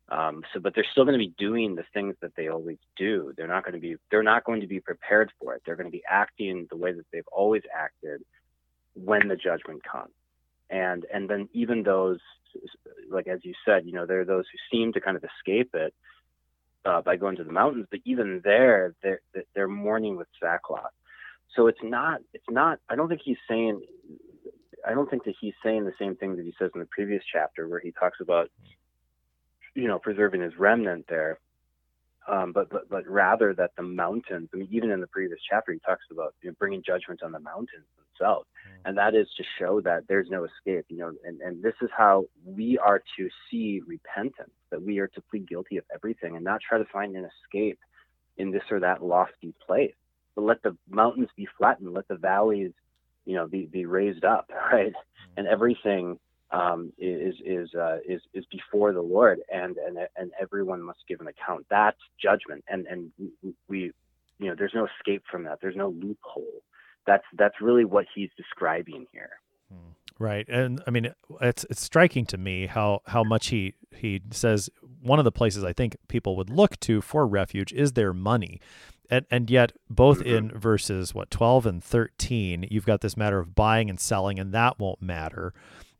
Um, 0.10 0.44
so, 0.54 0.60
but 0.60 0.74
they're 0.76 0.86
still 0.92 1.06
going 1.06 1.18
to 1.18 1.26
be 1.26 1.34
doing 1.38 1.76
the 1.76 1.86
things 1.94 2.16
that 2.22 2.36
they 2.36 2.50
always 2.50 2.80
do. 2.98 3.34
They're 3.38 3.48
not 3.48 3.64
going 3.64 3.76
to 3.76 3.80
be 3.80 3.96
they're 4.12 4.24
not 4.24 4.44
going 4.44 4.62
to 4.62 4.68
be 4.68 4.80
prepared 4.80 5.32
for 5.40 5.54
it. 5.54 5.62
They're 5.66 5.76
going 5.76 5.88
to 5.88 5.96
be 5.96 6.04
acting 6.10 6.68
the 6.70 6.78
way 6.78 6.92
that 6.92 7.06
they've 7.14 7.28
always 7.32 7.64
acted 7.74 8.24
when 8.96 9.28
the 9.28 9.36
judgment 9.36 9.82
comes. 9.84 10.12
And 10.70 11.06
and 11.14 11.30
then 11.30 11.50
even 11.54 11.84
those, 11.84 12.20
like 13.10 13.28
as 13.28 13.40
you 13.44 13.54
said, 13.66 13.86
you 13.86 13.94
know, 13.94 14.06
there 14.06 14.22
are 14.22 14.26
those 14.26 14.46
who 14.52 14.78
seem 14.78 14.94
to 14.94 15.02
kind 15.02 15.18
of 15.18 15.24
escape 15.24 15.76
it 15.76 15.94
uh, 16.86 17.02
by 17.02 17.16
going 17.16 17.36
to 17.38 17.44
the 17.44 17.52
mountains, 17.52 17.88
but 17.90 18.00
even 18.06 18.42
there, 18.44 18.96
they're 19.04 19.22
they're 19.54 19.68
mourning 19.68 20.16
with 20.18 20.28
sackcloth. 20.42 20.92
So 21.56 21.68
it's 21.68 21.84
not 21.84 22.22
it's 22.34 22.50
not. 22.50 22.80
I 22.90 22.96
don't 22.96 23.10
think 23.10 23.22
he's 23.24 23.38
saying. 23.48 23.82
I 24.86 24.94
don't 24.94 25.10
think 25.10 25.24
that 25.26 25.36
he's 25.40 25.54
saying 25.64 25.86
the 25.86 25.94
same 25.98 26.16
thing 26.16 26.36
that 26.36 26.44
he 26.44 26.54
says 26.60 26.72
in 26.74 26.82
the 26.82 26.88
previous 26.88 27.24
chapter, 27.32 27.68
where 27.68 27.80
he 27.80 27.92
talks 27.92 28.20
about 28.20 28.50
you 29.76 29.88
know, 29.88 30.00
preserving 30.00 30.42
his 30.42 30.54
remnant 30.58 31.06
there. 31.08 31.40
Um, 32.28 32.54
but, 32.54 32.70
but 32.70 32.90
but 32.90 33.06
rather 33.08 33.54
that 33.56 33.72
the 33.76 33.84
mountains. 33.84 34.50
I 34.54 34.58
mean, 34.58 34.70
even 34.72 34.92
in 34.92 35.02
the 35.02 35.08
previous 35.08 35.40
chapter, 35.50 35.74
he 35.74 35.80
talks 35.80 36.06
about 36.10 36.34
you 36.42 36.50
know, 36.50 36.56
bringing 36.58 36.82
judgment 36.86 37.22
on 37.22 37.34
the 37.34 37.40
mountains 37.40 37.86
themselves, 38.18 38.48
mm. 38.68 38.82
and 38.86 38.98
that 38.98 39.16
is 39.16 39.28
to 39.38 39.44
show 39.60 39.82
that 39.82 40.04
there's 40.08 40.30
no 40.30 40.46
escape. 40.46 40.86
You 40.90 40.98
know, 40.98 41.12
and 41.24 41.42
and 41.42 41.62
this 41.64 41.76
is 41.82 41.90
how 41.96 42.26
we 42.46 42.78
are 42.78 43.02
to 43.18 43.30
see 43.50 43.82
repentance. 43.86 44.52
That 44.72 44.82
we 44.82 45.00
are 45.00 45.08
to 45.08 45.22
plead 45.30 45.48
guilty 45.48 45.78
of 45.78 45.86
everything 45.94 46.36
and 46.36 46.44
not 46.44 46.62
try 46.68 46.78
to 46.78 46.86
find 46.86 47.16
an 47.16 47.30
escape 47.46 47.80
in 48.38 48.52
this 48.52 48.64
or 48.72 48.80
that 48.80 49.04
lofty 49.04 49.54
place. 49.66 49.94
But 50.36 50.44
let 50.44 50.64
the 50.64 50.76
mountains 50.90 51.30
be 51.36 51.48
flattened. 51.58 51.94
Let 51.94 52.08
the 52.08 52.16
valleys, 52.16 52.72
you 53.26 53.36
know, 53.36 53.48
be 53.48 53.66
be 53.66 53.86
raised 53.86 54.26
up, 54.26 54.50
right? 54.72 54.94
Mm. 54.94 54.94
And 55.38 55.48
everything 55.48 56.20
um, 56.54 56.94
is 56.98 57.36
is 57.44 57.74
uh, 57.74 57.98
is 58.08 58.22
is 58.34 58.46
before 58.52 58.94
the 58.94 59.02
Lord, 59.02 59.40
and 59.52 59.76
and 59.78 59.98
and 60.16 60.32
everyone 60.40 60.82
must 60.82 61.00
give 61.08 61.20
an 61.20 61.28
account. 61.28 61.66
That's 61.70 61.98
judgment, 62.22 62.64
and 62.68 62.86
and 62.86 63.12
we, 63.68 63.92
you 64.40 64.50
know, 64.50 64.56
there's 64.58 64.74
no 64.76 64.88
escape 65.00 65.24
from 65.30 65.44
that. 65.46 65.60
There's 65.62 65.76
no 65.76 65.90
loophole. 65.90 66.62
That's 67.06 67.24
that's 67.38 67.56
really 67.62 67.86
what 67.86 68.06
he's 68.14 68.30
describing 68.38 69.06
here. 69.12 69.32
Right, 70.20 70.48
and 70.48 70.82
I 70.86 70.92
mean, 70.92 71.12
it's 71.42 71.66
it's 71.70 71.82
striking 71.82 72.26
to 72.28 72.38
me 72.38 72.68
how 72.68 73.02
how 73.08 73.24
much 73.24 73.48
he 73.48 73.74
he 73.96 74.22
says 74.32 74.70
one 75.02 75.20
of 75.20 75.26
the 75.26 75.32
places 75.32 75.64
I 75.64 75.74
think 75.74 75.98
people 76.08 76.36
would 76.38 76.50
look 76.50 76.80
to 76.82 77.02
for 77.02 77.26
refuge 77.28 77.74
is 77.74 77.94
their 77.94 78.14
money. 78.14 78.62
And, 79.10 79.26
and 79.30 79.50
yet, 79.50 79.74
both 79.90 80.20
Mm-hmm. 80.20 80.36
in 80.54 80.58
verses, 80.58 81.14
what, 81.14 81.30
12 81.30 81.66
and 81.66 81.84
13, 81.84 82.68
you've 82.72 82.86
got 82.86 83.02
this 83.02 83.18
matter 83.18 83.38
of 83.40 83.54
buying 83.54 83.90
and 83.90 84.00
selling, 84.00 84.40
and 84.40 84.54
that 84.54 84.80
won't 84.80 85.02
matter. 85.02 85.54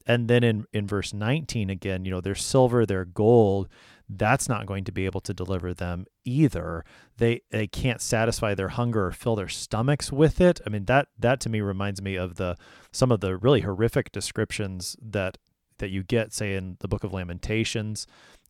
And 0.08 0.28
then 0.30 0.44
in, 0.44 0.66
in 0.74 0.88
verse 0.88 1.14
19, 1.14 1.70
again, 1.70 2.06
you 2.06 2.12
know, 2.12 2.22
their 2.22 2.36
silver, 2.36 2.86
their 2.86 3.06
gold, 3.06 3.68
that's 4.10 4.50
not 4.50 4.66
going 4.66 4.84
to 4.84 4.92
be 4.92 5.06
able 5.06 5.22
to 5.22 5.34
deliver 5.34 5.74
them 5.74 6.06
either. 6.26 6.84
They 7.18 7.42
they 7.52 7.68
can't 7.68 8.02
satisfy 8.02 8.54
their 8.54 8.70
hunger 8.70 9.08
or 9.08 9.12
fill 9.12 9.36
their 9.36 9.48
stomachs 9.50 10.12
with 10.12 10.40
it. 10.42 10.60
I 10.66 10.70
mean 10.70 10.86
that 10.86 11.08
that 11.18 11.40
to 11.42 11.50
me 11.50 11.62
reminds 11.62 12.02
me 12.02 12.16
of 12.16 12.36
the 12.36 12.56
some 12.92 13.12
of 13.12 13.20
the 13.22 13.38
really 13.38 13.62
horrific 13.62 14.12
descriptions 14.12 14.96
that 15.02 15.38
that 15.80 15.90
you 15.90 16.04
get 16.04 16.34
say 16.34 16.56
in 16.56 16.78
the 16.80 16.88
book 16.88 17.04
of 17.04 17.14
Lamentations 17.14 18.06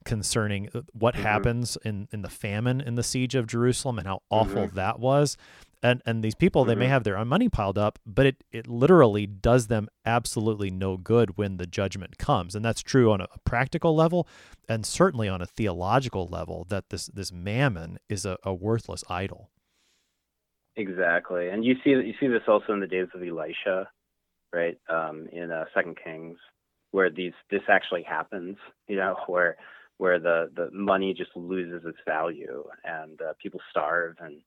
concerning 0.05 0.69
uh, 0.73 0.81
what 0.91 1.15
Mhm. 1.15 1.19
happens 1.21 1.77
in 1.85 2.07
in 2.11 2.21
the 2.23 2.29
famine 2.29 2.81
in 2.81 2.95
the 2.95 3.03
siege 3.03 3.35
of 3.35 3.47
Jerusalem 3.47 3.97
and 3.99 4.07
how 4.07 4.21
awful 4.29 4.67
Mhm. 4.67 4.73
that 4.73 4.99
was. 4.99 5.37
And 5.83 6.01
and 6.05 6.23
these 6.23 6.35
people 6.35 6.63
they 6.65 6.75
may 6.75 6.85
Mhm. 6.85 6.89
have 6.89 7.03
their 7.03 7.17
own 7.17 7.27
money 7.27 7.49
piled 7.49 7.77
up, 7.77 7.99
but 8.05 8.25
it 8.25 8.43
it 8.51 8.67
literally 8.67 9.27
does 9.27 9.67
them 9.67 9.89
absolutely 10.05 10.71
no 10.71 10.97
good 10.97 11.37
when 11.37 11.57
the 11.57 11.67
judgment 11.67 12.17
comes. 12.17 12.55
And 12.55 12.63
that's 12.65 12.81
true 12.81 13.11
on 13.11 13.21
a 13.21 13.27
practical 13.45 13.95
level 13.95 14.27
and 14.69 14.85
certainly 14.85 15.27
on 15.29 15.41
a 15.41 15.45
theological 15.45 16.27
level 16.27 16.65
that 16.69 16.89
this 16.89 17.07
this 17.07 17.31
mammon 17.33 17.99
is 18.09 18.25
a, 18.25 18.37
a 18.43 18.53
worthless 18.53 19.03
idol. 19.09 19.51
Exactly, 20.75 21.49
and 21.49 21.63
you 21.63 21.75
see 21.83 21.91
you 21.91 22.13
see 22.19 22.27
this 22.27 22.41
also 22.47 22.73
in 22.73 22.79
the 22.79 22.87
days 22.87 23.07
of 23.13 23.21
Elisha, 23.21 23.89
right? 24.51 24.77
Um, 24.89 25.27
in 25.31 25.51
uh, 25.51 25.65
Second 25.75 25.97
Kings, 26.03 26.37
where 26.91 27.11
these 27.11 27.33
this 27.51 27.61
actually 27.69 28.03
happens. 28.03 28.57
You 28.87 28.95
know, 28.95 29.17
where 29.27 29.57
where 29.97 30.19
the 30.19 30.49
the 30.55 30.71
money 30.71 31.13
just 31.13 31.29
loses 31.35 31.85
its 31.85 31.99
value 32.07 32.63
and 32.83 33.21
uh, 33.21 33.33
people 33.41 33.59
starve 33.69 34.15
and 34.19 34.41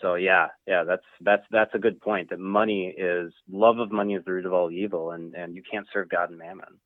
so 0.00 0.14
yeah 0.14 0.48
yeah 0.66 0.84
that's 0.84 1.04
that's 1.20 1.44
that's 1.50 1.74
a 1.74 1.78
good 1.78 2.00
point 2.00 2.30
that 2.30 2.38
money 2.38 2.94
is 2.96 3.32
love 3.50 3.78
of 3.78 3.90
money 3.90 4.14
is 4.14 4.24
the 4.24 4.32
root 4.32 4.46
of 4.46 4.52
all 4.52 4.70
evil 4.70 5.10
and 5.10 5.34
and 5.34 5.54
you 5.54 5.62
can't 5.70 5.86
serve 5.92 6.08
god 6.08 6.30
and 6.30 6.38
mammon 6.38 6.78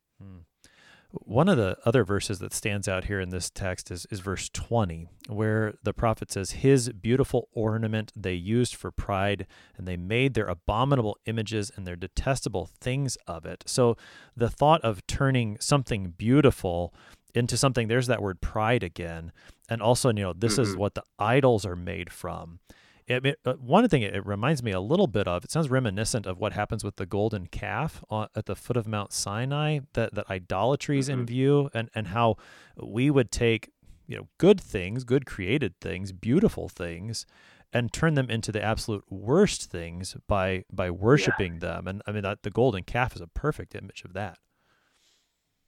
One 1.11 1.47
of 1.47 1.55
the 1.55 1.77
other 1.85 2.03
verses 2.03 2.39
that 2.39 2.53
stands 2.53 2.89
out 2.89 3.05
here 3.05 3.21
in 3.21 3.29
this 3.29 3.49
text 3.49 3.89
is, 3.89 4.05
is 4.11 4.19
verse 4.19 4.49
20, 4.49 5.07
where 5.29 5.75
the 5.81 5.93
prophet 5.93 6.29
says, 6.29 6.51
His 6.51 6.89
beautiful 6.89 7.47
ornament 7.53 8.11
they 8.17 8.33
used 8.33 8.75
for 8.75 8.91
pride, 8.91 9.47
and 9.77 9.87
they 9.87 9.95
made 9.95 10.33
their 10.33 10.47
abominable 10.47 11.17
images 11.25 11.71
and 11.73 11.87
their 11.87 11.95
detestable 11.95 12.69
things 12.81 13.17
of 13.27 13.45
it. 13.45 13.63
So 13.65 13.95
the 14.35 14.49
thought 14.49 14.81
of 14.81 15.07
turning 15.07 15.57
something 15.61 16.09
beautiful 16.17 16.93
into 17.33 17.55
something, 17.55 17.87
there's 17.87 18.07
that 18.07 18.21
word 18.21 18.41
pride 18.41 18.83
again. 18.83 19.31
And 19.69 19.81
also, 19.81 20.09
you 20.09 20.15
know, 20.15 20.33
this 20.33 20.57
is 20.57 20.75
Mhm. 20.75 20.79
what 20.79 20.95
the 20.95 21.03
idols 21.17 21.65
are 21.65 21.77
made 21.77 22.11
from. 22.11 22.59
It, 23.07 23.25
it, 23.25 23.39
uh, 23.45 23.53
one 23.53 23.87
thing 23.87 24.01
it, 24.01 24.25
reminds 24.25 24.63
me 24.63 24.71
a 24.71 24.79
little 24.79 25.07
bit 25.07 25.27
of, 25.27 25.43
it 25.43 25.51
sounds 25.51 25.69
reminiscent 25.69 26.25
of 26.25 26.39
what 26.39 26.53
happens 26.53 26.83
with 26.83 26.95
the 26.95 27.05
golden 27.05 27.45
calf 27.47 28.03
on, 28.09 28.27
at 28.35 28.47
the 28.47 28.55
foot 28.55 28.77
of 28.77 28.87
Mount 28.87 29.13
Sinai, 29.13 29.79
that, 29.93 30.15
that 30.15 30.29
idolatry 30.29 30.97
is 30.97 31.07
in 31.07 31.23
Mhm. 31.23 31.27
view, 31.27 31.69
and, 31.73 31.89
and 31.93 32.07
how 32.07 32.37
we 32.77 33.11
would 33.11 33.31
take 33.31 33.71
you 34.07 34.17
know 34.17 34.27
good 34.37 34.59
things, 34.61 35.03
good 35.03 35.25
created 35.25 35.79
things, 35.79 36.11
beautiful 36.11 36.69
things, 36.69 37.25
and 37.73 37.91
turn 37.91 38.13
them 38.13 38.29
into 38.29 38.51
the 38.51 38.63
absolute 38.63 39.03
worst 39.09 39.69
things 39.71 40.15
by 40.27 40.63
by 40.71 40.91
worshiping 40.91 41.59
them. 41.59 41.87
And 41.87 42.01
I 42.07 42.11
mean 42.11 42.23
that 42.23 42.43
the 42.43 42.51
golden 42.51 42.83
calf 42.83 43.15
is 43.15 43.21
a 43.21 43.27
perfect 43.27 43.75
image 43.75 44.03
of 44.05 44.13
that. 44.13 44.37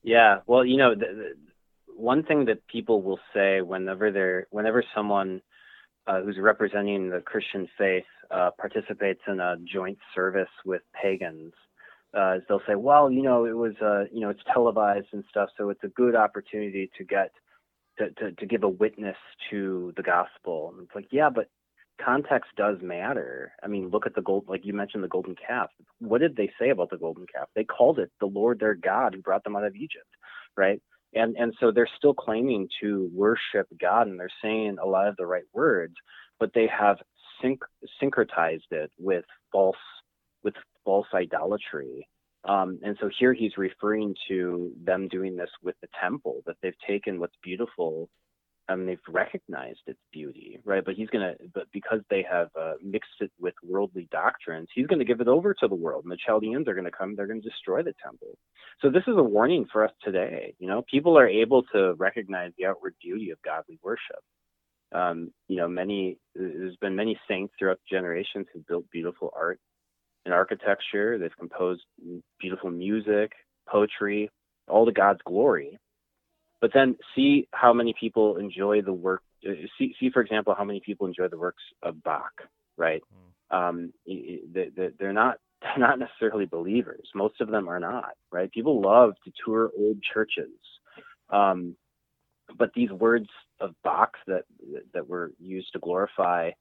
Yeah, 0.04 0.40
well, 0.48 0.64
you 0.66 0.78
know, 0.78 0.96
the, 0.96 1.06
the, 1.06 1.36
one 1.96 2.24
thing 2.24 2.46
that 2.46 2.66
people 2.68 3.02
will 3.02 3.20
say 3.34 3.62
whenever 3.62 4.12
they're 4.12 4.48
whenever 4.52 4.84
someone 4.96 5.42
uh, 6.08 6.22
who's 6.22 6.38
representing 6.40 7.10
the 7.10 7.22
Christian 7.22 7.68
faith 7.78 8.06
uh, 8.32 8.52
participates 8.60 9.22
in 9.28 9.40
a 9.40 9.58
joint 9.72 9.98
service 10.16 10.50
with 10.66 10.82
pagans, 11.00 11.54
uh, 12.18 12.38
they'll 12.48 12.62
say, 12.68 12.76
"Well, 12.76 13.12
you 13.12 13.22
know, 13.22 13.46
it 13.46 13.56
was, 13.56 13.74
uh, 13.82 14.06
you 14.12 14.22
know, 14.22 14.30
it's 14.30 14.42
televised 14.52 15.08
and 15.12 15.24
stuff, 15.30 15.50
so 15.58 15.70
it's 15.70 15.84
a 15.84 15.90
good 15.90 16.16
opportunity 16.16 16.90
to 16.98 17.04
get 17.04 17.32
to, 18.00 18.10
to, 18.12 18.32
to 18.32 18.46
give 18.46 18.64
a 18.64 18.70
witness 18.70 19.18
to 19.50 19.94
the 19.98 20.04
gospel." 20.04 20.74
And 20.74 20.86
it's 20.86 20.96
like, 20.96 21.08
yeah, 21.12 21.30
but 21.30 21.50
context 22.04 22.52
does 22.56 22.78
matter. 22.82 23.52
I 23.64 23.68
mean, 23.68 23.90
look 23.90 24.06
at 24.06 24.16
the 24.16 24.22
gold, 24.22 24.46
like 24.48 24.66
you 24.66 24.74
mentioned, 24.74 25.04
the 25.04 25.10
golden 25.10 25.36
calf. 25.36 25.70
What 26.00 26.22
did 26.22 26.36
they 26.36 26.50
say 26.60 26.70
about 26.70 26.90
the 26.90 26.98
golden 26.98 27.26
calf? 27.34 27.50
They 27.56 27.64
called 27.64 28.00
it 28.00 28.12
the 28.20 28.28
Lord 28.28 28.60
their 28.60 28.76
God 28.76 29.14
who 29.14 29.22
brought 29.22 29.44
them 29.44 29.56
out 29.56 29.66
of 29.66 29.76
Egypt, 29.76 30.08
right? 30.56 30.82
And 31.14 31.36
and 31.38 31.54
so 31.60 31.72
they're 31.72 31.90
still 31.98 32.14
claiming 32.14 32.68
to 32.82 33.10
worship 33.14 33.68
God, 33.80 34.08
and 34.08 34.20
they're 34.20 34.30
saying 34.42 34.78
a 34.82 34.88
lot 34.88 35.08
of 35.08 35.16
the 35.18 35.26
right 35.26 35.46
words, 35.54 35.96
but 36.40 36.52
they 36.54 36.68
have 36.68 36.98
syncretized 37.44 38.72
it 38.72 38.92
with 38.98 39.26
false 39.52 39.76
with 40.44 40.56
false 40.84 41.08
idolatry. 41.14 42.08
Um, 42.44 42.80
and 42.84 42.98
so 43.02 43.10
here 43.20 43.34
he's 43.34 43.58
referring 43.58 44.16
to 44.30 44.72
them 44.84 45.08
doing 45.08 45.36
this 45.36 45.50
with 45.62 45.76
the 45.82 45.88
temple, 46.02 46.44
that 46.46 46.56
they've 46.62 46.80
taken 46.88 47.20
what's 47.20 47.36
beautiful 47.44 48.10
and 48.70 48.88
they've 48.88 49.00
recognized 49.08 49.80
its 49.88 50.00
beauty, 50.12 50.60
right? 50.66 50.84
But 50.84 50.96
he's 50.96 51.10
gonna, 51.10 51.34
but 51.54 51.68
because 51.72 52.02
they 52.10 52.26
have 52.30 52.50
uh, 52.60 52.74
mixed 52.84 53.22
it 53.22 53.32
with 53.40 53.54
worldly 53.64 54.08
doctrines, 54.12 54.68
he's 54.74 54.88
gonna 54.88 55.06
give 55.06 55.22
it 55.22 55.28
over 55.28 55.54
to 55.54 55.68
the 55.68 55.76
world, 55.76 56.04
and 56.04 56.12
the 56.12 56.18
Chaldeans 56.26 56.68
are 56.68 56.74
gonna 56.76 56.92
come, 56.92 57.16
they're 57.16 57.28
gonna 57.28 57.42
destroy 57.42 57.82
the 57.82 57.94
temple. 58.04 58.38
So 58.82 58.90
this 58.90 59.04
is 59.08 59.16
a 59.18 59.24
warning 59.24 59.66
for 59.72 59.86
us 59.86 59.92
today. 60.04 60.54
You 60.60 60.68
know, 60.68 60.84
people 60.90 61.18
are 61.18 61.28
able 61.28 61.64
to 61.74 61.94
recognize 61.94 62.52
the 62.58 62.66
outward 62.66 62.96
beauty 63.02 63.32
of 63.32 63.42
godly 63.42 63.80
worship. 63.84 64.22
Um, 64.94 65.32
you 65.48 65.58
know, 65.58 65.68
many 65.68 66.18
there's 66.36 66.78
been 66.78 66.96
many 66.96 67.20
saints 67.28 67.54
throughout 67.58 67.80
generations 67.90 68.48
who 68.54 68.64
built 68.68 68.86
beautiful 68.92 69.34
art 69.36 69.60
and 70.26 70.34
architecture. 70.34 71.18
They've 71.18 71.38
composed 71.38 71.84
beautiful 72.40 72.70
music, 72.70 73.32
poetry, 73.70 74.30
all 74.68 74.86
to 74.86 74.92
God's 74.92 75.22
glory 75.26 75.80
but 76.62 76.72
then 76.74 76.96
see 77.16 77.48
how 77.52 77.74
many 77.74 77.94
people 78.00 78.38
enjoy 78.38 78.82
the 78.82 78.94
work 78.94 79.22
uh, 79.48 79.52
see, 79.78 79.94
see 80.00 80.10
for 80.10 80.22
example 80.22 80.56
how 80.58 80.64
many 80.64 80.82
people 80.86 81.08
enjoy 81.08 81.28
the 81.28 81.38
works 81.38 81.64
of 81.84 82.02
bach 82.04 82.34
right? 82.78 83.02
Um, 83.50 83.94
they, 84.06 84.70
they- 84.76 84.92
they're 85.00 85.14
not 85.14 85.38
they're 85.62 85.80
not 85.80 85.98
necessarily 86.00 86.46
believers. 86.46 87.10
Most 87.16 87.42
of 87.42 87.50
them 87.50 87.68
are 87.68 87.80
not 87.80 88.14
right? 88.32 88.52
People 88.52 88.82
love 88.82 89.14
to 89.26 89.32
tour 89.44 89.72
old 89.78 89.98
churches. 90.14 90.52
Um, 91.30 91.76
but 92.58 92.72
these 92.76 92.92
words 92.92 93.28
of 93.60 93.74
bach 93.84 94.14
that 94.28 94.44
that 94.94 95.08
were 95.08 95.32
used 95.40 95.74
to 95.74 95.80
glorify 95.80 96.52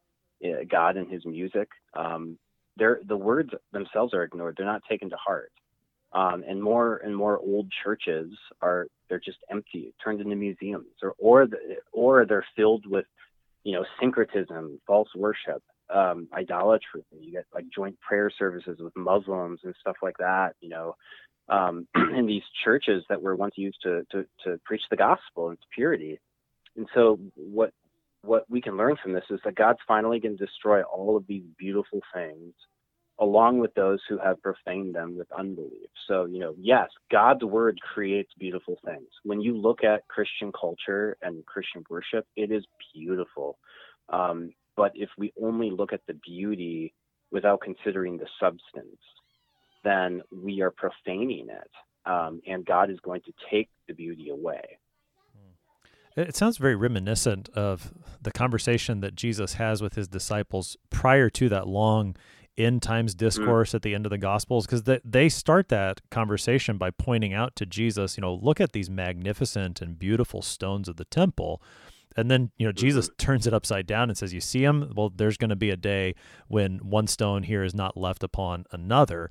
uh, 0.45 0.65
god 0.71 0.97
and 0.97 1.11
his 1.11 1.25
music 1.25 1.69
um, 1.95 2.39
they're 2.77 3.01
the 3.07 3.17
words 3.17 3.51
themselves 3.73 4.13
are 4.15 4.23
ignored. 4.23 4.55
They're 4.57 4.67
not 4.67 4.83
taken 4.89 5.11
to 5.11 5.17
heart 5.17 5.53
um, 6.13 6.45
and 6.47 6.63
more 6.63 6.99
and 6.99 7.15
more 7.15 7.39
old 7.39 7.71
churches 7.85 8.33
are 8.63 8.87
they're 9.09 9.21
just 9.21 9.39
empty, 9.51 9.95
turned 10.03 10.21
into 10.21 10.37
museums, 10.37 10.87
or 11.03 11.15
or 11.19 11.47
the, 11.47 11.59
or 11.93 12.25
they're 12.27 12.47
filled 12.55 12.87
with 12.87 13.07
you 13.65 13.73
know 13.73 13.85
syncretism, 14.01 14.81
false 14.87 15.09
worship, 15.15 15.63
um, 15.93 16.29
idolatry. 16.33 17.05
You 17.19 17.33
get 17.33 17.47
like 17.55 17.67
joint 17.75 17.99
prayer 18.01 18.31
services 18.37 18.79
with 18.81 18.97
Muslims 18.97 19.61
and 19.65 19.75
stuff 19.81 19.97
like 20.03 20.17
that. 20.19 20.55
You 20.61 20.71
know, 20.71 20.97
um, 21.49 21.87
in 22.17 22.27
these 22.27 22.43
churches 22.65 23.05
that 23.09 23.23
were 23.23 23.37
once 23.37 23.55
used 23.57 23.79
to, 23.83 24.05
to 24.13 24.25
to 24.45 24.61
preach 24.65 24.83
the 24.91 24.97
gospel 24.97 25.49
and 25.49 25.55
its 25.55 25.67
purity. 25.75 26.19
And 26.77 26.87
so 26.95 27.19
what 27.35 27.73
what 28.23 28.45
we 28.49 28.61
can 28.61 28.77
learn 28.77 28.97
from 29.03 29.13
this 29.13 29.25
is 29.31 29.41
that 29.45 29.55
God's 29.55 29.79
finally 29.87 30.19
going 30.21 30.37
to 30.37 30.47
destroy 30.47 30.83
all 30.83 31.17
of 31.17 31.27
these 31.27 31.45
beautiful 31.59 32.01
things 32.13 32.55
along 33.19 33.59
with 33.59 33.75
those 33.75 34.01
who 34.09 34.19
have 34.19 34.43
profaned 34.43 34.95
them 34.95 35.17
with 35.17 35.29
unbelief. 35.33 35.89
So, 36.07 36.27
you 36.27 36.39
know, 36.39 36.55
yes, 36.59 36.89
God's 37.11 37.45
word 37.45 37.79
creates 37.81 38.31
beautiful 38.39 38.79
things. 38.85 39.09
When 39.25 39.41
you 39.41 39.57
look 39.57 39.83
at 39.85 40.07
Christian 40.09 40.53
culture 40.59 41.17
and 41.23 41.45
Christian 41.47 41.85
worship, 41.89 42.27
it 42.37 42.53
is 42.53 42.65
beautiful. 42.95 43.59
Um, 44.11 44.53
but 44.77 44.93
if 44.95 45.09
we 45.17 45.33
only 45.43 45.71
look 45.71 45.93
at 45.93 46.03
the 46.07 46.15
beauty 46.15 46.93
without 47.31 47.63
considering 47.63 48.19
the 48.19 48.27
substance, 48.39 49.01
then 49.83 50.23
we 50.31 50.61
are 50.61 50.71
profaning 50.71 51.49
it. 51.49 51.71
Um, 52.05 52.41
and 52.47 52.65
God 52.65 52.91
is 52.91 53.01
going 53.01 53.23
to 53.23 53.33
take 53.51 53.69
the 53.89 53.95
beauty 53.95 54.29
away. 54.29 54.79
It 56.17 56.29
it 56.29 56.37
sounds 56.37 56.57
very 56.59 56.77
reminiscent 56.77 57.49
of 57.51 57.93
the 58.21 58.33
conversation 58.33 59.01
that 59.01 59.15
Jesus 59.15 59.55
has 59.55 59.83
with 59.83 59.95
his 59.95 60.09
disciples 60.09 60.77
prior 60.91 61.31
to 61.31 61.49
that 61.49 61.67
long 61.67 62.17
end 62.59 62.83
times 62.83 63.15
mm. 63.15 63.19
discourse 63.19 63.75
at 63.75 63.83
the 63.83 63.95
end 63.95 64.07
of 64.07 64.11
the 64.11 64.19
Gospels, 64.19 64.67
because 64.67 64.85
they, 64.85 65.01
they 65.05 65.29
start 65.29 65.69
that 65.69 66.01
conversation 66.11 66.79
by 66.79 66.91
pointing 66.91 67.35
out 67.35 67.57
to 67.57 67.67
Jesus, 67.67 68.17
you 68.17 68.21
know, 68.21 68.35
look 68.35 68.61
at 68.61 68.73
these 68.73 68.91
magnificent 68.91 69.81
and 69.81 69.99
beautiful 69.99 70.43
stones 70.43 70.89
of 70.89 70.97
the 70.97 71.05
temple. 71.05 71.63
And 72.17 72.31
then, 72.31 72.51
you 72.57 72.67
know, 72.67 72.73
mm-hmm. 72.73 72.81
Jesus 72.81 73.11
turns 73.19 73.47
it 73.47 73.55
upside 73.55 73.87
down 73.87 74.09
and 74.09 74.17
says, 74.17 74.33
You 74.33 74.41
see 74.41 74.65
them? 74.65 74.93
Well, 74.97 75.11
there's 75.15 75.37
going 75.37 75.51
to 75.51 75.57
be 75.57 75.71
a 75.71 75.77
day 75.77 76.15
when 76.49 76.79
one 76.79 77.07
stone 77.07 77.43
here 77.43 77.63
is 77.63 77.75
not 77.75 77.97
left 77.97 78.23
upon 78.23 78.65
another. 78.73 79.31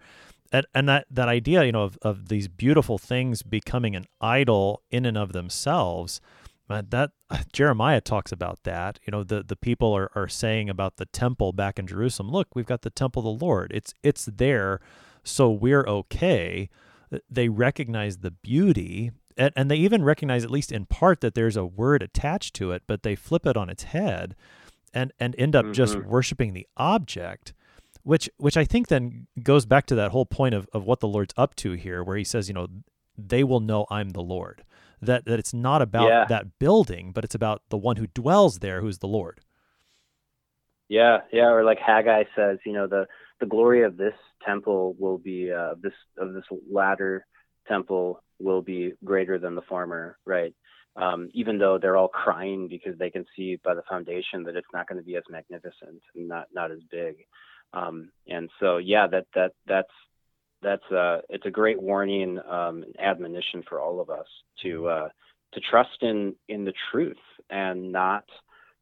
And, 0.52 0.66
and 0.74 0.88
that, 0.88 1.08
that 1.10 1.28
idea, 1.28 1.66
you 1.66 1.72
know, 1.72 1.84
of, 1.84 1.98
of 2.02 2.30
these 2.30 2.48
beautiful 2.48 2.98
things 2.98 3.42
becoming 3.42 3.96
an 3.96 4.06
idol 4.22 4.84
in 4.92 5.06
and 5.06 5.18
of 5.18 5.34
themselves, 5.34 6.22
Uh, 6.70 6.82
that 6.90 7.12
uh, 7.30 7.40
Jeremiah 7.54 8.02
talks 8.02 8.32
about 8.32 8.60
that. 8.64 9.00
You 9.06 9.12
know, 9.12 9.24
the 9.24 9.44
the 9.44 9.56
people 9.56 9.96
are 9.96 10.12
are 10.16 10.28
saying 10.28 10.70
about 10.70 10.98
the 10.98 11.06
temple 11.06 11.54
back 11.54 11.78
in 11.78 11.88
Jerusalem. 11.88 12.32
Look, 12.32 12.56
we've 12.56 12.66
got 12.66 12.82
the 12.82 12.90
temple 12.90 13.28
of 13.28 13.40
the 13.40 13.46
Lord. 13.46 13.72
It's 13.74 13.94
it's 14.04 14.26
there, 14.26 14.80
so 15.24 15.52
we're 15.52 15.86
okay. 15.86 16.70
Uh, 17.12 17.20
they 17.30 17.50
recognize 17.50 18.18
the 18.18 18.32
beauty, 18.32 19.12
and, 19.38 19.54
and 19.56 19.70
they 19.70 19.76
even 19.78 20.04
recognize, 20.04 20.44
at 20.44 20.50
least 20.50 20.72
in 20.72 20.86
part, 20.86 21.22
that 21.22 21.36
there's 21.36 21.56
a 21.56 21.66
word 21.66 22.02
attached 22.02 22.56
to 22.56 22.72
it. 22.72 22.84
But 22.88 23.04
they 23.04 23.16
flip 23.16 23.46
it 23.46 23.58
on 23.58 23.70
its 23.70 23.84
head, 23.84 24.36
and 24.94 25.14
and 25.20 25.36
end 25.38 25.56
up 25.56 25.66
mm-hmm. 25.66 25.74
just 25.74 25.98
worshiping 25.98 26.54
the 26.54 26.68
object 26.78 27.54
which 28.02 28.30
which 28.38 28.56
I 28.56 28.66
think 28.66 28.88
then 28.88 29.26
goes 29.42 29.66
back 29.66 29.88
to 29.88 29.96
that 29.96 30.12
whole 30.12 30.28
point 30.28 30.54
of, 30.54 30.70
of 30.74 30.86
what 30.86 31.00
the 31.00 31.08
Lord's 31.08 31.34
up 31.36 31.56
to 31.56 31.72
here, 31.72 32.04
where 32.04 32.16
he 32.16 32.24
says, 32.24 32.48
you 32.48 32.54
know, 32.54 32.68
they 33.18 33.44
will 33.44 33.60
know 33.60 33.88
I'm 33.90 34.12
the 34.12 34.22
Lord 34.22 34.64
that 35.02 35.26
that 35.26 35.40
it's 35.40 35.54
not 35.54 35.82
about 35.82 36.08
yeah. 36.08 36.26
that 36.26 36.60
building, 36.60 37.12
but 37.12 37.24
it's 37.24 37.36
about 37.36 37.62
the 37.70 37.78
one 37.78 37.98
who 37.98 38.08
dwells 38.08 38.60
there, 38.60 38.82
who's 38.82 39.00
the 39.00 39.08
Lord. 39.08 39.42
Yeah, 40.88 41.20
yeah, 41.32 41.50
or 41.50 41.64
like 41.64 41.80
Haggai 41.80 42.26
says, 42.36 42.60
you 42.66 42.74
know, 42.74 42.88
the 42.88 43.08
the 43.40 43.46
glory 43.46 43.84
of 43.84 43.98
this 43.98 44.14
temple 44.46 44.96
will 45.00 45.18
be 45.18 45.52
uh, 45.52 45.76
this 45.82 45.94
of 46.18 46.34
this 46.34 46.46
latter 46.72 47.26
temple 47.68 48.22
will 48.40 48.62
be 48.62 48.94
greater 49.04 49.40
than 49.40 49.56
the 49.56 49.62
former, 49.64 50.18
right? 50.26 50.54
Um, 50.96 51.30
even 51.34 51.58
though 51.58 51.78
they're 51.78 51.98
all 51.98 52.08
crying 52.08 52.68
because 52.70 52.98
they 52.98 53.10
can 53.10 53.26
see 53.36 53.60
by 53.64 53.74
the 53.74 53.82
foundation 53.90 54.44
that 54.44 54.56
it's 54.56 54.68
not 54.74 54.88
going 54.88 55.00
to 55.00 55.06
be 55.06 55.18
as 55.18 55.24
magnificent 55.30 56.02
and 56.16 56.28
not 56.28 56.48
not 56.54 56.72
as 56.72 56.80
big. 56.92 57.16
Um, 57.74 58.10
and 58.28 58.50
so, 58.60 58.78
yeah, 58.78 59.08
that 59.08 59.26
that 59.34 59.52
that's 59.68 59.92
that's 60.66 60.92
uh, 60.92 61.22
it's 61.30 61.46
a 61.46 61.52
great 61.52 61.80
warning, 61.82 62.40
um, 62.50 62.84
admonition 63.00 63.64
for 63.70 63.80
all 63.80 64.02
of 64.02 64.10
us 64.10 64.26
to 64.64 64.88
uh, 64.88 65.10
to 65.54 65.60
trust 65.62 66.02
in 66.02 66.36
in 66.50 66.66
the 66.66 66.74
truth 66.92 67.18
and 67.50 67.92
not 67.92 68.26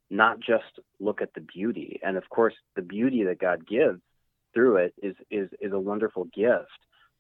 not 0.09 0.39
just 0.39 0.79
look 0.99 1.21
at 1.21 1.34
the 1.36 1.41
beauty. 1.41 1.99
And 2.01 2.15
of 2.15 2.23
course, 2.29 2.53
the 2.77 2.81
beauty 2.81 3.25
that 3.25 3.39
God 3.39 3.67
gives 3.67 3.99
through 4.53 4.77
it 4.77 4.93
is 5.03 5.15
is 5.29 5.49
is 5.59 5.73
a 5.73 5.79
wonderful 5.79 6.23
gift. 6.34 6.79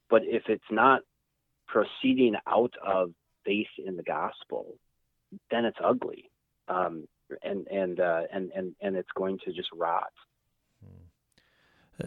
But 0.09 0.21
if 0.23 0.43
it's 0.47 0.63
not 0.71 1.01
proceeding 1.67 2.35
out 2.47 2.73
of 2.83 3.11
faith 3.45 3.67
in 3.85 3.97
the 3.97 4.03
gospel, 4.03 4.77
then 5.51 5.65
it's 5.65 5.79
ugly, 5.83 6.31
um, 6.69 7.05
and 7.43 7.67
and 7.67 7.99
uh, 7.99 8.21
and 8.31 8.49
and 8.55 8.75
and 8.79 8.95
it's 8.95 9.11
going 9.13 9.39
to 9.45 9.51
just 9.51 9.69
rot 9.75 10.13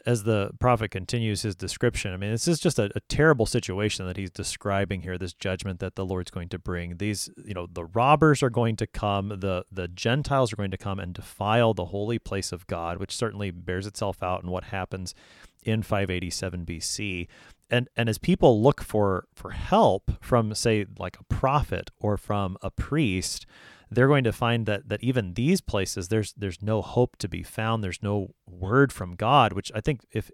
as 0.05 0.25
the 0.25 0.51
prophet 0.59 0.91
continues 0.91 1.43
his 1.43 1.55
description, 1.55 2.13
I 2.13 2.17
mean, 2.17 2.31
this 2.31 2.49
is 2.49 2.59
just 2.59 2.79
a, 2.79 2.91
a, 2.95 3.01
terrible 3.09 3.47
situation 3.47 4.07
that 4.07 4.17
he's 4.17 4.31
describing 4.31 5.03
here. 5.03 5.17
This 5.17 5.33
judgment 5.33 5.79
that 5.81 5.95
the 5.95 6.05
Lord's 6.05 6.31
going 6.31 6.49
to 6.51 6.59
bring. 6.59 6.97
These, 6.97 7.31
you 7.45 7.55
know, 7.55 7.69
the 7.71 7.85
robbers 7.85 8.43
are 8.43 8.51
going 8.51 8.77
to 8.77 8.87
come. 8.87 9.29
the 9.29 9.65
The 9.71 9.89
Gentiles 9.89 10.53
are 10.53 10.57
going 10.57 10.73
to 10.73 10.77
come 10.77 10.99
and 10.99 11.15
defile 11.15 11.73
the 11.73 11.87
holy 11.87 12.19
place 12.19 12.53
of 12.53 12.67
God, 12.67 12.99
which 12.99 13.17
certainly 13.17 13.51
bears 13.51 13.87
itself 13.87 14.23
out 14.23 14.43
in 14.43 14.51
what 14.51 14.65
happens 14.65 15.15
in 15.63 15.83
587 15.83 16.67
BC. 16.67 17.29
And 17.71 17.89
and 17.97 18.09
as 18.09 18.19
people 18.19 18.63
look 18.63 18.83
for 18.83 19.27
for 19.35 19.51
help 19.51 20.13
from, 20.21 20.55
say, 20.55 20.87
like 20.99 21.17
a 21.19 21.25
prophet 21.25 21.91
or 21.99 22.17
from 22.17 22.57
a 22.63 22.71
priest, 22.71 23.47
they're 23.91 24.09
going 24.09 24.25
to 24.25 24.33
find 24.33 24.67
that 24.67 24.89
that 24.89 25.03
even 25.03 25.35
these 25.35 25.61
places 25.61 26.09
there's 26.09 26.33
there's 26.35 26.63
no 26.63 26.83
hope 26.83 27.17
to 27.17 27.29
be 27.29 27.43
found. 27.43 27.83
There's 27.83 28.03
no 28.03 28.35
word 28.47 28.93
from 28.93 29.15
god 29.15 29.53
which 29.53 29.71
i 29.75 29.81
think 29.81 30.01
if 30.13 30.31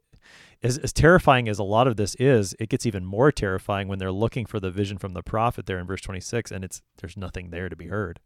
as, 0.62 0.78
as 0.78 0.92
terrifying 0.92 1.48
as 1.48 1.59
a 1.59 1.64
lot 1.64 1.86
of 1.86 1.96
this 1.96 2.14
is 2.16 2.55
it 2.61 2.68
gets 2.68 2.86
even 2.86 3.05
more 3.05 3.32
terrifying 3.32 3.88
when 3.88 3.98
they're 3.98 4.12
looking 4.12 4.46
for 4.46 4.61
the 4.61 4.70
vision 4.70 4.98
from 4.98 5.12
the 5.12 5.22
prophet 5.22 5.66
there 5.66 5.78
in 5.78 5.86
verse 5.86 6.00
26 6.00 6.50
and 6.50 6.64
it's 6.64 6.82
there's 6.98 7.16
nothing 7.16 7.50
there 7.50 7.68
to 7.68 7.76
be 7.76 7.88
heard. 7.88 8.20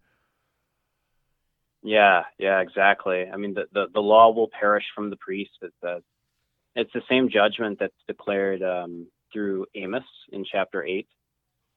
Yeah 1.83 2.25
yeah 2.39 2.61
exactly. 2.61 3.27
I 3.33 3.37
mean 3.37 3.55
the 3.55 3.65
the, 3.73 3.87
the 3.93 4.01
law 4.01 4.31
will 4.31 4.49
perish 4.49 4.85
from 4.95 5.11
the 5.11 5.17
priest. 5.17 5.53
It 5.63 5.73
says 5.83 6.03
it's 6.75 6.93
the 6.93 7.03
same 7.09 7.31
judgment 7.31 7.79
that's 7.81 7.95
declared 8.07 8.63
um, 8.63 9.07
through 9.33 9.67
amos 9.75 10.05
in 10.31 10.45
chapter 10.51 10.85
8 10.85 11.07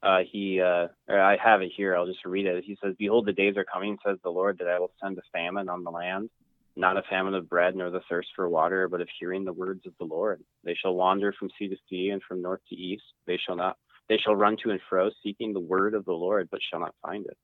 uh, 0.01 0.19
he, 0.31 0.61
uh, 0.61 0.87
I 1.09 1.37
have 1.43 1.61
it 1.61 1.71
here. 1.75 1.95
I'll 1.95 2.05
just 2.05 2.25
read 2.25 2.45
it. 2.45 2.63
He 2.63 2.77
says, 2.81 2.95
"Behold, 2.97 3.25
the 3.25 3.33
days 3.33 3.57
are 3.57 3.65
coming," 3.65 3.97
says 4.05 4.17
the 4.23 4.29
Lord, 4.29 4.57
"that 4.59 4.67
I 4.67 4.79
will 4.79 4.91
send 5.01 5.17
a 5.17 5.21
famine 5.33 5.67
on 5.69 5.83
the 5.83 5.91
land, 5.91 6.29
not 6.75 6.97
a 6.97 7.03
famine 7.09 7.35
of 7.35 7.49
bread, 7.49 7.75
nor 7.75 7.89
the 7.89 8.01
thirst 8.09 8.29
for 8.35 8.47
water, 8.47 8.87
but 8.87 9.01
of 9.01 9.09
hearing 9.19 9.43
the 9.43 9.53
words 9.53 9.85
of 9.85 9.93
the 9.99 10.05
Lord. 10.05 10.41
They 10.63 10.75
shall 10.75 10.95
wander 10.95 11.33
from 11.33 11.49
sea 11.57 11.67
to 11.67 11.77
sea 11.89 12.09
and 12.09 12.21
from 12.23 12.41
north 12.41 12.61
to 12.69 12.75
east. 12.75 13.03
They 13.27 13.37
shall 13.37 13.55
not. 13.55 13.77
They 14.07 14.17
shall 14.17 14.35
run 14.35 14.57
to 14.63 14.71
and 14.71 14.81
fro, 14.89 15.09
seeking 15.21 15.53
the 15.53 15.59
word 15.59 15.93
of 15.93 16.05
the 16.05 16.13
Lord, 16.13 16.49
but 16.49 16.61
shall 16.69 16.79
not 16.79 16.95
find 17.01 17.25
it." 17.25 17.37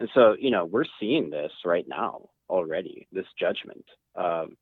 And 0.00 0.08
so, 0.14 0.34
you 0.38 0.50
know, 0.50 0.64
we're 0.64 0.84
seeing 1.00 1.30
this 1.30 1.52
right 1.64 1.86
now 1.88 2.28
already. 2.50 3.06
This 3.12 3.26
judgment. 3.38 3.84
Um, 4.16 4.56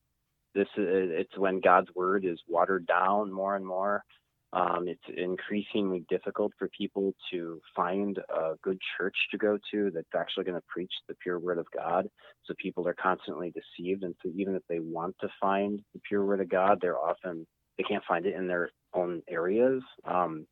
this 0.55 0.69
is, 0.77 1.11
it's 1.11 1.39
when 1.39 1.61
God's 1.61 1.89
word 1.95 2.25
is 2.25 2.39
watered 2.47 2.87
down 2.87 3.33
more 3.33 3.57
and 3.57 3.67
more 3.67 4.05
um, 4.53 4.87
it's 4.87 5.01
increasingly 5.17 6.05
difficult 6.11 6.53
for 6.59 6.69
people 6.69 7.15
to 7.31 7.61
find 7.75 8.19
a 8.19 8.55
good 8.63 8.79
church 8.97 9.17
to 9.31 9.39
go 9.39 9.59
to 9.71 9.91
that's 9.95 10.15
actually 10.15 10.45
going 10.45 10.59
to 10.59 10.67
preach 10.69 10.93
the 11.09 11.15
pure 11.23 11.39
word 11.39 11.59
of 11.59 11.67
God. 11.75 12.07
So 12.45 12.55
people 12.59 12.87
are 12.87 12.95
constantly 12.95 13.53
deceived. 13.53 14.03
And 14.05 14.15
so 14.23 14.31
even 14.37 14.55
if 14.55 14.63
they 14.69 14.79
want 14.79 15.17
to 15.23 15.29
find 15.41 15.81
the 15.95 16.01
pure 16.07 16.25
word 16.25 16.41
of 16.41 16.51
God, 16.51 16.79
they're 16.81 16.99
often, 16.99 17.47
they 17.79 17.85
can't 17.85 18.05
find 18.07 18.27
it 18.27 18.35
in 18.35 18.47
their 18.47 18.71
own 18.93 19.23
areas. 19.27 19.83
Um, 20.05 20.47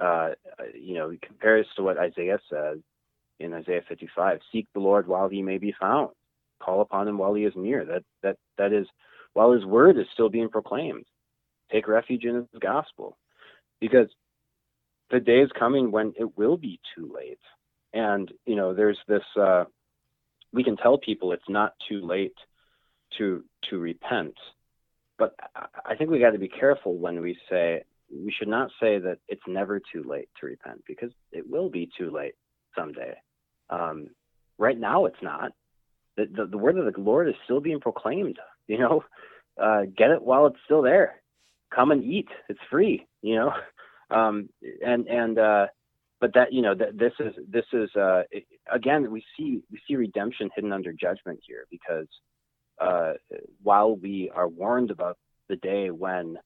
uh, 0.00 0.30
you 0.74 0.94
know, 0.94 1.12
compare 1.22 1.58
this 1.58 1.66
to 1.76 1.82
what 1.82 1.98
Isaiah 1.98 2.38
says 2.50 2.78
in 3.40 3.52
Isaiah 3.52 3.82
55 3.86 4.38
Seek 4.52 4.66
the 4.72 4.80
Lord 4.80 5.06
while 5.06 5.28
he 5.28 5.42
may 5.42 5.58
be 5.58 5.74
found, 5.78 6.10
call 6.62 6.80
upon 6.80 7.06
him 7.06 7.18
while 7.18 7.34
he 7.34 7.44
is 7.44 7.52
near. 7.56 7.84
That, 7.84 8.04
that, 8.22 8.36
that 8.56 8.72
is, 8.72 8.86
while 9.34 9.52
his 9.52 9.66
word 9.66 9.98
is 9.98 10.06
still 10.14 10.30
being 10.30 10.48
proclaimed 10.48 11.04
take 11.70 11.88
refuge 11.88 12.24
in 12.24 12.34
his 12.34 12.60
gospel. 12.60 13.16
Because 13.80 14.08
the 15.10 15.20
day 15.20 15.40
is 15.40 15.50
coming 15.58 15.90
when 15.90 16.12
it 16.18 16.36
will 16.36 16.56
be 16.56 16.80
too 16.94 17.10
late. 17.14 17.38
And 17.92 18.30
you 18.44 18.56
know 18.56 18.74
there's 18.74 18.98
this 19.08 19.22
uh, 19.40 19.64
we 20.52 20.64
can 20.64 20.76
tell 20.76 20.98
people 20.98 21.32
it's 21.32 21.48
not 21.48 21.74
too 21.88 22.00
late 22.04 22.36
to 23.18 23.44
to 23.70 23.78
repent. 23.78 24.34
But 25.18 25.34
i 25.84 25.96
think 25.96 26.10
we 26.10 26.20
got 26.20 26.30
to 26.30 26.38
be 26.38 26.48
careful 26.48 26.96
when 26.96 27.20
we 27.20 27.36
say 27.50 27.82
we 28.10 28.32
should 28.32 28.48
not 28.48 28.70
say 28.80 28.98
that 28.98 29.18
it's 29.26 29.42
never 29.46 29.80
too 29.80 30.04
late 30.04 30.28
to 30.40 30.46
repent 30.46 30.84
because 30.86 31.10
it 31.32 31.48
will 31.48 31.70
be 31.70 31.90
too 31.98 32.10
late 32.10 32.34
someday. 32.76 33.14
Um, 33.70 34.08
right 34.58 34.78
now 34.78 35.06
it's 35.06 35.22
not. 35.22 35.52
The, 36.16 36.26
the, 36.26 36.46
the 36.46 36.58
word 36.58 36.78
of 36.78 36.92
the 36.92 37.00
lord 37.00 37.28
is 37.28 37.34
still 37.44 37.60
being 37.60 37.80
proclaimed 37.80 38.38
you 38.68 38.78
know? 38.78 39.04
Uh, 39.60 39.86
get 39.96 40.12
it 40.12 40.22
while 40.22 40.46
it's 40.46 40.60
still 40.66 40.82
there 40.82 41.20
come 41.74 41.90
and 41.90 42.04
eat. 42.04 42.28
It's 42.48 42.60
free, 42.70 43.06
you 43.22 43.36
know. 43.36 43.52
Um, 44.10 44.48
and 44.82 45.06
and 45.06 45.38
uh, 45.38 45.66
but 46.18 46.32
that 46.32 46.50
you 46.50 46.62
know 46.62 46.74
that 46.74 46.96
this 46.98 47.12
is 47.20 47.34
this 47.46 47.66
is 47.74 47.90
uh, 47.94 48.22
it, 48.30 48.46
again 48.72 49.10
we 49.10 49.22
see 49.36 49.60
we 49.70 49.78
see 49.86 49.96
redemption 49.96 50.48
hidden 50.54 50.72
under 50.72 50.94
judgment 50.94 51.40
here 51.46 51.66
because 51.70 52.06
uh, 52.80 53.12
while 53.62 53.94
we 53.96 54.30
are 54.34 54.48
warned 54.48 54.90
about 54.90 55.18
the 55.48 55.56
day 55.56 55.90
when 55.90 56.38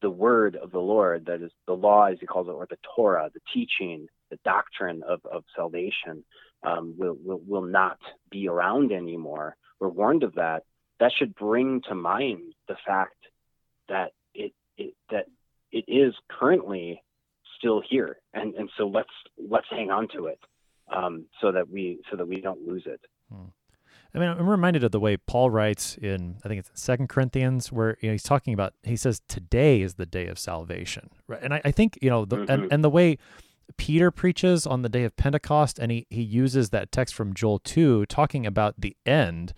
the 0.00 0.10
word 0.10 0.56
of 0.56 0.72
the 0.72 0.80
Lord, 0.80 1.26
that 1.26 1.40
is 1.40 1.52
the 1.66 1.74
law 1.74 2.06
as 2.06 2.18
he 2.20 2.26
calls 2.26 2.48
it, 2.48 2.52
or 2.52 2.66
the 2.68 2.78
Torah, 2.96 3.30
the 3.32 3.40
teaching, 3.54 4.08
the 4.30 4.38
doctrine 4.44 5.02
of, 5.08 5.20
of 5.24 5.44
salvation, 5.54 6.24
um, 6.64 6.94
will, 6.98 7.16
will 7.24 7.40
will 7.46 7.66
not 7.66 7.98
be 8.30 8.48
around 8.48 8.92
anymore. 8.92 9.56
We're 9.80 9.88
warned 9.88 10.22
of 10.22 10.34
that. 10.34 10.64
That 11.00 11.12
should 11.16 11.34
bring 11.34 11.80
to 11.88 11.94
mind 11.94 12.54
the 12.68 12.76
fact 12.86 13.16
that 13.88 14.12
it, 14.76 14.94
that 15.10 15.26
it 15.70 15.84
is 15.88 16.14
currently 16.28 17.02
still 17.58 17.82
here, 17.88 18.18
and 18.34 18.54
and 18.54 18.70
so 18.76 18.86
let's 18.86 19.10
let's 19.38 19.66
hang 19.70 19.90
on 19.90 20.08
to 20.16 20.26
it 20.26 20.38
um, 20.94 21.24
so 21.40 21.52
that 21.52 21.70
we 21.70 22.00
so 22.10 22.16
that 22.16 22.26
we 22.26 22.40
don't 22.40 22.66
lose 22.66 22.84
it. 22.86 23.00
Hmm. 23.32 23.46
I 24.14 24.18
mean, 24.18 24.28
I'm 24.28 24.48
reminded 24.48 24.84
of 24.84 24.90
the 24.90 25.00
way 25.00 25.16
Paul 25.16 25.50
writes 25.50 25.96
in 25.96 26.36
I 26.44 26.48
think 26.48 26.58
it's 26.60 26.70
Second 26.74 27.08
Corinthians, 27.08 27.72
where 27.72 27.96
you 28.00 28.08
know, 28.08 28.12
he's 28.12 28.22
talking 28.22 28.52
about 28.52 28.74
he 28.82 28.96
says 28.96 29.22
today 29.26 29.80
is 29.80 29.94
the 29.94 30.06
day 30.06 30.26
of 30.26 30.38
salvation, 30.38 31.08
right? 31.26 31.40
And 31.42 31.54
I, 31.54 31.62
I 31.64 31.70
think 31.70 31.98
you 32.02 32.10
know, 32.10 32.24
the, 32.24 32.36
mm-hmm. 32.36 32.50
and 32.50 32.72
and 32.72 32.84
the 32.84 32.90
way 32.90 33.16
Peter 33.78 34.10
preaches 34.10 34.66
on 34.66 34.82
the 34.82 34.90
day 34.90 35.04
of 35.04 35.16
Pentecost, 35.16 35.78
and 35.78 35.90
he 35.90 36.06
he 36.10 36.22
uses 36.22 36.70
that 36.70 36.92
text 36.92 37.14
from 37.14 37.32
Joel 37.32 37.58
two, 37.58 38.04
talking 38.06 38.44
about 38.44 38.74
the 38.78 38.96
end 39.06 39.54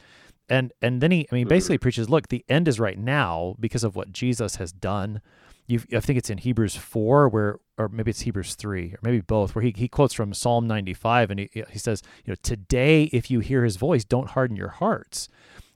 and 0.49 0.73
and 0.83 1.01
then 1.01 1.11
he 1.11 1.27
i 1.31 1.35
mean 1.35 1.49
basically 1.49 1.77
mm-hmm. 1.77 1.83
preaches 1.83 2.09
look 2.09 2.29
the 2.29 2.45
end 2.49 2.69
is 2.69 2.79
right 2.79 2.99
now 2.99 3.55
because 3.59 3.85
of 3.85 3.97
what 3.97 4.13
jesus 4.13 4.57
has 4.57 4.73
done. 4.73 5.21
You 5.67 5.81
i 5.95 6.01
think 6.01 6.19
it's 6.19 6.29
in 6.29 6.39
hebrews 6.39 6.77
4 6.77 7.29
where 7.29 7.59
or 7.79 7.89
maybe 7.89 8.11
it's 8.11 8.21
hebrews 8.21 8.55
3 8.55 8.93
or 8.93 8.99
maybe 9.03 9.21
both 9.21 9.55
where 9.55 9.63
he, 9.65 9.73
he 9.75 9.89
quotes 9.89 10.13
from 10.13 10.35
psalm 10.35 10.67
95 10.67 11.31
and 11.31 11.41
he, 11.41 11.49
he 11.71 11.79
says 11.79 12.03
you 12.25 12.31
know 12.31 12.37
today 12.43 13.05
if 13.05 13.31
you 13.31 13.41
hear 13.41 13.65
his 13.65 13.77
voice 13.77 14.05
don't 14.05 14.31
harden 14.31 14.57
your 14.57 14.69
hearts 14.69 15.29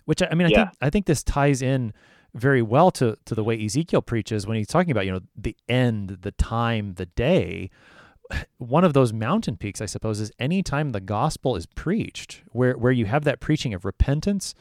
which 0.05 0.21
i, 0.23 0.29
I 0.31 0.35
mean 0.35 0.49
i 0.49 0.51
think 0.51 0.69
i 0.83 0.91
think 0.91 1.07
this 1.07 1.23
ties 1.23 1.63
in 1.63 1.95
very 2.35 2.61
well 2.61 2.91
to 2.93 3.17
to 3.25 3.35
the 3.35 3.43
way 3.43 3.65
ezekiel 3.65 4.03
preaches 4.03 4.47
when 4.47 4.59
he's 4.59 4.67
talking 4.67 4.91
about 4.91 5.07
you 5.07 5.13
know 5.13 5.21
the 5.35 5.57
end 5.71 6.19
the 6.21 6.33
time 6.33 6.95
the 6.95 7.07
day 7.07 7.71
one 8.59 8.85
of 8.85 8.93
those 8.93 9.13
mountain 9.13 9.57
peaks, 9.57 9.81
I 9.81 9.87
suppose, 9.87 10.21
is 10.21 10.33
anytime 10.39 10.91
the 10.91 11.01
gospel 11.01 11.57
is 11.57 11.67
preached, 11.67 12.43
where 12.49 12.77
where 12.77 12.93
you 12.93 13.07
have 13.07 13.25
that 13.25 13.41
preaching 13.41 13.75
of 13.75 13.85
repentance 13.85 14.55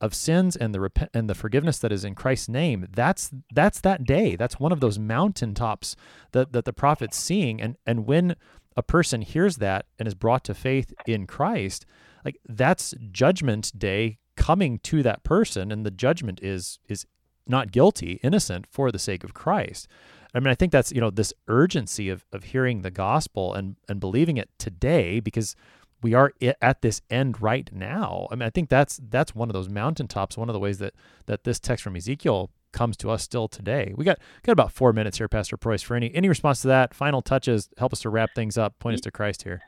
of 0.00 0.14
sins 0.14 0.56
and 0.56 0.74
the 0.74 0.80
rep- 0.80 1.10
and 1.14 1.30
the 1.30 1.34
forgiveness 1.34 1.78
that 1.78 1.92
is 1.92 2.04
in 2.04 2.14
Christ's 2.14 2.48
name. 2.48 2.88
That's 2.90 3.30
that's 3.54 3.80
that 3.80 4.04
day. 4.04 4.36
That's 4.36 4.58
one 4.58 4.72
of 4.72 4.80
those 4.80 4.98
mountaintops 4.98 5.96
that 6.32 6.52
that 6.52 6.64
the 6.64 6.72
prophet's 6.72 7.16
seeing. 7.16 7.62
And 7.62 7.76
and 7.86 8.04
when 8.04 8.36
a 8.76 8.82
person 8.82 9.22
hears 9.22 9.56
that 9.58 9.86
and 9.98 10.08
is 10.08 10.14
brought 10.14 10.44
to 10.44 10.54
faith 10.54 10.92
in 11.06 11.26
Christ, 11.26 11.86
like 12.24 12.36
that's 12.48 12.94
judgment 13.12 13.78
day 13.78 14.18
coming 14.36 14.80
to 14.80 15.02
that 15.04 15.22
person, 15.22 15.70
and 15.70 15.86
the 15.86 15.90
judgment 15.90 16.40
is 16.42 16.78
is 16.88 17.06
not 17.46 17.72
guilty, 17.72 18.20
innocent 18.22 18.66
for 18.70 18.90
the 18.90 18.98
sake 18.98 19.24
of 19.24 19.34
Christ. 19.34 19.88
I 20.34 20.40
mean, 20.40 20.48
I 20.48 20.54
think 20.54 20.72
that's 20.72 20.92
you 20.92 21.00
know 21.00 21.10
this 21.10 21.32
urgency 21.48 22.08
of 22.08 22.24
of 22.32 22.44
hearing 22.44 22.82
the 22.82 22.90
gospel 22.90 23.54
and 23.54 23.76
and 23.88 24.00
believing 24.00 24.36
it 24.36 24.50
today 24.58 25.20
because 25.20 25.54
we 26.02 26.14
are 26.14 26.32
at 26.60 26.82
this 26.82 27.00
end 27.10 27.40
right 27.40 27.70
now. 27.72 28.26
I 28.30 28.34
mean, 28.34 28.46
I 28.46 28.50
think 28.50 28.68
that's 28.68 29.00
that's 29.08 29.34
one 29.34 29.48
of 29.48 29.52
those 29.52 29.68
mountaintops. 29.68 30.36
One 30.36 30.48
of 30.48 30.52
the 30.52 30.58
ways 30.58 30.78
that 30.78 30.94
that 31.26 31.44
this 31.44 31.60
text 31.60 31.84
from 31.84 31.96
Ezekiel 31.96 32.50
comes 32.72 32.96
to 32.96 33.10
us 33.10 33.22
still 33.22 33.48
today. 33.48 33.92
We 33.96 34.04
got 34.04 34.18
got 34.42 34.52
about 34.52 34.72
four 34.72 34.92
minutes 34.92 35.18
here, 35.18 35.28
Pastor 35.28 35.56
Preuss. 35.56 35.82
For 35.82 35.94
any 35.94 36.12
any 36.14 36.28
response 36.28 36.62
to 36.62 36.68
that, 36.68 36.94
final 36.94 37.22
touches, 37.22 37.68
help 37.78 37.92
us 37.92 38.00
to 38.00 38.10
wrap 38.10 38.30
things 38.34 38.58
up. 38.58 38.78
Point 38.78 38.94
us 38.94 39.00
to 39.02 39.10
Christ 39.10 39.42
here. 39.42 39.60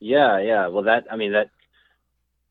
Yeah, 0.00 0.40
yeah. 0.40 0.68
Well, 0.68 0.84
that 0.84 1.04
I 1.10 1.16
mean 1.16 1.32
that 1.32 1.50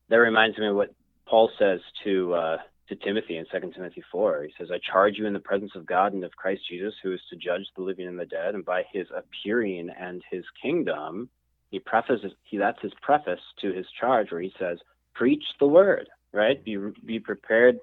that 0.08 0.16
reminds 0.16 0.58
me 0.58 0.68
of 0.68 0.76
what 0.76 0.94
Paul 1.26 1.50
says 1.58 1.80
to 2.04 2.34
uh, 2.34 2.56
to 2.88 2.96
Timothy 2.96 3.36
in 3.36 3.46
2 3.50 3.72
Timothy 3.72 4.02
4. 4.10 4.44
He 4.44 4.54
says, 4.58 4.68
I 4.72 4.78
charge 4.90 5.14
you 5.16 5.26
in 5.26 5.32
the 5.32 5.38
presence 5.38 5.72
of 5.76 5.86
God 5.86 6.12
and 6.12 6.24
of 6.24 6.32
Christ 6.32 6.62
Jesus, 6.68 6.94
who 7.02 7.12
is 7.12 7.20
to 7.30 7.36
judge 7.36 7.66
the 7.76 7.82
living 7.82 8.06
and 8.06 8.18
the 8.18 8.26
dead, 8.26 8.54
and 8.54 8.64
by 8.64 8.84
his 8.92 9.06
appearing 9.16 9.90
and 9.98 10.22
his 10.30 10.44
kingdom, 10.60 11.28
he 11.70 11.78
prefaces, 11.78 12.32
he, 12.44 12.58
that's 12.58 12.82
his 12.82 12.92
preface 13.00 13.40
to 13.60 13.72
his 13.72 13.86
charge 13.98 14.30
where 14.30 14.40
he 14.40 14.52
says, 14.58 14.78
preach 15.14 15.44
the 15.60 15.66
word, 15.66 16.08
right? 16.32 16.62
Be, 16.64 16.76
be 17.04 17.18
prepared 17.18 17.78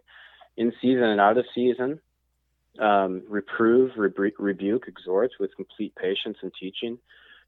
in 0.58 0.74
season 0.82 1.04
and 1.04 1.22
out 1.22 1.38
of 1.38 1.45
season. 1.56 2.00
Um, 2.80 3.24
reprove, 3.28 3.91
rebu- 3.97 4.32
rebuke, 4.38 4.88
exhort 4.88 5.32
with 5.39 5.56
complete 5.56 5.93
patience 5.95 6.38
and 6.41 6.52
teaching. 6.60 6.97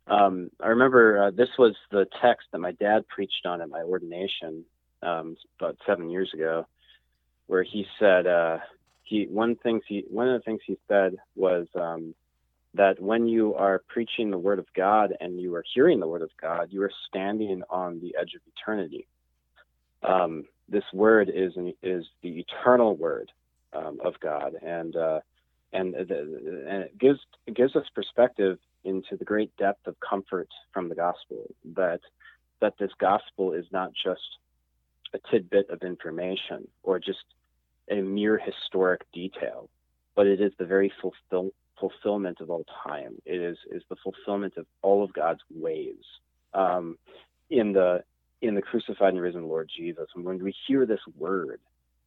Um, 0.07 0.49
I 0.59 0.69
remember 0.69 1.25
uh, 1.25 1.31
this 1.31 1.49
was 1.59 1.75
the 1.91 2.05
text 2.21 2.47
that 2.51 2.59
my 2.59 2.71
dad 2.71 3.07
preached 3.07 3.45
on 3.45 3.61
at 3.61 3.69
my 3.69 3.81
ordination 3.81 4.65
um, 5.03 5.37
about 5.59 5.77
seven 5.85 6.09
years 6.09 6.31
ago 6.33 6.65
where 7.51 7.63
he 7.63 7.85
said 7.99 8.27
uh, 8.27 8.59
he 9.03 9.27
one 9.29 9.57
things 9.57 9.83
he 9.85 10.05
one 10.09 10.29
of 10.29 10.39
the 10.39 10.43
things 10.45 10.61
he 10.65 10.77
said 10.87 11.17
was 11.35 11.67
um, 11.75 12.15
that 12.75 12.97
when 13.01 13.27
you 13.27 13.53
are 13.55 13.81
preaching 13.89 14.31
the 14.31 14.37
word 14.37 14.57
of 14.57 14.65
God 14.73 15.13
and 15.19 15.37
you 15.37 15.53
are 15.55 15.65
hearing 15.73 15.99
the 15.99 16.07
word 16.07 16.21
of 16.21 16.29
God, 16.39 16.69
you 16.71 16.81
are 16.83 16.91
standing 17.09 17.61
on 17.69 17.99
the 17.99 18.15
edge 18.17 18.35
of 18.35 18.41
eternity. 18.55 19.05
Um, 20.01 20.45
this 20.69 20.85
word 20.93 21.29
is 21.29 21.51
is 21.83 22.05
the 22.21 22.39
eternal 22.39 22.95
word 22.95 23.29
um, 23.73 23.99
of 24.01 24.13
God, 24.21 24.53
and 24.65 24.95
uh, 24.95 25.19
and 25.73 25.93
the, 25.93 26.65
and 26.69 26.83
it 26.83 26.97
gives 26.97 27.19
it 27.47 27.53
gives 27.53 27.75
us 27.75 27.85
perspective 27.93 28.59
into 28.85 29.17
the 29.17 29.25
great 29.25 29.51
depth 29.57 29.87
of 29.87 29.97
comfort 29.99 30.47
from 30.73 30.87
the 30.87 30.95
gospel 30.95 31.53
that 31.75 31.99
that 32.61 32.75
this 32.79 32.91
gospel 32.97 33.51
is 33.51 33.65
not 33.73 33.91
just 33.91 34.21
a 35.13 35.19
tidbit 35.29 35.69
of 35.69 35.81
information 35.81 36.65
or 36.83 36.97
just 36.97 37.19
a 37.91 38.01
mere 38.01 38.37
historic 38.37 39.01
detail, 39.13 39.69
but 40.15 40.25
it 40.25 40.41
is 40.41 40.51
the 40.57 40.65
very 40.65 40.91
fulfill, 41.01 41.51
fulfillment 41.79 42.39
of 42.39 42.49
all 42.49 42.65
time. 42.83 43.15
It 43.25 43.41
is 43.41 43.57
is 43.69 43.83
the 43.89 43.97
fulfillment 43.97 44.55
of 44.57 44.65
all 44.81 45.03
of 45.03 45.13
God's 45.13 45.41
ways 45.53 46.03
um, 46.53 46.97
in 47.49 47.73
the 47.73 48.03
in 48.41 48.55
the 48.55 48.61
crucified 48.61 49.13
and 49.13 49.21
risen 49.21 49.47
Lord 49.47 49.69
Jesus. 49.75 50.07
And 50.15 50.25
when 50.25 50.43
we 50.43 50.55
hear 50.67 50.85
this 50.85 51.01
word, 51.17 51.59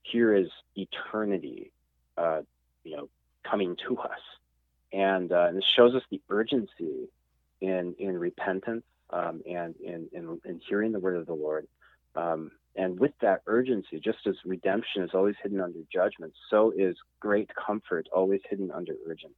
here 0.02 0.34
is 0.34 0.48
eternity, 0.74 1.70
uh, 2.16 2.40
you 2.82 2.96
know, 2.96 3.08
coming 3.48 3.76
to 3.86 3.98
us, 3.98 4.18
and, 4.92 5.30
uh, 5.30 5.46
and 5.48 5.58
it 5.58 5.64
shows 5.76 5.94
us 5.94 6.02
the 6.10 6.20
urgency 6.30 7.08
in 7.60 7.94
in 7.98 8.18
repentance 8.18 8.84
um, 9.10 9.42
and 9.48 9.74
in, 9.76 10.08
in, 10.12 10.40
in 10.44 10.60
hearing 10.68 10.92
the 10.92 10.98
word 10.98 11.16
of 11.16 11.26
the 11.26 11.34
Lord. 11.34 11.66
Um, 12.16 12.50
and 12.76 12.98
with 12.98 13.12
that 13.20 13.42
urgency, 13.46 14.00
just 14.00 14.18
as 14.26 14.34
redemption 14.44 15.02
is 15.02 15.10
always 15.14 15.36
hidden 15.42 15.60
under 15.60 15.78
judgment, 15.92 16.32
so 16.50 16.72
is 16.76 16.96
great 17.20 17.50
comfort 17.54 18.08
always 18.12 18.40
hidden 18.48 18.70
under 18.72 18.94
urgency. 19.06 19.34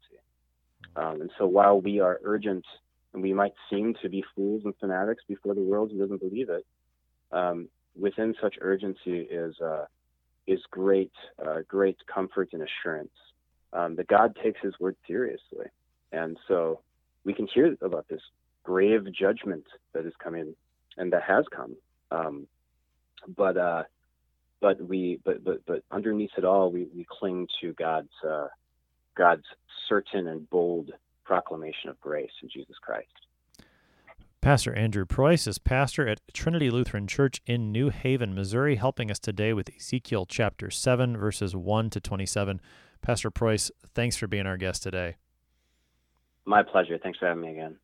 Um, 0.97 1.20
and 1.20 1.30
so 1.39 1.47
while 1.47 1.80
we 1.80 2.01
are 2.01 2.18
urgent 2.24 2.64
and 3.12 3.22
we 3.22 3.34
might 3.34 3.53
seem 3.68 3.95
to 4.03 4.09
be 4.09 4.24
fools 4.34 4.62
and 4.64 4.74
fanatics 4.80 5.22
before 5.28 5.55
the 5.55 5.61
world 5.61 5.91
who 5.91 5.99
doesn't 5.99 6.20
believe 6.20 6.49
it, 6.49 6.64
um, 7.32 7.68
within 7.99 8.34
such 8.41 8.57
urgency 8.61 9.20
is 9.20 9.61
uh, 9.61 9.84
is 10.47 10.61
great 10.70 11.12
uh, 11.45 11.61
great 11.68 11.99
comfort 12.12 12.51
and 12.53 12.62
assurance 12.62 13.12
um, 13.72 13.97
that 13.97 14.07
God 14.07 14.37
takes 14.43 14.61
His 14.62 14.74
word 14.80 14.97
seriously, 15.07 15.66
and 16.12 16.39
so 16.49 16.80
we 17.24 17.34
can 17.34 17.47
hear 17.53 17.76
about 17.82 18.09
this 18.09 18.22
grave 18.62 19.12
judgment 19.12 19.64
that 19.93 20.07
is 20.07 20.14
coming 20.22 20.55
and 20.97 21.12
that 21.12 21.22
has 21.22 21.45
come. 21.55 21.76
But 23.36 23.56
uh, 23.56 23.82
but 24.60 24.80
we 24.80 25.20
but 25.24 25.44
but 25.44 25.64
but 25.66 25.82
underneath 25.90 26.30
it 26.36 26.44
all, 26.44 26.70
we, 26.70 26.88
we 26.94 27.06
cling 27.08 27.48
to 27.60 27.72
God's 27.74 28.12
uh, 28.26 28.48
God's 29.16 29.44
certain 29.88 30.26
and 30.28 30.48
bold 30.50 30.90
proclamation 31.24 31.90
of 31.90 32.00
grace 32.00 32.30
in 32.42 32.48
Jesus 32.48 32.76
Christ. 32.80 33.08
Pastor 34.40 34.72
Andrew 34.74 35.04
Preuss 35.04 35.48
is 35.48 35.58
pastor 35.58 36.06
at 36.06 36.20
Trinity 36.32 36.70
Lutheran 36.70 37.08
Church 37.08 37.42
in 37.46 37.72
New 37.72 37.90
Haven, 37.90 38.32
Missouri, 38.32 38.76
helping 38.76 39.10
us 39.10 39.18
today 39.18 39.52
with 39.52 39.68
Ezekiel 39.74 40.24
chapter 40.24 40.70
7, 40.70 41.16
verses 41.16 41.56
1 41.56 41.90
to 41.90 42.00
27. 42.00 42.60
Pastor 43.02 43.28
Preuss, 43.28 43.72
thanks 43.92 44.14
for 44.16 44.28
being 44.28 44.46
our 44.46 44.56
guest 44.56 44.84
today. 44.84 45.16
My 46.44 46.62
pleasure. 46.62 46.96
Thanks 47.02 47.18
for 47.18 47.26
having 47.26 47.42
me 47.42 47.50
again. 47.50 47.76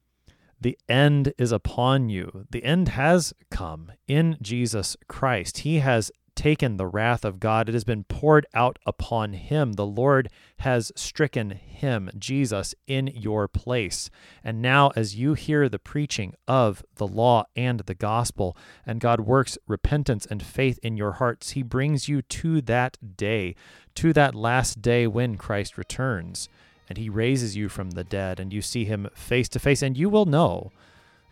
The 0.63 0.79
end 0.89 1.35
is 1.39 1.51
upon 1.51 2.09
you. 2.09 2.47
The 2.51 2.63
end 2.63 2.91
has 2.91 3.35
come 3.51 3.91
in 4.07 4.39
Jesus 4.41 4.97
Christ. 5.09 5.59
He 5.59 5.81
has 5.81 6.13
taken 6.37 6.77
the 6.77 6.87
wrath 6.87 7.25
of 7.25 7.41
God. 7.41 7.69
It 7.69 7.73
has 7.73 7.83
been 7.83 8.05
poured 8.05 8.47
out 8.55 8.79
upon 8.87 9.33
him. 9.33 9.73
The 9.73 9.85
Lord 9.85 10.29
has 10.59 10.93
stricken 10.95 11.51
him, 11.51 12.11
Jesus, 12.17 12.77
in 12.87 13.09
your 13.09 13.49
place. 13.49 14.09
And 14.45 14.63
now, 14.63 14.93
as 14.95 15.17
you 15.17 15.35
hear 15.35 15.69
the 15.69 15.81
preaching 15.81 16.33
of 16.47 16.85
the 16.95 17.09
law 17.09 17.45
and 17.57 17.81
the 17.81 17.95
gospel, 17.97 18.57
and 18.87 19.01
God 19.01 19.19
works 19.19 19.59
repentance 19.67 20.27
and 20.27 20.45
faith 20.45 20.79
in 20.81 20.97
your 20.97 21.13
hearts, 21.15 21.51
he 21.51 21.65
brings 21.65 22.09
you 22.09 22.23
to 22.23 22.61
that 22.63 23.17
day, 23.17 23.57
to 23.97 24.13
that 24.13 24.37
last 24.37 24.81
day 24.81 25.09
when 25.09 25.37
Christ 25.37 25.77
returns 25.77 26.49
and 26.93 26.99
he 26.99 27.09
raises 27.09 27.57
you 27.57 27.71
from 27.71 27.93
the 27.93 28.05
dead, 28.05 28.39
and 28.39 28.53
you 28.53 28.61
see 28.61 28.85
him 28.85 29.09
face 29.15 29.49
to 29.49 29.59
face, 29.59 29.81
and 29.81 29.97
you 29.97 30.11
will 30.11 30.27
know, 30.27 30.71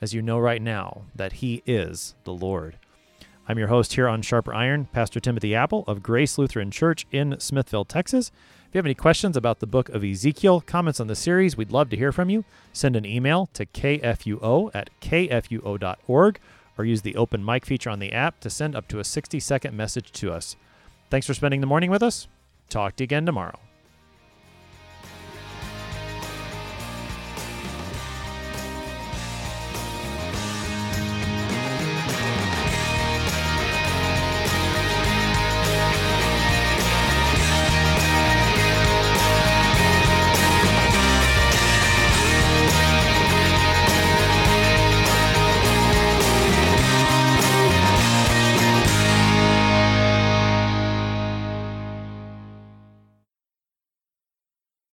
as 0.00 0.14
you 0.14 0.22
know 0.22 0.38
right 0.38 0.62
now, 0.62 1.02
that 1.14 1.34
he 1.34 1.62
is 1.66 2.14
the 2.24 2.32
Lord. 2.32 2.78
I'm 3.46 3.58
your 3.58 3.68
host 3.68 3.92
here 3.92 4.08
on 4.08 4.22
Sharper 4.22 4.54
Iron, 4.54 4.86
Pastor 4.86 5.20
Timothy 5.20 5.54
Appel 5.54 5.84
of 5.86 6.02
Grace 6.02 6.38
Lutheran 6.38 6.70
Church 6.70 7.06
in 7.12 7.38
Smithville, 7.38 7.84
Texas. 7.84 8.32
If 8.68 8.74
you 8.74 8.78
have 8.78 8.86
any 8.86 8.94
questions 8.94 9.36
about 9.36 9.60
the 9.60 9.66
book 9.66 9.90
of 9.90 10.02
Ezekiel, 10.02 10.62
comments 10.62 10.98
on 10.98 11.08
the 11.08 11.14
series, 11.14 11.58
we'd 11.58 11.72
love 11.72 11.90
to 11.90 11.96
hear 11.98 12.10
from 12.10 12.30
you. 12.30 12.46
Send 12.72 12.96
an 12.96 13.04
email 13.04 13.50
to 13.52 13.66
kfuo 13.66 14.70
at 14.72 14.88
kfuo.org 15.02 16.40
or 16.78 16.84
use 16.86 17.02
the 17.02 17.16
open 17.16 17.44
mic 17.44 17.66
feature 17.66 17.90
on 17.90 17.98
the 17.98 18.14
app 18.14 18.40
to 18.40 18.48
send 18.48 18.74
up 18.74 18.88
to 18.88 18.98
a 18.98 19.04
60 19.04 19.38
second 19.38 19.76
message 19.76 20.10
to 20.12 20.32
us. 20.32 20.56
Thanks 21.10 21.26
for 21.26 21.34
spending 21.34 21.60
the 21.60 21.66
morning 21.66 21.90
with 21.90 22.02
us. 22.02 22.28
Talk 22.70 22.96
to 22.96 23.02
you 23.02 23.08
again 23.08 23.26
tomorrow. 23.26 23.58